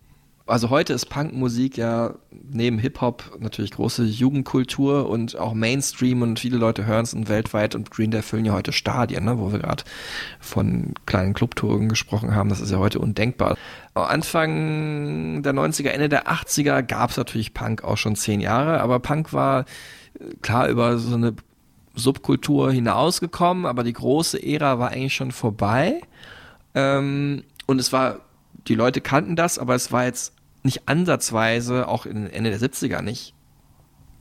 [0.48, 6.57] also heute ist Punkmusik ja neben Hip-Hop natürlich große Jugendkultur und auch Mainstream und viele
[6.57, 9.60] Leute hören es und weltweit und Green Day füllen ja heute Stadien, ne, wo wir
[9.60, 9.84] gerade
[10.40, 12.49] von kleinen Clubtouren gesprochen haben.
[12.49, 13.57] Das ist ja heute undenkbar.
[13.94, 18.99] Anfang der 90er, Ende der 80er gab es natürlich Punk auch schon zehn Jahre, aber
[18.99, 19.65] Punk war
[20.19, 21.36] äh, klar über so eine
[21.95, 26.02] Subkultur hinausgekommen, aber die große Ära war eigentlich schon vorbei.
[26.76, 28.19] Ähm, und es war,
[28.68, 33.01] die Leute kannten das, aber es war jetzt nicht ansatzweise, auch in Ende der 70er
[33.01, 33.34] nicht,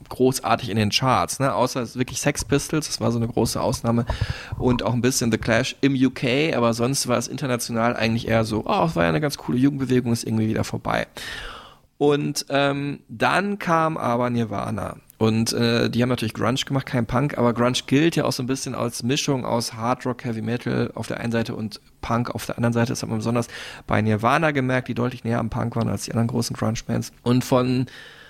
[0.08, 1.54] großartig in den Charts, ne?
[1.54, 4.06] Außer wirklich Sex Pistols, das war so eine große Ausnahme
[4.58, 8.44] und auch ein bisschen The Clash im UK, aber sonst war es international eigentlich eher
[8.44, 11.06] so, oh, es war ja eine ganz coole Jugendbewegung, ist irgendwie wieder vorbei.
[11.98, 14.96] Und ähm, dann kam aber Nirvana.
[15.18, 18.42] Und äh, die haben natürlich Grunge gemacht, kein Punk, aber Grunge gilt ja auch so
[18.42, 22.34] ein bisschen als Mischung aus Hard Rock, Heavy Metal auf der einen Seite und Punk
[22.34, 22.92] auf der anderen Seite.
[22.92, 23.48] Das hat man besonders
[23.86, 27.12] bei Nirvana gemerkt, die deutlich näher am Punk waren als die anderen großen Grunge-Bands.
[27.22, 27.86] Und von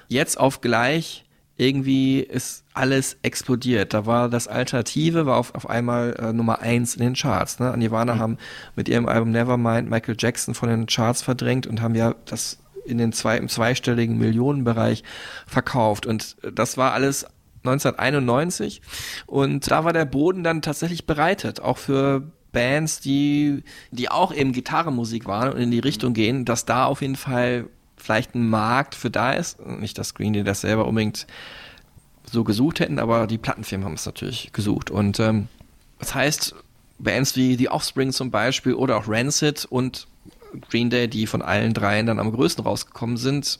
[0.08, 1.24] jetzt auf gleich
[1.56, 3.94] irgendwie ist alles explodiert.
[3.94, 7.58] Da war das Alternative, war auf, auf einmal äh, Nummer eins in den Charts.
[7.58, 7.74] Ne?
[7.76, 8.36] Nirvana haben
[8.76, 12.98] mit ihrem Album Nevermind Michael Jackson von den Charts verdrängt und haben ja das in
[12.98, 15.02] den zwei, im zweistelligen Millionenbereich
[15.46, 16.06] verkauft.
[16.06, 17.26] Und das war alles
[17.64, 18.82] 1991.
[19.26, 22.22] Und da war der Boden dann tatsächlich bereitet, auch für
[22.52, 27.02] Bands, die, die auch eben Gitarrenmusik waren und in die Richtung gehen, dass da auf
[27.02, 29.64] jeden Fall vielleicht ein Markt für da ist.
[29.66, 31.26] Nicht, dass Green Day das selber unbedingt
[32.24, 34.90] so gesucht hätten, aber die Plattenfirmen haben es natürlich gesucht.
[34.90, 35.48] Und ähm,
[35.98, 36.54] das heißt,
[36.98, 40.06] Bands wie The Offspring zum Beispiel oder auch Rancid und
[40.70, 43.58] Green Day, die von allen dreien dann am größten rausgekommen sind,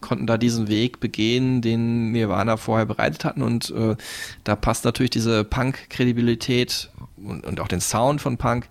[0.00, 3.42] konnten da diesen Weg begehen, den Nirvana vorher bereitet hatten.
[3.42, 3.96] Und äh,
[4.44, 8.68] da passt natürlich diese Punk-Kredibilität und, und auch den Sound von Punk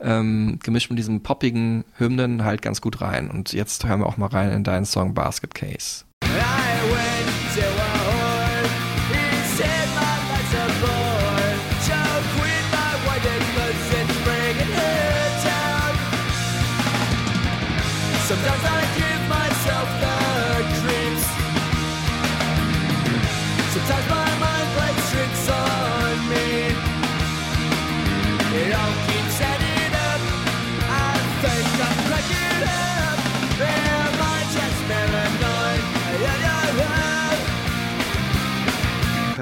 [0.00, 3.30] ähm, gemischt mit diesen poppigen Hymnen halt ganz gut rein.
[3.30, 6.04] Und jetzt hören wir auch mal rein in deinen Song Basket Case.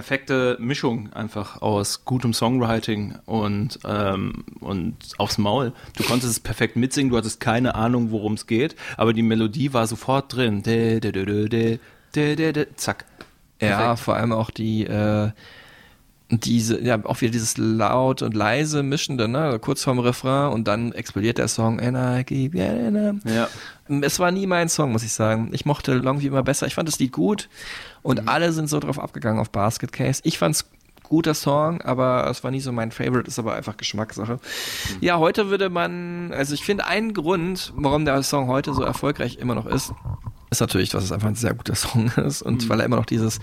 [0.09, 5.75] Perfekte Mischung einfach aus gutem Songwriting und, ähm, und aufs Maul.
[5.99, 9.75] Du konntest es perfekt mitsingen, du hattest keine Ahnung, worum es geht, aber die Melodie
[9.75, 10.63] war sofort drin.
[10.63, 13.05] De, de, de, zack.
[13.61, 13.99] Ja, Perfekt.
[13.99, 15.31] vor allem auch die, äh,
[16.31, 20.93] diese, ja, auch wieder dieses laut und leise Mischende, ne, kurz vorm Refrain und dann
[20.93, 21.81] explodiert der Song.
[23.27, 23.49] Ja.
[24.01, 25.51] Es war nie mein Song, muss ich sagen.
[25.53, 26.67] Ich mochte Long wie immer besser.
[26.67, 27.51] Ich fand das Lied gut
[28.03, 28.29] und Mhm.
[28.29, 30.21] alle sind so drauf abgegangen auf Basket Case.
[30.25, 30.65] Ich fand's
[31.03, 34.35] guter Song, aber es war nie so mein Favorite, ist aber einfach Geschmackssache.
[34.35, 34.97] Mhm.
[35.01, 39.39] Ja, heute würde man, also ich finde einen Grund, warum der Song heute so erfolgreich
[39.39, 39.93] immer noch ist,
[40.51, 42.69] ist natürlich, dass es einfach ein sehr guter Song ist und Mhm.
[42.69, 43.39] weil er immer noch dieses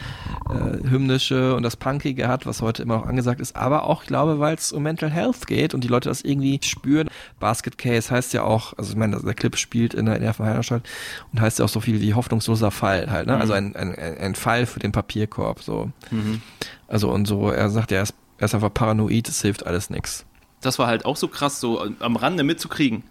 [0.49, 4.07] äh, hymnische und das Punkige hat, was heute immer noch angesagt ist, aber auch, ich
[4.07, 7.09] glaube, weil es um Mental Health geht und die Leute das irgendwie spüren.
[7.39, 10.83] Basket Case heißt ja auch, also ich meine, der Clip spielt in der Nervenheilerstadt
[11.31, 13.35] und heißt ja auch so viel wie hoffnungsloser Fall halt, ne?
[13.35, 13.41] Mhm.
[13.41, 15.91] Also ein, ein, ein Fall für den Papierkorb, so.
[16.11, 16.41] Mhm.
[16.87, 20.25] Also und so, er sagt, er ist, er ist einfach paranoid, es hilft alles nix.
[20.61, 23.03] das war halt auch so krass, so am Rande mitzukriegen,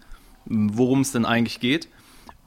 [0.45, 1.87] worum es denn eigentlich geht.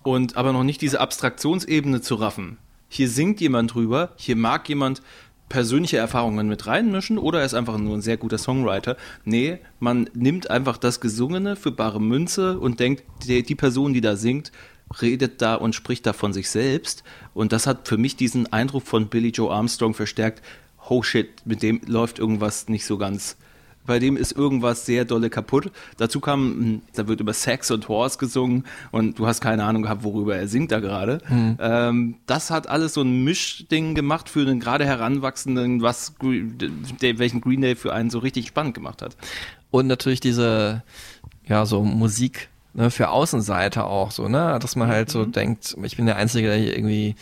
[0.03, 2.59] Und aber noch nicht diese Abstraktionsebene zu raffen.
[2.89, 5.03] Hier singt jemand drüber, hier mag jemand
[5.49, 8.97] persönliche Erfahrungen mit reinmischen oder er ist einfach nur ein sehr guter Songwriter.
[9.25, 14.01] Nee, man nimmt einfach das Gesungene für bare Münze und denkt, die, die Person, die
[14.01, 14.53] da singt,
[15.01, 17.03] redet da und spricht da von sich selbst.
[17.35, 20.43] Und das hat für mich diesen Eindruck von Billy Joe Armstrong verstärkt.
[20.89, 23.37] Oh shit, mit dem läuft irgendwas nicht so ganz
[23.89, 25.73] bei dem ist irgendwas sehr dolle kaputt.
[25.97, 29.83] Dazu kam, mh, da wird über Sex und Horse gesungen und du hast keine Ahnung
[29.83, 31.21] gehabt, worüber er singt da gerade.
[31.29, 31.57] Mhm.
[31.59, 37.63] Ähm, das hat alles so ein Mischding gemacht für einen gerade Heranwachsenden, was welchen Green
[37.63, 39.17] Day für einen so richtig spannend gemacht hat.
[39.71, 40.83] Und natürlich diese,
[41.47, 44.59] ja, so Musik ne, für Außenseiter auch so, ne?
[44.61, 47.17] Dass man halt so denkt, ich bin der Einzige, der hier irgendwie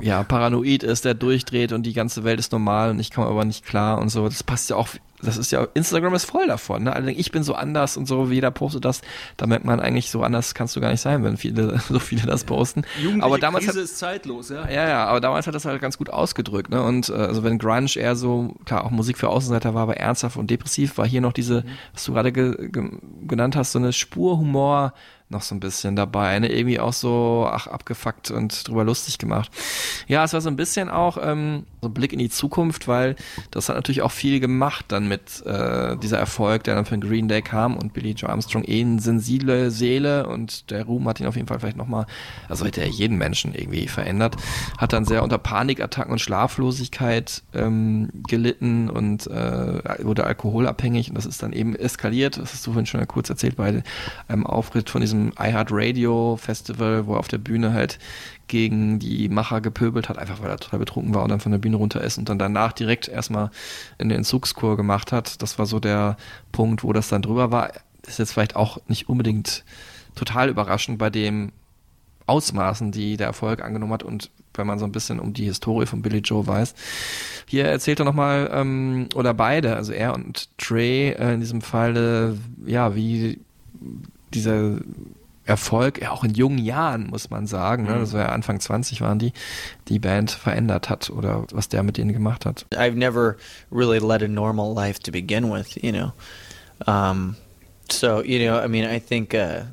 [0.00, 3.44] ja, paranoid ist, der durchdreht und die ganze Welt ist normal und ich komme aber
[3.44, 4.28] nicht klar und so.
[4.28, 4.88] Das passt ja auch,
[5.24, 6.92] das ist ja, Instagram ist voll davon, ne?
[6.92, 9.02] Denken, ich bin so anders und so, wie jeder postet das.
[9.36, 12.26] Da merkt man eigentlich, so anders kannst du gar nicht sein, wenn viele, so viele
[12.26, 12.82] das posten.
[13.20, 14.68] aber damals Krise hat, ist zeitlos, ja.
[14.68, 16.82] ja, ja, aber damals hat das halt ganz gut ausgedrückt, ne?
[16.82, 20.36] Und äh, also wenn Grunge eher so, klar, auch Musik für Außenseiter war, aber ernsthaft
[20.36, 22.90] und depressiv, war hier noch diese, was du gerade ge ge
[23.22, 24.92] genannt hast, so eine Spur Humor
[25.34, 26.50] noch so ein bisschen dabei, ne?
[26.50, 29.50] Irgendwie auch so, ach, abgefuckt und drüber lustig gemacht.
[30.08, 33.16] Ja, es war so ein bisschen auch ähm, so ein Blick in die Zukunft, weil
[33.50, 37.28] das hat natürlich auch viel gemacht dann mit äh, dieser Erfolg, der dann von Green
[37.28, 41.26] Day kam und Billy Joe Armstrong eh eine sensible Seele und der Ruhm hat ihn
[41.26, 42.06] auf jeden Fall vielleicht nochmal,
[42.48, 44.36] also hätte er jeden Menschen irgendwie verändert,
[44.78, 51.26] hat dann sehr unter Panikattacken und Schlaflosigkeit ähm, gelitten und äh, wurde alkoholabhängig und das
[51.26, 53.82] ist dann eben eskaliert, das hast du vorhin schon kurz erzählt bei
[54.28, 57.98] einem Auftritt von diesem iHeartRadio Festival, wo er auf der Bühne halt
[58.46, 61.58] gegen die Macher gepöbelt hat, einfach weil er total betrunken war und dann von der
[61.58, 63.50] Bühne runter ist und dann danach direkt erstmal
[63.98, 65.42] eine Entzugskur gemacht hat.
[65.42, 66.16] Das war so der
[66.52, 67.72] Punkt, wo das dann drüber war.
[68.06, 69.64] Ist jetzt vielleicht auch nicht unbedingt
[70.14, 71.52] total überraschend bei dem
[72.26, 75.86] Ausmaßen, die der Erfolg angenommen hat und wenn man so ein bisschen um die Historie
[75.86, 76.74] von Billy Joe weiß.
[77.46, 81.96] Hier erzählt er nochmal, ähm, oder beide, also er und Trey äh, in diesem Fall,
[82.66, 83.40] äh, ja, wie
[84.34, 84.78] dieser
[85.46, 89.02] Erfolg, ja auch in jungen Jahren, muss man sagen, ne, das war ja Anfang 20
[89.02, 89.32] waren die,
[89.88, 92.64] die Band verändert hat oder was der mit denen gemacht hat.
[92.72, 93.36] I've never
[93.70, 96.12] really led a normal life to begin with, you know.
[96.86, 97.36] Um,
[97.90, 99.64] so you know, I mean, I think uh,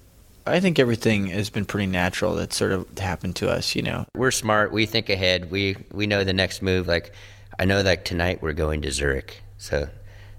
[0.46, 4.06] I think everything has been pretty natural that sort of happened to us, you know.
[4.16, 4.74] We're smart.
[4.74, 5.52] We think ahead.
[5.52, 6.88] We we know the next move.
[6.88, 7.14] Like
[7.58, 9.42] I know, like tonight we're going to Zurich.
[9.58, 9.88] So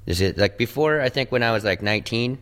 [0.05, 1.01] this is like before.
[1.01, 2.39] I think when I was like 19,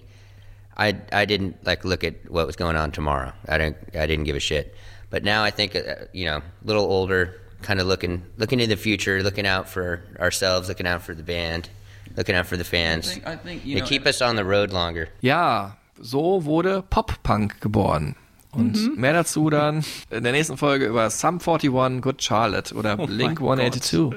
[0.80, 3.32] I I didn't like look at what was going on tomorrow.
[3.46, 4.74] I didn't I didn't give a shit.
[5.10, 8.74] But now I think uh, you know, a little older, kind of looking looking into
[8.74, 11.68] the future, looking out for ourselves, looking out for the band,
[12.16, 13.08] looking out for the fans.
[13.08, 15.08] I think- I think, you they know, keep us on the road longer.
[15.20, 18.14] Ja, so wurde Pop-Punk geboren.
[18.52, 23.06] Und mehr dazu dann in der nächsten Folge über Sum 41, Good Charlotte oder Oh
[23.06, 24.10] Blink 182.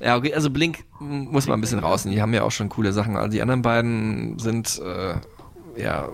[0.00, 2.16] Ja, okay, also Blink muss man ein bisschen rausnehmen.
[2.16, 3.16] Die haben ja auch schon coole Sachen.
[3.16, 5.14] Also die anderen beiden sind, äh,
[5.80, 6.08] ja,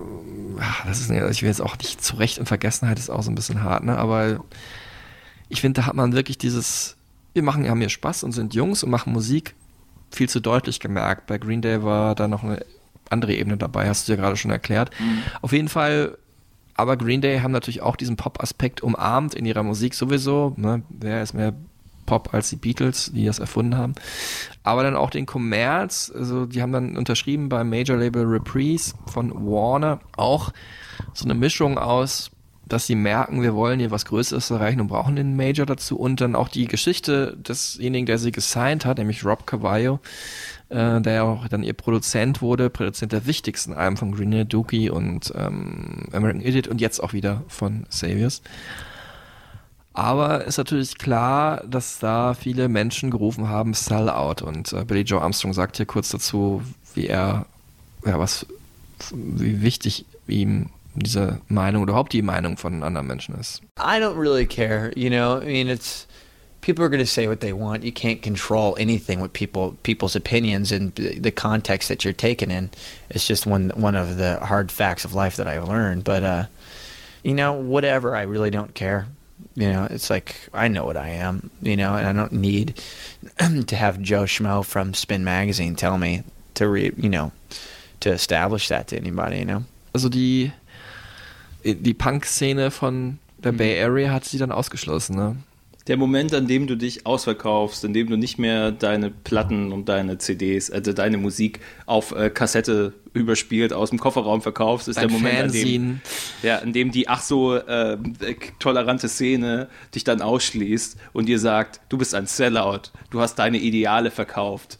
[0.85, 3.35] das ist, ich will jetzt auch nicht zu Recht in Vergessenheit, ist auch so ein
[3.35, 3.97] bisschen hart, ne?
[3.97, 4.43] Aber
[5.49, 6.95] ich finde, da hat man wirklich dieses,
[7.33, 9.55] wir machen, haben hier Spaß und sind Jungs und machen Musik
[10.11, 11.27] viel zu deutlich gemerkt.
[11.27, 12.65] Bei Green Day war da noch eine
[13.09, 14.91] andere Ebene dabei, hast du ja gerade schon erklärt.
[15.41, 16.17] Auf jeden Fall,
[16.75, 20.53] aber Green Day haben natürlich auch diesen Pop-Aspekt umarmt in ihrer Musik sowieso.
[20.57, 20.81] Ne?
[20.89, 21.53] Wer ist mehr
[22.07, 23.93] Pop als die Beatles, die das erfunden haben.
[24.63, 29.31] Aber dann auch den Kommerz, also die haben dann unterschrieben beim Major Label Reprise von
[29.31, 30.51] Warner auch
[31.13, 32.31] so eine Mischung aus
[32.67, 36.21] dass sie merken, wir wollen hier was Größeres erreichen und brauchen den Major dazu und
[36.21, 39.99] dann auch die Geschichte desjenigen, der sie gesigned hat, nämlich Rob Cavallo,
[40.69, 44.45] äh, der ja auch dann ihr Produzent wurde, Produzent der wichtigsten Alben von Green Day,
[44.45, 48.41] Dookie und ähm, American Idiot und jetzt auch wieder von Saviors.
[49.97, 54.43] Aber ist natürlich klar, dass da viele Menschen gerufen haben, Sell out.
[54.43, 56.61] Und äh, Billy Joe Armstrong sagt hier kurz dazu,
[56.93, 57.47] wie er,
[58.05, 58.45] ja, was,
[59.11, 63.63] wie wichtig ihm diese Meinung oder überhaupt die Meinung von anderen Menschen ist.
[63.79, 65.41] I don't really care, you know.
[65.41, 66.05] I mean, it's
[66.61, 67.83] people are going to say what they want.
[67.83, 72.69] You can't control anything with people people's opinions and the context that you're taken in.
[73.09, 76.03] It's just one one of the hard facts of life that I've learned.
[76.03, 76.45] But uh,
[77.23, 78.15] you know, whatever.
[78.15, 79.07] I really don't care.
[79.55, 81.49] You know, it's like I know what I am.
[81.61, 82.81] You know, and I don't need
[83.67, 86.23] to have Joe Schmo from Spin Magazine tell me
[86.55, 87.31] to re, you know,
[88.01, 89.39] to establish that to anybody.
[89.39, 89.63] You know.
[89.93, 90.53] Also die,
[91.63, 93.57] die Punk-Szene von der mhm.
[93.57, 95.37] Bay Area hat sie dann ausgeschlossen, ne?
[95.87, 99.87] Der Moment, an dem du dich ausverkaufst, in dem du nicht mehr deine Platten und
[99.87, 105.07] deine CDs, also deine Musik auf äh, Kassette überspielt aus dem Kofferraum verkaufst, ist Dein
[105.07, 106.01] der Moment, an dem,
[106.43, 107.97] ja, in dem die ach so äh,
[108.59, 113.57] tolerante Szene dich dann ausschließt und dir sagt, du bist ein Sellout, du hast deine
[113.57, 114.77] Ideale verkauft.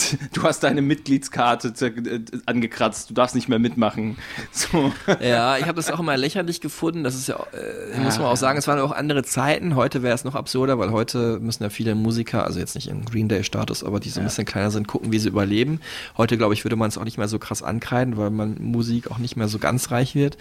[0.32, 4.16] Du hast deine Mitgliedskarte äh, angekratzt, du darfst nicht mehr mitmachen.
[4.52, 4.92] So.
[5.20, 7.04] Ja, ich habe das auch immer lächerlich gefunden.
[7.04, 9.76] Das ist ja, äh, muss man auch sagen, es waren auch andere Zeiten.
[9.76, 13.04] Heute wäre es noch absurder, weil heute müssen ja viele Musiker, also jetzt nicht im
[13.04, 15.80] Green Day-Status, aber die so ein bisschen kleiner sind, gucken, wie sie überleben.
[16.16, 19.10] Heute, glaube ich, würde man es auch nicht mehr so krass ankreiden, weil man Musik
[19.10, 20.36] auch nicht mehr so ganz reich wird.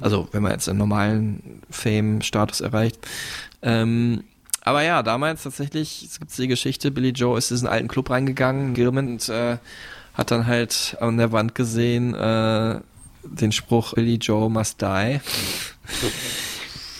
[0.00, 2.98] Also, wenn man jetzt einen normalen Fame-Status erreicht.
[3.62, 4.24] Ähm,
[4.64, 8.10] aber ja, damals tatsächlich, es gibt die Geschichte, Billy Joe ist in diesen alten Club
[8.10, 9.58] reingegangen, Gilman, und äh,
[10.14, 12.80] hat dann halt an der Wand gesehen, äh,
[13.22, 15.20] den Spruch Billy Joe must die.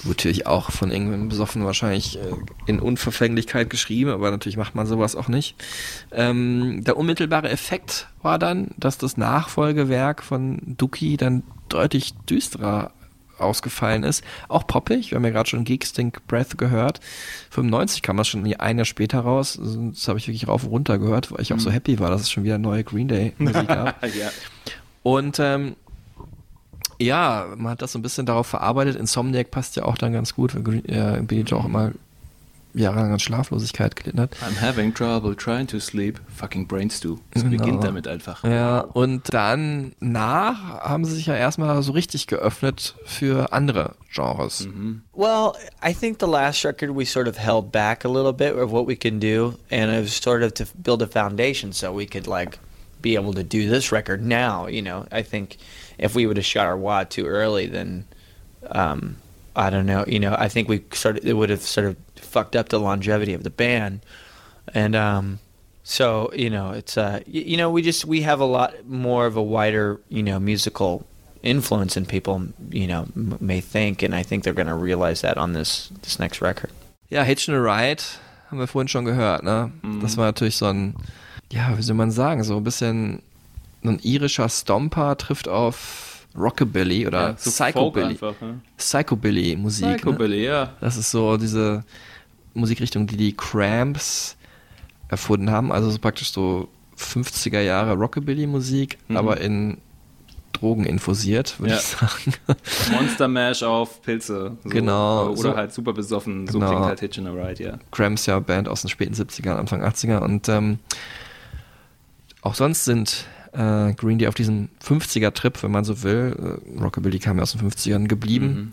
[0.06, 2.20] natürlich auch von irgendeinem Besoffen wahrscheinlich äh,
[2.66, 5.56] in Unverfänglichkeit geschrieben, aber natürlich macht man sowas auch nicht.
[6.12, 12.92] Ähm, der unmittelbare Effekt war dann, dass das Nachfolgewerk von Dookie dann deutlich düsterer
[13.38, 14.24] ausgefallen ist.
[14.48, 17.00] Auch poppig, wir haben ja gerade schon Geek Stink Breath gehört.
[17.50, 19.58] 95 kam das schon ein Jahr später raus.
[19.60, 22.22] Das habe ich wirklich rauf und runter gehört, weil ich auch so happy war, dass
[22.22, 24.04] es schon wieder neue Green Day Musik gab.
[24.06, 24.30] ja.
[25.02, 25.76] Und ähm,
[26.98, 28.96] ja, man hat das so ein bisschen darauf verarbeitet.
[28.96, 31.92] Insomniac passt ja auch dann ganz gut, weil äh, Billy Joe auch immer
[32.74, 34.36] jahrelang an Schlaflosigkeit gelitten hat.
[34.42, 36.18] I'm having trouble trying to sleep.
[36.28, 37.18] Fucking brain stew.
[37.32, 37.56] Es Genau.
[37.56, 38.42] beginnt damit einfach.
[38.44, 44.66] Ja, und dann nach haben sie sich ja erstmal so richtig geöffnet für andere Genres.
[45.12, 45.52] Well,
[45.82, 48.86] I think the last record we sort of held back a little bit of what
[48.86, 52.26] we can do, and it was sort of to build a foundation so we could
[52.26, 52.58] like
[53.00, 54.66] be able to do this record now.
[54.66, 55.58] You know, I think
[55.98, 58.04] if we would have shot our wad too early, then
[58.70, 59.16] um,
[59.56, 60.04] I don't know.
[60.06, 62.78] You know, I think we sort of it would have sort of fucked up the
[62.78, 64.00] longevity of the band,
[64.74, 65.38] and um,
[65.82, 69.26] so you know, it's uh, y- you know, we just we have a lot more
[69.26, 71.04] of a wider you know musical
[71.42, 72.40] influence than people
[72.70, 75.90] you know m- may think, and I think they're going to realize that on this
[76.02, 76.70] this next record.
[77.10, 78.02] Ja, Hitchin' a Ride
[78.50, 79.70] haben wir vorhin schon gehört, ne?
[80.02, 80.94] Das war natürlich so ein,
[81.52, 83.22] ja, wie soll man sagen, so ein bisschen
[83.84, 88.06] ein irischer Stomper trifft auf Rockabilly oder Ja, so Psychobilly.
[88.10, 88.60] einfach, ne?
[88.78, 89.86] Psychobilly-Musik.
[89.86, 89.96] Ne?
[89.96, 90.70] Psychobilly, ja.
[90.80, 91.84] Das ist so diese
[92.54, 94.36] Musikrichtung, die die Cramps
[95.08, 95.70] erfunden haben.
[95.72, 99.16] Also so praktisch so 50er Jahre Rockabilly-Musik, Mhm.
[99.16, 99.78] aber in
[100.52, 101.78] Drogen infusiert, würde Ja.
[101.78, 102.34] ich sagen.
[102.92, 104.56] Monster Mash auf Pilze.
[104.62, 104.70] So.
[104.70, 106.46] Genau, Oder so- halt super besoffen.
[106.46, 106.70] So Genau.
[106.70, 107.78] klingt halt Hitchin' a Ride, ja.
[107.90, 110.78] Cramps ja Band aus den späten 70ern, Anfang 80er und ähm,
[112.42, 117.18] auch sonst sind äh, Green Day auf diesem 50er-Trip, wenn man so will, äh, Rockabilly
[117.18, 118.70] kam ja aus den 50ern, geblieben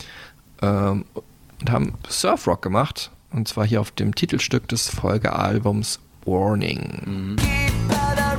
[0.61, 1.05] ähm,
[1.59, 7.37] und haben Surfrock gemacht und zwar hier auf dem Titelstück des Folgealbums Warning.
[7.37, 8.31] Better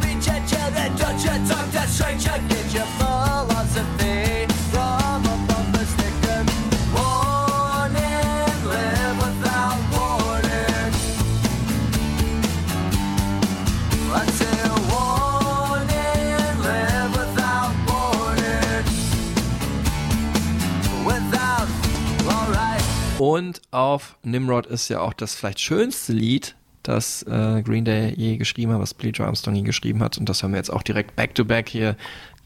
[23.23, 28.37] Und auf Nimrod ist ja auch das vielleicht schönste Lied, das äh, Green Day je
[28.37, 30.19] geschrieben hat, was Billy Joe Armstrong je geschrieben hat.
[30.19, 31.95] Und das hören wir jetzt auch direkt back-to-back hier.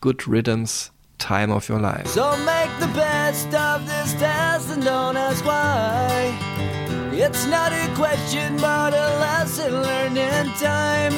[0.03, 2.07] Good Riddance, Time of Your Life.
[2.09, 6.35] So make the best of this test and don't ask why.
[7.11, 11.15] It's not a question, but a lesson learned in time.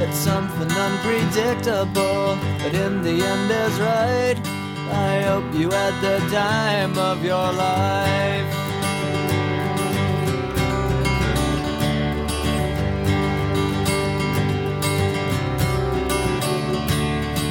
[0.00, 4.40] It's something unpredictable, but in the end is right.
[4.90, 8.71] I hope you had the time of your life.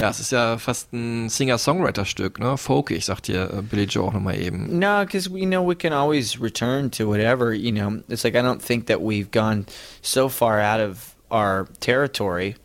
[0.01, 2.57] Ja, es ist ja fast ein Singer-Songwriter-Stück, ne?
[2.57, 4.79] Folkig, sagt hier äh, Billy Joe auch nochmal eben.
[4.79, 7.53] No, because you know we can always return to whatever.
[7.53, 9.67] You know, it's like I don't think that we've gone
[10.01, 12.55] so far out of our territory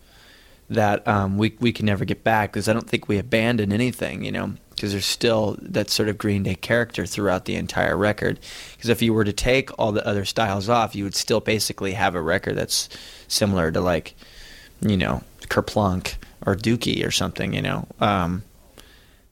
[0.71, 2.53] that um, we we can never get back.
[2.53, 4.25] Because I don't think we abandon anything.
[4.25, 8.41] You know, because there's still that sort of Green Day character throughout the entire record.
[8.77, 11.93] Because if you were to take all the other styles off, you would still basically
[11.93, 12.89] have a record that's
[13.29, 14.15] similar to like,
[14.81, 16.15] you know, Kerplunk
[16.47, 17.53] or Dookie or something.
[17.53, 17.87] You know.
[18.01, 18.45] Um,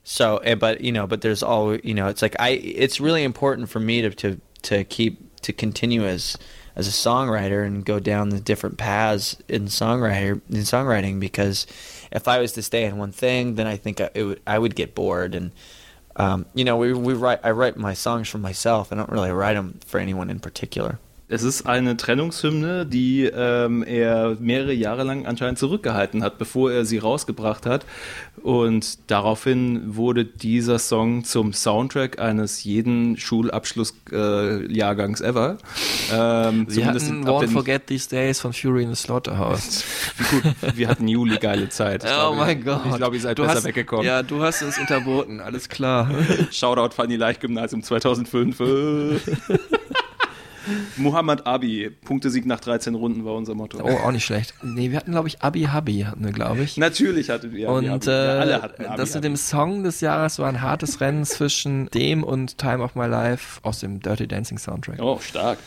[0.04, 2.08] so, eh, but you know, but there's all you know.
[2.08, 2.50] It's like I.
[2.50, 6.36] It's really important for me to to to keep to continue as
[6.76, 11.66] as a songwriter and go down the different paths in songwriter in songwriting because
[12.10, 14.58] if I was to stay in one thing, then I think I, it would, I
[14.58, 15.50] would get bored and.
[16.16, 17.40] Um, you know, we we write.
[17.42, 18.92] I write my songs for myself.
[18.92, 21.00] I don't really write them for anyone in particular.
[21.26, 26.84] Es ist eine Trennungshymne, die ähm, er mehrere Jahre lang anscheinend zurückgehalten hat, bevor er
[26.84, 27.86] sie rausgebracht hat.
[28.42, 35.56] Und daraufhin wurde dieser Song zum Soundtrack eines jeden Schulabschlussjahrgangs äh, ever.
[36.12, 39.82] Ähm, Sie hatten Won't Forget These Days von Fury in the Slaughterhouse.
[40.30, 40.42] Gut,
[40.76, 42.04] wir hatten Juli geile Zeit.
[42.04, 42.82] Ich oh glaube, mein Gott.
[42.84, 44.04] Ich glaube, ihr seid Du besser hast- weggekommen.
[44.04, 46.10] Ja, du hast uns unterboten, alles klar.
[46.50, 48.60] Shoutout Fanny Leicht Gymnasium 2005.
[50.96, 53.78] Muhammad Abi, Punktesieg nach 13 Runden war unser Motto.
[53.82, 54.54] Oh, auch nicht schlecht.
[54.62, 56.76] Nee, wir hatten, glaube ich, Abi Habi, hatten wir, glaube ich.
[56.76, 58.06] Natürlich hatten wir Abi, Und Abi.
[58.06, 61.24] Ja, äh, alle hatten Abi, das mit dem Song des Jahres war ein hartes Rennen
[61.24, 65.00] zwischen dem und Time of My Life aus dem Dirty Dancing Soundtrack.
[65.00, 65.58] Oh, stark.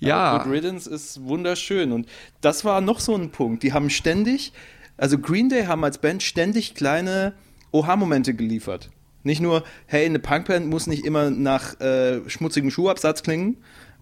[0.00, 0.16] Ja.
[0.16, 1.92] Aber Good Riddance ist wunderschön.
[1.92, 2.06] Und
[2.40, 3.62] das war noch so ein Punkt.
[3.62, 4.52] Die haben ständig,
[4.96, 7.32] also Green Day haben als Band ständig kleine
[7.72, 8.90] Oha-Momente geliefert.
[9.24, 13.56] Nicht nur, hey, eine Punkband muss nicht immer nach äh, schmutzigem Schuhabsatz klingen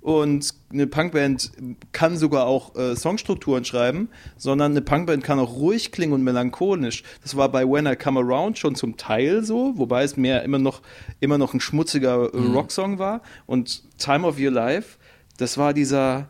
[0.06, 1.50] und eine Punkband
[1.90, 7.02] kann sogar auch äh, Songstrukturen schreiben, sondern eine Punkband kann auch ruhig klingen und melancholisch.
[7.24, 10.60] Das war bei When I Come Around schon zum Teil so, wobei es mehr immer
[10.60, 10.80] noch,
[11.18, 12.54] immer noch ein schmutziger äh, Mhm.
[12.54, 13.20] Rocksong war.
[13.46, 14.96] Und Time of Your Life,
[15.38, 16.28] das war dieser,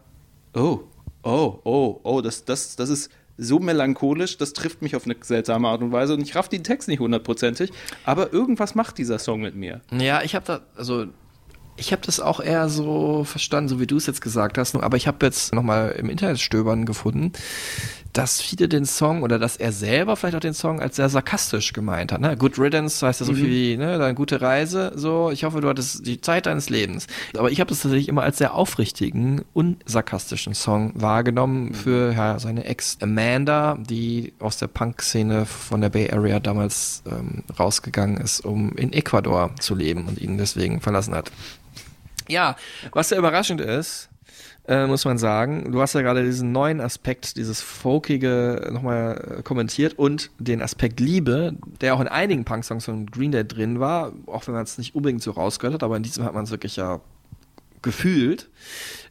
[0.55, 0.81] oh,
[1.23, 5.69] oh, oh, oh, das, das, das ist so melancholisch, das trifft mich auf eine seltsame
[5.69, 7.73] Art und Weise und ich raff den Text nicht hundertprozentig,
[8.05, 9.83] aber irgendwas macht dieser Song mit mir.
[9.93, 11.09] Ja, ich habe da, also
[11.77, 14.75] ich habe das auch eher so verstanden, so wie du es jetzt gesagt hast.
[14.77, 17.33] Aber ich habe jetzt nochmal im Internet stöbern gefunden,
[18.13, 21.75] dass viele den Song oder dass er selber vielleicht auch den Song als sehr sarkastisch
[21.75, 22.21] gemeint hat.
[22.23, 22.35] Ne?
[22.35, 23.37] Good Riddance heißt ja so Mhm.
[23.37, 24.93] viel wie ne, deine gute Reise.
[24.95, 27.09] So, ich hoffe, du hattest die Zeit deines Lebens.
[27.37, 32.65] Aber ich habe das tatsächlich immer als sehr aufrichtigen, unsarkastischen Song wahrgenommen für ja, seine
[32.65, 38.73] Ex Amanda, die aus der Punk-Szene von der Bay Area damals ähm, rausgegangen ist, um
[38.77, 41.31] in Ecuador zu leben und ihn deswegen verlassen hat.
[42.29, 42.57] Ja,
[42.93, 44.09] was sehr überraschend ist,
[44.69, 49.43] äh, muss man sagen, du hast ja gerade diesen neuen Aspekt, dieses Folkige nochmal äh,
[49.43, 54.13] kommentiert und den Aspekt Liebe, der auch in einigen Punk-Songs von Green Day drin war,
[54.27, 56.51] auch wenn man es nicht unbedingt so rausgehört hat, aber in diesem hat man es
[56.51, 57.01] wirklich ja
[57.83, 58.49] gefühlt,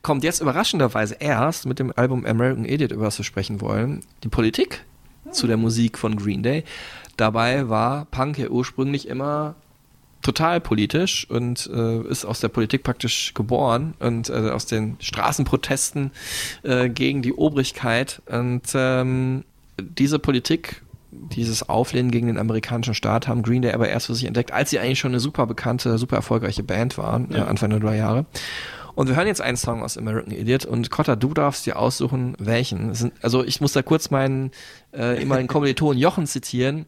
[0.01, 4.29] kommt jetzt überraschenderweise erst mit dem Album American Idiot, über das wir sprechen wollen, die
[4.29, 4.83] Politik
[5.31, 6.65] zu der Musik von Green Day.
[7.15, 9.55] Dabei war Punk ja ursprünglich immer
[10.26, 16.10] total politisch und äh, ist aus der Politik praktisch geboren und äh, aus den Straßenprotesten
[16.64, 18.23] äh, gegen die Obrigkeit.
[18.26, 19.43] Und ähm,
[19.80, 20.81] diese Politik,
[21.11, 24.72] dieses Auflehnen gegen den amerikanischen Staat haben Green Day aber erst für sich entdeckt, als
[24.72, 27.38] sie eigentlich schon eine super bekannte, super erfolgreiche Band waren, Ja.
[27.45, 28.26] äh, Anfang der drei Jahre.
[28.95, 32.35] Und wir hören jetzt einen Song aus American Idiot und Cotta, du darfst dir aussuchen,
[32.39, 32.95] welchen.
[32.95, 34.49] Sind, also ich muss da kurz meinen
[34.91, 36.85] äh, ehemaligen Kommilitonen Jochen zitieren,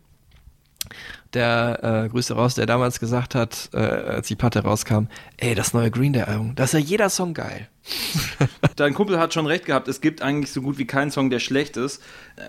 [1.33, 5.73] der äh, Grüße raus, der damals gesagt hat, äh, als die Platte rauskam, ey, das
[5.73, 7.67] neue Green Day Album, da ist ja jeder Song geil.
[8.75, 11.39] Dein Kumpel hat schon recht gehabt, es gibt eigentlich so gut wie keinen Song, der
[11.39, 12.01] schlecht ist.
[12.35, 12.41] Äh,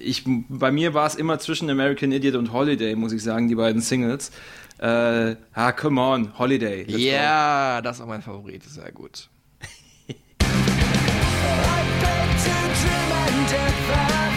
[0.00, 3.56] Ich, bei mir war es immer zwischen American Idiot und Holiday, muss ich sagen, die
[3.56, 4.30] beiden Singles.
[4.78, 6.84] Äh, ah, come on, Holiday.
[6.88, 9.28] Ja, das ist auch mein Favorit, sehr gut.
[13.30, 14.27] Ich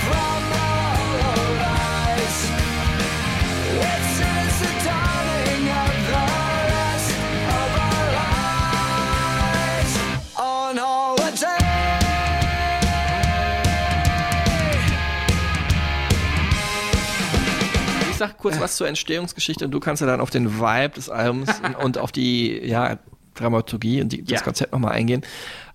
[18.22, 21.50] sag kurz was zur Entstehungsgeschichte und du kannst ja dann auf den Vibe des Albums
[21.66, 23.00] und, und auf die, ja,
[23.34, 24.44] Dramaturgie und die, das Ja.
[24.44, 25.24] Konzept nochmal eingehen.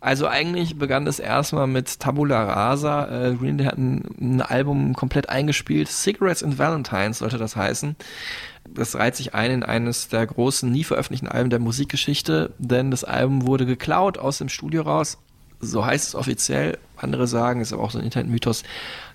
[0.00, 3.30] Also eigentlich begann es erstmal mit Tabula Rasa.
[3.30, 5.88] Äh, Green Day hat ein, ein Album komplett eingespielt.
[5.88, 7.96] Cigarettes and Valentines sollte das heißen.
[8.68, 13.02] Das reiht sich ein in eines der großen, nie veröffentlichten Alben der Musikgeschichte, denn das
[13.04, 15.18] Album wurde geklaut aus dem Studio raus.
[15.58, 16.78] So heißt es offiziell.
[16.96, 18.62] Andere sagen, ist aber auch so ein Internet-Mythos.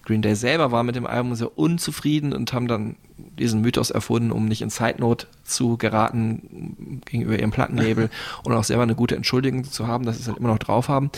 [0.03, 4.31] Green Day selber war mit dem Album sehr unzufrieden und haben dann diesen Mythos erfunden,
[4.31, 8.09] um nicht in Zeitnot zu geraten gegenüber ihrem Plattenlabel
[8.43, 10.89] und auch selber eine gute Entschuldigung zu haben, dass sie es halt immer noch drauf
[10.89, 11.11] haben.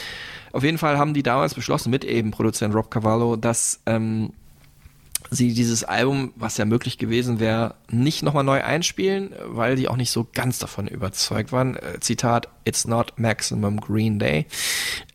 [0.51, 4.31] Auf jeden Fall haben die damals beschlossen, mit eben Produzent Rob Cavallo, dass ähm,
[5.33, 9.97] sie dieses Album, was ja möglich gewesen wäre, nicht nochmal neu einspielen, weil die auch
[9.97, 11.75] nicht so ganz davon überzeugt waren.
[11.75, 14.45] Äh, Zitat, It's not Maximum Green Day.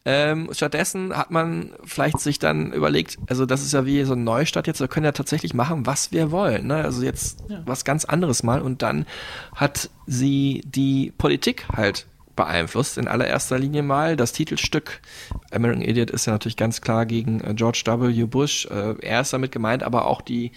[0.04, 4.24] Ähm, stattdessen hat man vielleicht sich dann überlegt, also das ist ja wie so ein
[4.24, 6.66] Neustart jetzt, wir können ja tatsächlich machen, was wir wollen.
[6.66, 6.76] Ne?
[6.76, 8.60] Also jetzt was ganz anderes mal.
[8.60, 9.06] Und dann
[9.54, 12.06] hat sie die Politik halt
[12.38, 12.96] beeinflusst.
[12.96, 15.00] In allererster Linie mal das Titelstück
[15.50, 18.24] American Idiot ist ja natürlich ganz klar gegen äh, George W.
[18.24, 18.66] Bush.
[18.66, 20.52] Äh, er ist damit gemeint, aber auch die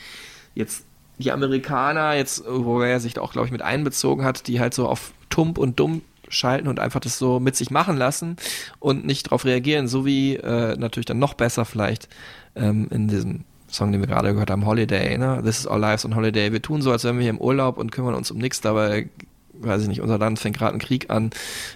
[0.53, 0.85] jetzt
[1.17, 4.87] die Amerikaner, jetzt, wo er sich auch, glaube ich, mit einbezogen hat, die halt so
[4.87, 8.37] auf Tump und Dumm schalten und einfach das so mit sich machen lassen
[8.79, 12.07] und nicht darauf reagieren, so wie äh, natürlich dann noch besser vielleicht
[12.55, 15.41] ähm, in diesem Song, den wir gerade gehört haben, Holiday, ne?
[15.43, 16.51] This is our lives on Holiday.
[16.51, 19.09] Wir tun so, als wären wir hier im Urlaub und kümmern uns um nichts, dabei
[19.65, 21.31] weiß ich nicht, unser Land fängt gerade einen Krieg an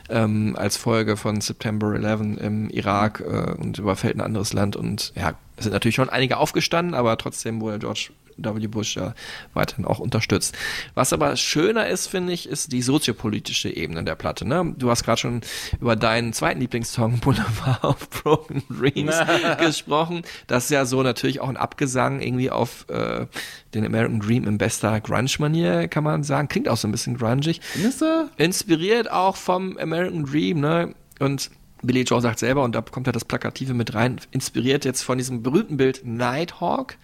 [0.09, 4.75] ähm, als Folge von September 11 im Irak äh, und überfällt ein anderes Land.
[4.75, 8.67] Und ja, es sind natürlich schon einige aufgestanden, aber trotzdem wurde George W.
[8.67, 9.13] Bush ja
[9.53, 10.55] weiterhin auch unterstützt.
[10.93, 14.47] Was aber schöner ist, finde ich, ist die soziopolitische Ebene der Platte.
[14.47, 14.73] Ne?
[14.77, 15.41] Du hast gerade schon
[15.79, 19.15] über deinen zweiten Lieblingssong Boulevard of Broken Dreams
[19.59, 20.23] gesprochen.
[20.47, 23.27] Das ist ja so natürlich auch ein Abgesang irgendwie auf äh,
[23.73, 26.47] den American Dream in bester Grunge-Manier, kann man sagen.
[26.47, 27.61] Klingt auch so ein bisschen grungig.
[27.61, 28.29] Findest du?
[28.37, 30.95] Inspiriert auch vom American Dream, ne?
[31.19, 31.49] Und
[31.85, 35.17] Billy Joe sagt selber, und da kommt ja das Plakative mit rein, inspiriert jetzt von
[35.17, 36.97] diesem berühmten Bild Nighthawk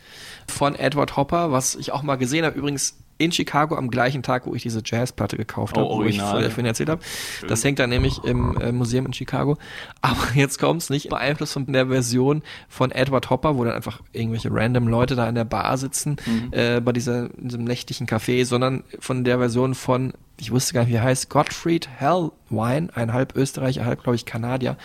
[0.47, 4.47] von Edward Hopper, was ich auch mal gesehen habe, übrigens in Chicago am gleichen Tag,
[4.47, 7.03] wo ich diese Jazzplatte gekauft Oh, habe, wo ich vorher vorhin erzählt habe.
[7.47, 9.59] Das hängt da nämlich im äh, Museum in Chicago.
[10.01, 14.49] Aber jetzt kommt's nicht beeinflusst von der Version von Edward Hopper, wo dann einfach irgendwelche
[14.51, 16.49] random Leute da in der Bar sitzen, Mhm.
[16.51, 20.89] äh, bei dieser, diesem nächtlichen Café, sondern von der Version von, ich wusste gar nicht,
[20.89, 24.76] wie er heißt, Gottfried Hellwine, ein halb Österreicher, halb, glaube ich, Kanadier,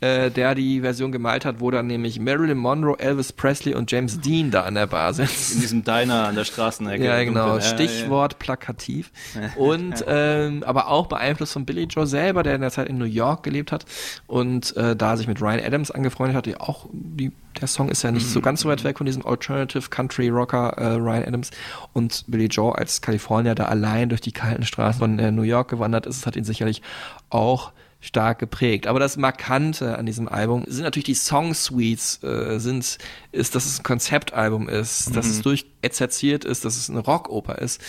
[0.00, 4.20] äh, der die Version gemalt hat, wo dann nämlich Marilyn Monroe, Elvis Presley und James
[4.20, 5.54] Dean da an der Bar sitzen.
[5.54, 7.04] In diesem Diner an der Straßenecke.
[7.04, 7.56] Ja, genau.
[7.56, 9.12] Ja, Stichwort plakativ.
[9.56, 13.04] Und ähm, aber auch beeinflusst von Billy Joe selber, der in der Zeit in New
[13.04, 13.84] York gelebt hat
[14.26, 16.46] und äh, da sich mit Ryan Adams angefreundet hat.
[16.46, 19.26] Die auch die, der Song ist ja nicht so ganz so weit weg von diesem
[19.26, 21.50] Alternative Country Rocker äh, Ryan Adams
[21.92, 25.68] und Billy Joe als Kalifornier da allein durch die kalten Straßen von äh, New York
[25.68, 26.16] gewandert ist.
[26.18, 26.82] Es hat ihn sicherlich
[27.30, 28.86] auch stark geprägt.
[28.86, 32.98] Aber das Markante an diesem Album sind natürlich die Song-Suites, äh, sind,
[33.32, 35.32] ist, dass es ein Konzeptalbum ist, dass Mhm.
[35.32, 37.80] es durchexerziert ist, dass es eine Rockoper ist.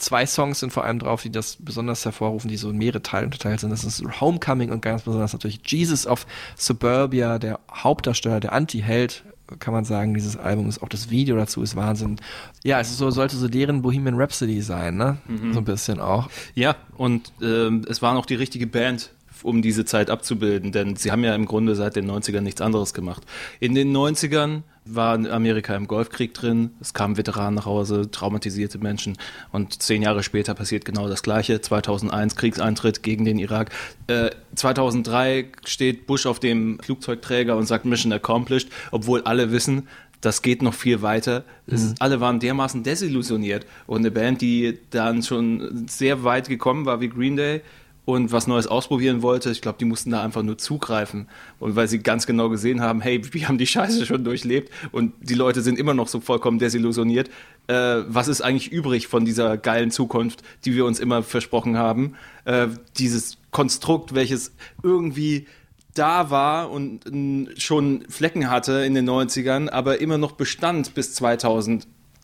[0.00, 3.26] Zwei Songs sind vor allem drauf, die das besonders hervorrufen, die so in mehrere Teile
[3.26, 3.70] unterteilt sind.
[3.70, 9.24] Das ist Homecoming und ganz besonders natürlich Jesus of Suburbia, der Hauptdarsteller, der Anti-Held,
[9.58, 12.16] kann man sagen, dieses Album ist auch das Video dazu ist Wahnsinn.
[12.64, 15.18] Ja, es ist so, sollte so deren Bohemian Rhapsody sein, ne?
[15.26, 15.52] Mhm.
[15.52, 16.30] So ein bisschen auch.
[16.54, 19.10] Ja, und ähm, es war noch die richtige Band,
[19.42, 22.94] um diese Zeit abzubilden, denn sie haben ja im Grunde seit den 90ern nichts anderes
[22.94, 23.22] gemacht.
[23.58, 24.62] In den 90ern
[24.94, 29.16] war Amerika im Golfkrieg drin, es kamen Veteranen nach Hause, traumatisierte Menschen
[29.52, 31.60] und zehn Jahre später passiert genau das Gleiche.
[31.60, 33.70] 2001 Kriegseintritt gegen den Irak.
[34.06, 39.88] Äh, 2003 steht Bush auf dem Flugzeugträger und sagt Mission accomplished, obwohl alle wissen,
[40.20, 41.44] das geht noch viel weiter.
[41.66, 41.94] Mhm.
[41.98, 43.66] Alle waren dermaßen desillusioniert.
[43.86, 47.62] Und eine Band, die dann schon sehr weit gekommen war wie Green Day
[48.04, 51.28] und was Neues ausprobieren wollte, ich glaube, die mussten da einfach nur zugreifen.
[51.58, 55.12] Und weil sie ganz genau gesehen haben, hey, wir haben die Scheiße schon durchlebt und
[55.20, 57.30] die Leute sind immer noch so vollkommen desillusioniert.
[57.66, 62.14] Äh, was ist eigentlich übrig von dieser geilen Zukunft, die wir uns immer versprochen haben?
[62.44, 64.52] Äh, dieses Konstrukt, welches
[64.82, 65.46] irgendwie
[65.94, 71.14] da war und n, schon Flecken hatte in den 90ern, aber immer noch bestand bis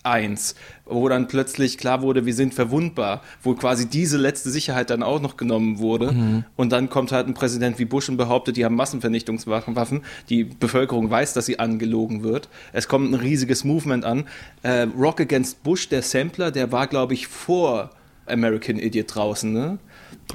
[0.06, 0.54] 2001,
[0.84, 5.20] wo dann plötzlich klar wurde, wir sind verwundbar, wo quasi diese letzte Sicherheit dann auch
[5.20, 6.12] noch genommen wurde.
[6.12, 6.44] Mhm.
[6.54, 10.02] Und dann kommt halt ein Präsident wie Bush und behauptet, die haben Massenvernichtungswaffen.
[10.28, 12.48] Die Bevölkerung weiß, dass sie angelogen wird.
[12.72, 14.24] Es kommt ein riesiges Movement an.
[14.62, 17.90] Äh, Rock Against Bush, der Sampler, der war, glaube ich, vor
[18.26, 19.78] American Idiot draußen, ne?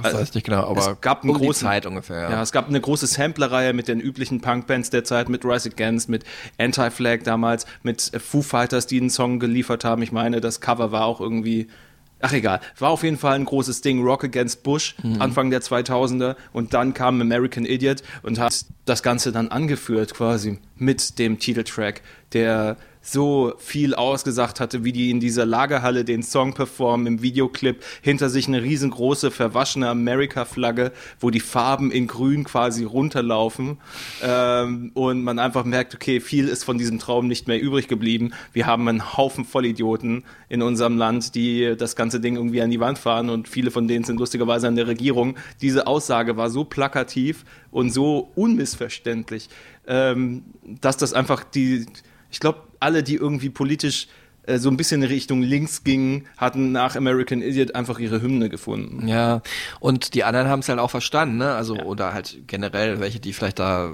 [0.01, 2.29] Das weiß ich nicht genau, aber es gab einen um die großen, Zeit ungefähr, ja.
[2.31, 2.41] Ja.
[2.41, 6.23] es gab eine große Samplerreihe mit den üblichen Punkbands der Zeit, mit Rise Against, mit
[6.57, 10.01] Anti-Flag damals, mit Foo Fighters, die einen Song geliefert haben.
[10.01, 11.67] Ich meine, das Cover war auch irgendwie
[12.21, 16.35] Ach egal, war auf jeden Fall ein großes Ding, Rock Against Bush, Anfang der 2000er
[16.53, 22.01] und dann kam American Idiot und hat das Ganze dann angeführt quasi mit dem Titeltrack,
[22.33, 27.83] der so viel ausgesagt hatte, wie die in dieser Lagerhalle den Song performen im Videoclip,
[28.01, 33.77] hinter sich eine riesengroße verwaschene Amerika-Flagge, wo die Farben in grün quasi runterlaufen
[34.23, 38.31] ähm, und man einfach merkt, okay, viel ist von diesem Traum nicht mehr übrig geblieben.
[38.53, 42.79] Wir haben einen Haufen Vollidioten in unserem Land, die das ganze Ding irgendwie an die
[42.79, 45.37] Wand fahren und viele von denen sind lustigerweise an der Regierung.
[45.61, 49.49] Diese Aussage war so plakativ und so unmissverständlich,
[49.87, 51.87] ähm, dass das einfach die,
[52.29, 54.07] ich glaube, alle, die irgendwie politisch
[54.43, 58.49] äh, so ein bisschen in Richtung links gingen, hatten nach American Idiot einfach ihre Hymne
[58.49, 59.07] gefunden.
[59.07, 59.41] Ja,
[59.79, 61.53] und die anderen haben es halt auch verstanden, ne?
[61.53, 63.91] Also, oder halt generell welche, die vielleicht da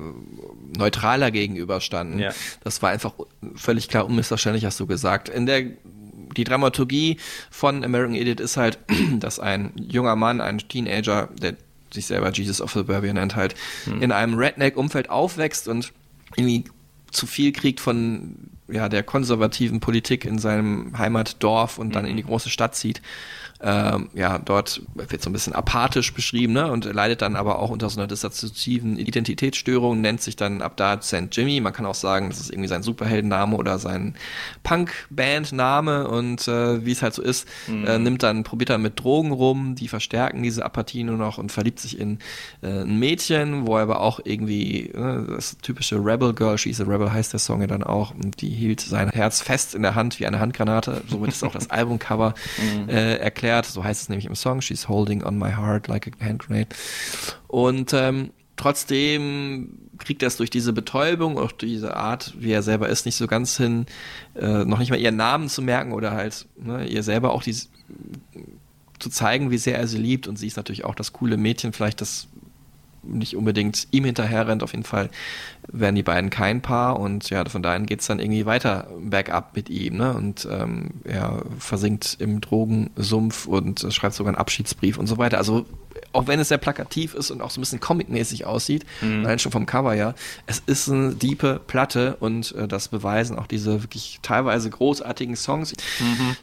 [0.78, 2.20] neutraler gegenüberstanden.
[2.20, 2.32] Ja.
[2.64, 3.14] Das war einfach
[3.56, 5.30] völlig klar unmissverständlich, hast du gesagt.
[5.30, 5.64] In der
[6.36, 7.18] die Dramaturgie
[7.50, 8.80] von American Idiot ist halt,
[9.20, 11.56] dass ein junger Mann, ein Teenager, der
[11.92, 13.56] sich selber Jesus of Suburbia nennt, halt
[13.86, 14.02] Hm.
[14.02, 15.94] in einem Redneck-Umfeld aufwächst und
[16.36, 16.66] irgendwie
[17.12, 18.36] zu viel kriegt von
[18.70, 23.02] ja, der konservativen Politik in seinem Heimatdorf und dann in die große Stadt zieht.
[23.62, 26.72] Ähm, ja, dort wird so ein bisschen apathisch beschrieben, ne?
[26.72, 31.02] Und leidet dann aber auch unter so einer dissoziativen Identitätsstörung, nennt sich dann ab da
[31.02, 31.28] St.
[31.32, 31.60] Jimmy.
[31.60, 34.16] Man kann auch sagen, das ist irgendwie sein Superheldenname oder sein
[35.12, 37.86] Punk-Band-Name und äh, wie es halt so ist, Mhm.
[37.86, 41.52] äh, nimmt dann, probiert er mit Drogen rum, die verstärken diese Apathie nur noch und
[41.52, 42.20] verliebt sich in
[42.62, 46.84] äh, ein Mädchen, wo er aber auch irgendwie, äh, das typische Rebel Girl, She's a
[46.84, 49.96] Rebel heißt der Song ja dann auch, und die hielt sein Herz fest in der
[49.96, 52.90] Hand wie eine Handgranate, somit ist auch das Albumcover Mhm.
[52.90, 53.16] äh,
[53.48, 56.40] erklärt, so heißt es nämlich im Song, She's holding on my heart like a hand
[56.40, 56.70] grenade.
[57.48, 62.62] Und ähm, trotzdem kriegt er es durch diese Betäubung, auch durch diese Art, wie er
[62.62, 63.86] selber ist, nicht so ganz hin,
[64.36, 67.70] äh, noch nicht mal ihren Namen zu merken oder halt ne, ihr selber auch dies,
[69.00, 70.28] zu zeigen, wie sehr er sie liebt.
[70.28, 72.28] Und sie ist natürlich auch das coole Mädchen, vielleicht das
[73.04, 74.64] nicht unbedingt ihm hinterher rennt.
[74.64, 75.10] Auf jeden Fall
[75.70, 79.70] werden die beiden kein Paar und ja, von dahin geht's dann irgendwie weiter bergab mit
[79.70, 79.98] ihm.
[79.98, 80.14] Ne?
[80.14, 85.38] Und ähm, er versinkt im Drogensumpf und schreibt sogar einen Abschiedsbrief und so weiter.
[85.38, 85.66] Also
[86.14, 89.26] auch wenn es sehr plakativ ist und auch so ein bisschen comicmäßig aussieht, Mhm.
[89.26, 90.14] allein schon vom Cover ja,
[90.46, 95.74] es ist eine diepe Platte und äh, das beweisen auch diese wirklich teilweise großartigen Songs.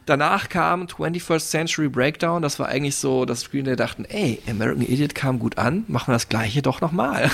[0.05, 4.83] Danach kam 21st Century Breakdown, das war eigentlich so, dass Green Day dachten, ey, American
[4.83, 7.29] Idiot kam gut an, machen wir das gleiche doch nochmal.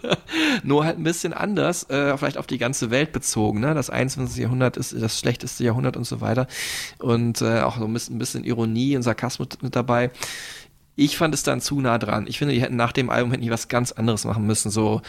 [0.62, 3.60] Nur halt ein bisschen anders, äh, vielleicht auf die ganze Welt bezogen.
[3.60, 3.74] Ne?
[3.74, 4.42] Das 21.
[4.42, 6.46] Jahrhundert ist das schlechteste Jahrhundert und so weiter.
[6.98, 10.10] Und äh, auch so ein bisschen, ein bisschen Ironie und Sarkasmus mit dabei.
[10.98, 12.26] Ich fand es dann zu nah dran.
[12.26, 14.70] Ich finde, die hätten nach dem Album hätten die was ganz anderes machen müssen.
[14.70, 15.02] So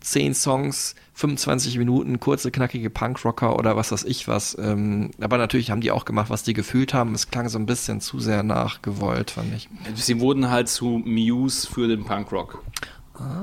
[0.00, 4.58] zehn Songs, 25 Minuten, kurze, knackige Punkrocker oder was weiß ich was.
[4.58, 7.14] Ähm, aber natürlich haben die auch gemacht, was die gefühlt haben.
[7.14, 9.68] Es klang so ein bisschen zu sehr nachgewollt, fand ich.
[9.94, 12.64] Sie wurden halt zu Muse für den Punkrock.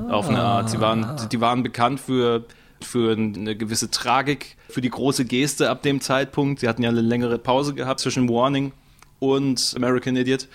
[0.10, 0.70] Auf eine Art.
[0.70, 2.46] Sie waren, die waren bekannt für,
[2.82, 6.60] für eine gewisse Tragik, für die große Geste ab dem Zeitpunkt.
[6.60, 8.72] Sie hatten ja eine längere Pause gehabt zwischen Warning
[9.20, 10.48] und American Idiot.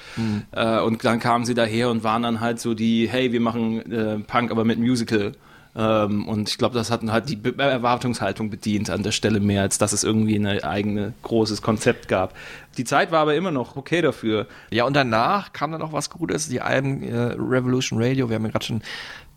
[0.53, 3.93] Äh, und dann kamen sie daher und waren dann halt so die, hey, wir machen
[3.93, 5.33] äh, Punk, aber mit Musical.
[5.77, 9.63] Ähm, und ich glaube, das hat halt die Be Erwartungshaltung bedient an der Stelle mehr,
[9.63, 12.35] als dass es irgendwie ein eigene großes Konzept gab.
[12.77, 14.47] Die Zeit war aber immer noch okay dafür.
[14.71, 18.45] Ja, und danach kam dann auch was Gutes, die Alben äh, Revolution Radio, wir haben
[18.45, 18.83] ja gerade schon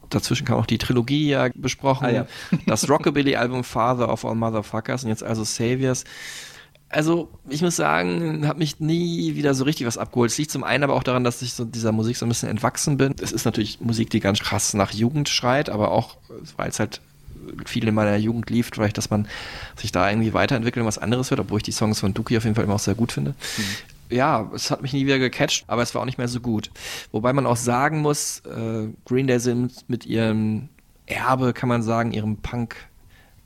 [0.10, 2.26] dazwischen kam auch die Trilogie ja besprochen, Ah, ja.
[2.68, 6.04] das Rockabilly-Album Father of All Motherfuckers und jetzt also Saviors.
[6.94, 10.30] Also, ich muss sagen, hat mich nie wieder so richtig was abgeholt.
[10.30, 12.50] Es liegt zum einen aber auch daran, dass ich so dieser Musik so ein bisschen
[12.50, 13.16] entwachsen bin.
[13.20, 16.18] Es ist natürlich Musik, die ganz krass nach Jugend schreit, aber auch,
[16.56, 17.02] weil es halt
[17.66, 19.28] viel in meiner Jugend lief, vielleicht, dass man
[19.76, 22.44] sich da irgendwie weiterentwickelt und was anderes hört, obwohl ich die Songs von Duki auf
[22.44, 23.34] jeden Fall immer auch sehr gut finde.
[24.12, 26.70] Ja, es hat mich nie wieder gecatcht, aber es war auch nicht mehr so gut.
[27.12, 30.70] Wobei man auch sagen muss, äh, Green Day sind mit ihrem
[31.08, 32.76] Erbe, kann man sagen, ihrem Punk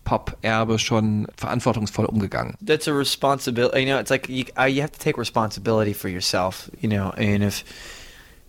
[0.08, 2.54] Pop-Erbe schon verantwortungsvoll umgegangen.
[2.62, 3.80] that's a responsibility.
[3.80, 6.70] You know, it's like you, uh, you have to take responsibility for yourself.
[6.80, 7.62] You know, and if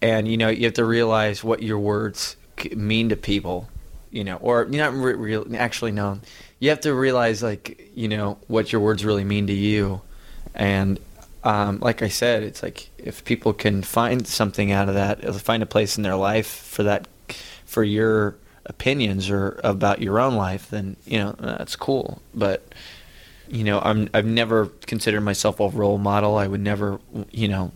[0.01, 2.37] and you know you have to realize what your words
[2.73, 3.67] mean to people.
[4.09, 5.45] You know, or not re- real.
[5.53, 6.19] Actually, no.
[6.59, 10.01] You have to realize, like, you know, what your words really mean to you,
[10.55, 10.97] and
[11.43, 15.61] um, like I said, it's like if people can find something out of that, find
[15.61, 17.07] a place in their life for that,
[17.65, 18.35] for your
[18.69, 22.21] opinions or about your own life, then you know that's cool.
[22.33, 22.63] But
[23.49, 26.37] you know, I'm I've never considered myself a role model.
[26.37, 26.99] I would never,
[27.31, 27.71] you know,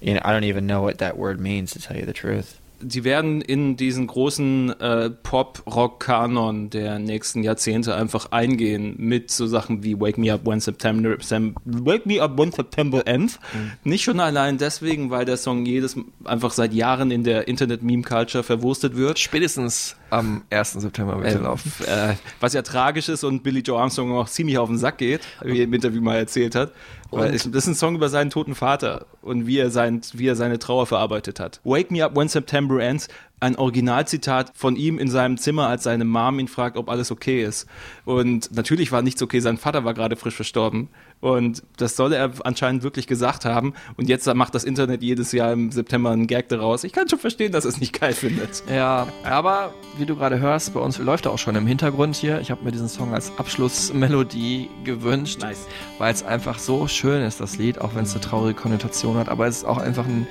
[0.00, 2.60] you know, I don't even know what that word means to tell you the truth.
[2.82, 9.82] Die werden in diesen großen äh, Pop-Rock-Kanon der nächsten Jahrzehnte einfach eingehen mit so Sachen
[9.82, 13.38] wie Wake Me Up When September, Sem, Wake Me Up When September Ends.
[13.84, 18.96] Nicht schon allein deswegen, weil der Song jedes einfach seit Jahren in der Internet-Meme-Culture verwurstet
[18.96, 19.18] wird.
[19.18, 20.72] Spätestens am 1.
[20.74, 21.72] September er Äh, laufen.
[21.86, 25.22] äh, was ja tragisch ist und Billy Joe Armstrong auch ziemlich auf den Sack geht,
[25.42, 26.72] wie er im Interview mal erzählt hat.
[27.10, 30.26] Weil ich, das ist ein Song über seinen toten Vater und wie er, sein, wie
[30.26, 31.60] er seine Trauer verarbeitet hat.
[31.64, 33.08] Wake Me Up When September Ends,
[33.42, 37.44] ein Originalzitat von ihm in seinem Zimmer, als seine Mom ihn fragt, ob alles okay
[37.44, 37.66] ist.
[38.04, 40.88] Und natürlich war nichts okay, sein Vater war gerade frisch verstorben.
[41.20, 43.74] Und das soll er anscheinend wirklich gesagt haben.
[43.96, 46.82] Und jetzt macht das Internet jedes Jahr im September einen Gag daraus.
[46.82, 48.64] Ich kann schon verstehen, dass es nicht geil findet.
[48.68, 52.40] Ja, aber wie du gerade hörst, bei uns läuft er auch schon im Hintergrund hier.
[52.40, 55.66] Ich habe mir diesen Song als Abschlussmelodie gewünscht, Nice.
[55.98, 59.28] weil es einfach so schön ist, das Lied, auch wenn es eine traurige Konnotation hat.
[59.28, 60.26] Aber es ist auch einfach ein,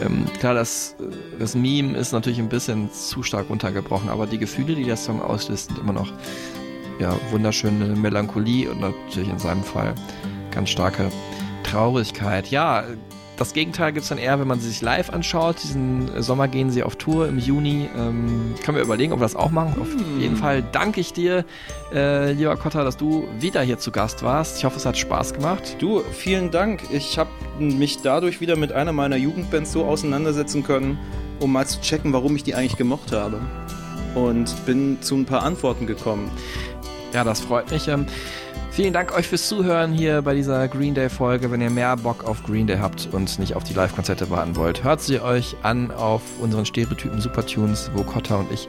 [0.00, 0.96] ähm, klar, das,
[1.38, 5.22] das Meme ist natürlich ein bisschen zu stark runtergebrochen, aber die Gefühle, die der Song
[5.22, 6.12] auslöst, sind immer noch
[6.98, 9.94] ja, wunderschöne Melancholie und natürlich in seinem Fall
[10.50, 11.10] ganz starke
[11.64, 12.48] Traurigkeit.
[12.48, 12.84] Ja,
[13.36, 15.56] das Gegenteil gibt es dann eher, wenn man sie sich live anschaut.
[15.62, 17.88] Diesen Sommer gehen sie auf Tour im Juni.
[17.96, 19.74] Ähm, können wir überlegen, ob wir das auch machen.
[19.80, 19.88] Auf
[20.20, 21.44] jeden Fall danke ich dir,
[21.92, 24.58] äh, lieber Kotta, dass du wieder hier zu Gast warst.
[24.58, 25.76] Ich hoffe, es hat Spaß gemacht.
[25.80, 26.82] Du, vielen Dank.
[26.92, 30.98] Ich habe mich dadurch wieder mit einer meiner Jugendbands so auseinandersetzen können,
[31.40, 33.40] um mal zu checken, warum ich die eigentlich gemocht habe.
[34.14, 36.30] Und bin zu ein paar Antworten gekommen.
[37.12, 37.88] Ja, das freut mich.
[37.88, 38.06] Ähm,
[38.74, 41.52] vielen Dank euch fürs Zuhören hier bei dieser Green Day Folge.
[41.52, 44.82] Wenn ihr mehr Bock auf Green Day habt und nicht auf die Live-Konzerte warten wollt,
[44.82, 48.68] hört sie euch an auf unseren Stereotypen Supertunes, wo Kotta und ich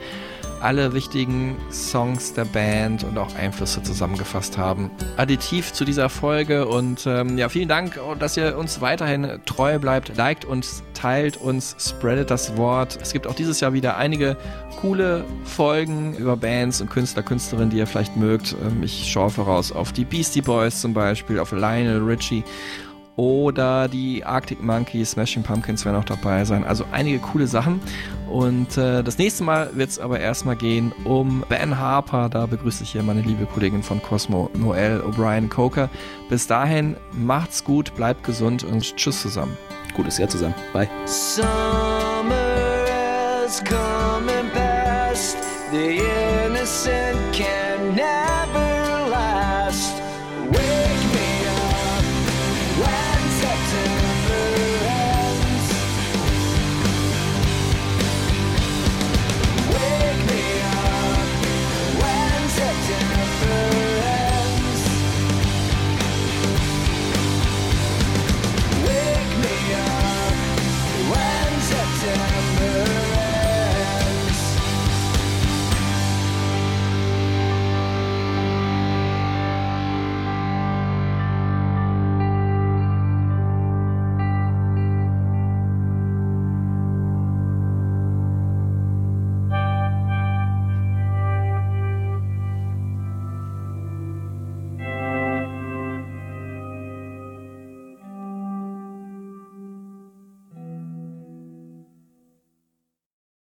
[0.65, 4.89] alle wichtigen Songs der Band und auch Einflüsse zusammengefasst haben.
[5.15, 10.17] Additiv zu dieser Folge und ähm, ja, vielen Dank, dass ihr uns weiterhin treu bleibt.
[10.17, 12.97] Liked uns, teilt uns, spreadet das Wort.
[12.99, 14.37] Es gibt auch dieses Jahr wieder einige
[14.81, 18.55] coole Folgen über Bands und Künstler, Künstlerinnen, die ihr vielleicht mögt.
[18.65, 22.43] Ähm, ich schaue voraus auf die Beastie Boys zum Beispiel, auf Lionel Richie
[23.15, 26.63] oder die Arctic Monkeys, Smashing Pumpkins werden auch dabei sein.
[26.63, 27.79] Also einige coole Sachen.
[28.29, 32.29] Und äh, das nächste Mal wird es aber erstmal gehen um Ben Harper.
[32.29, 35.89] Da begrüße ich hier meine liebe Kollegin von Cosmo, Noel O'Brien Coker.
[36.29, 39.57] Bis dahin, macht's gut, bleibt gesund und tschüss zusammen.
[39.95, 40.55] Gutes Jahr zusammen.
[40.73, 40.89] Bye.
[41.05, 41.45] Summer
[42.87, 45.37] has come and passed.
[45.71, 46.01] The
[46.45, 47.33] innocent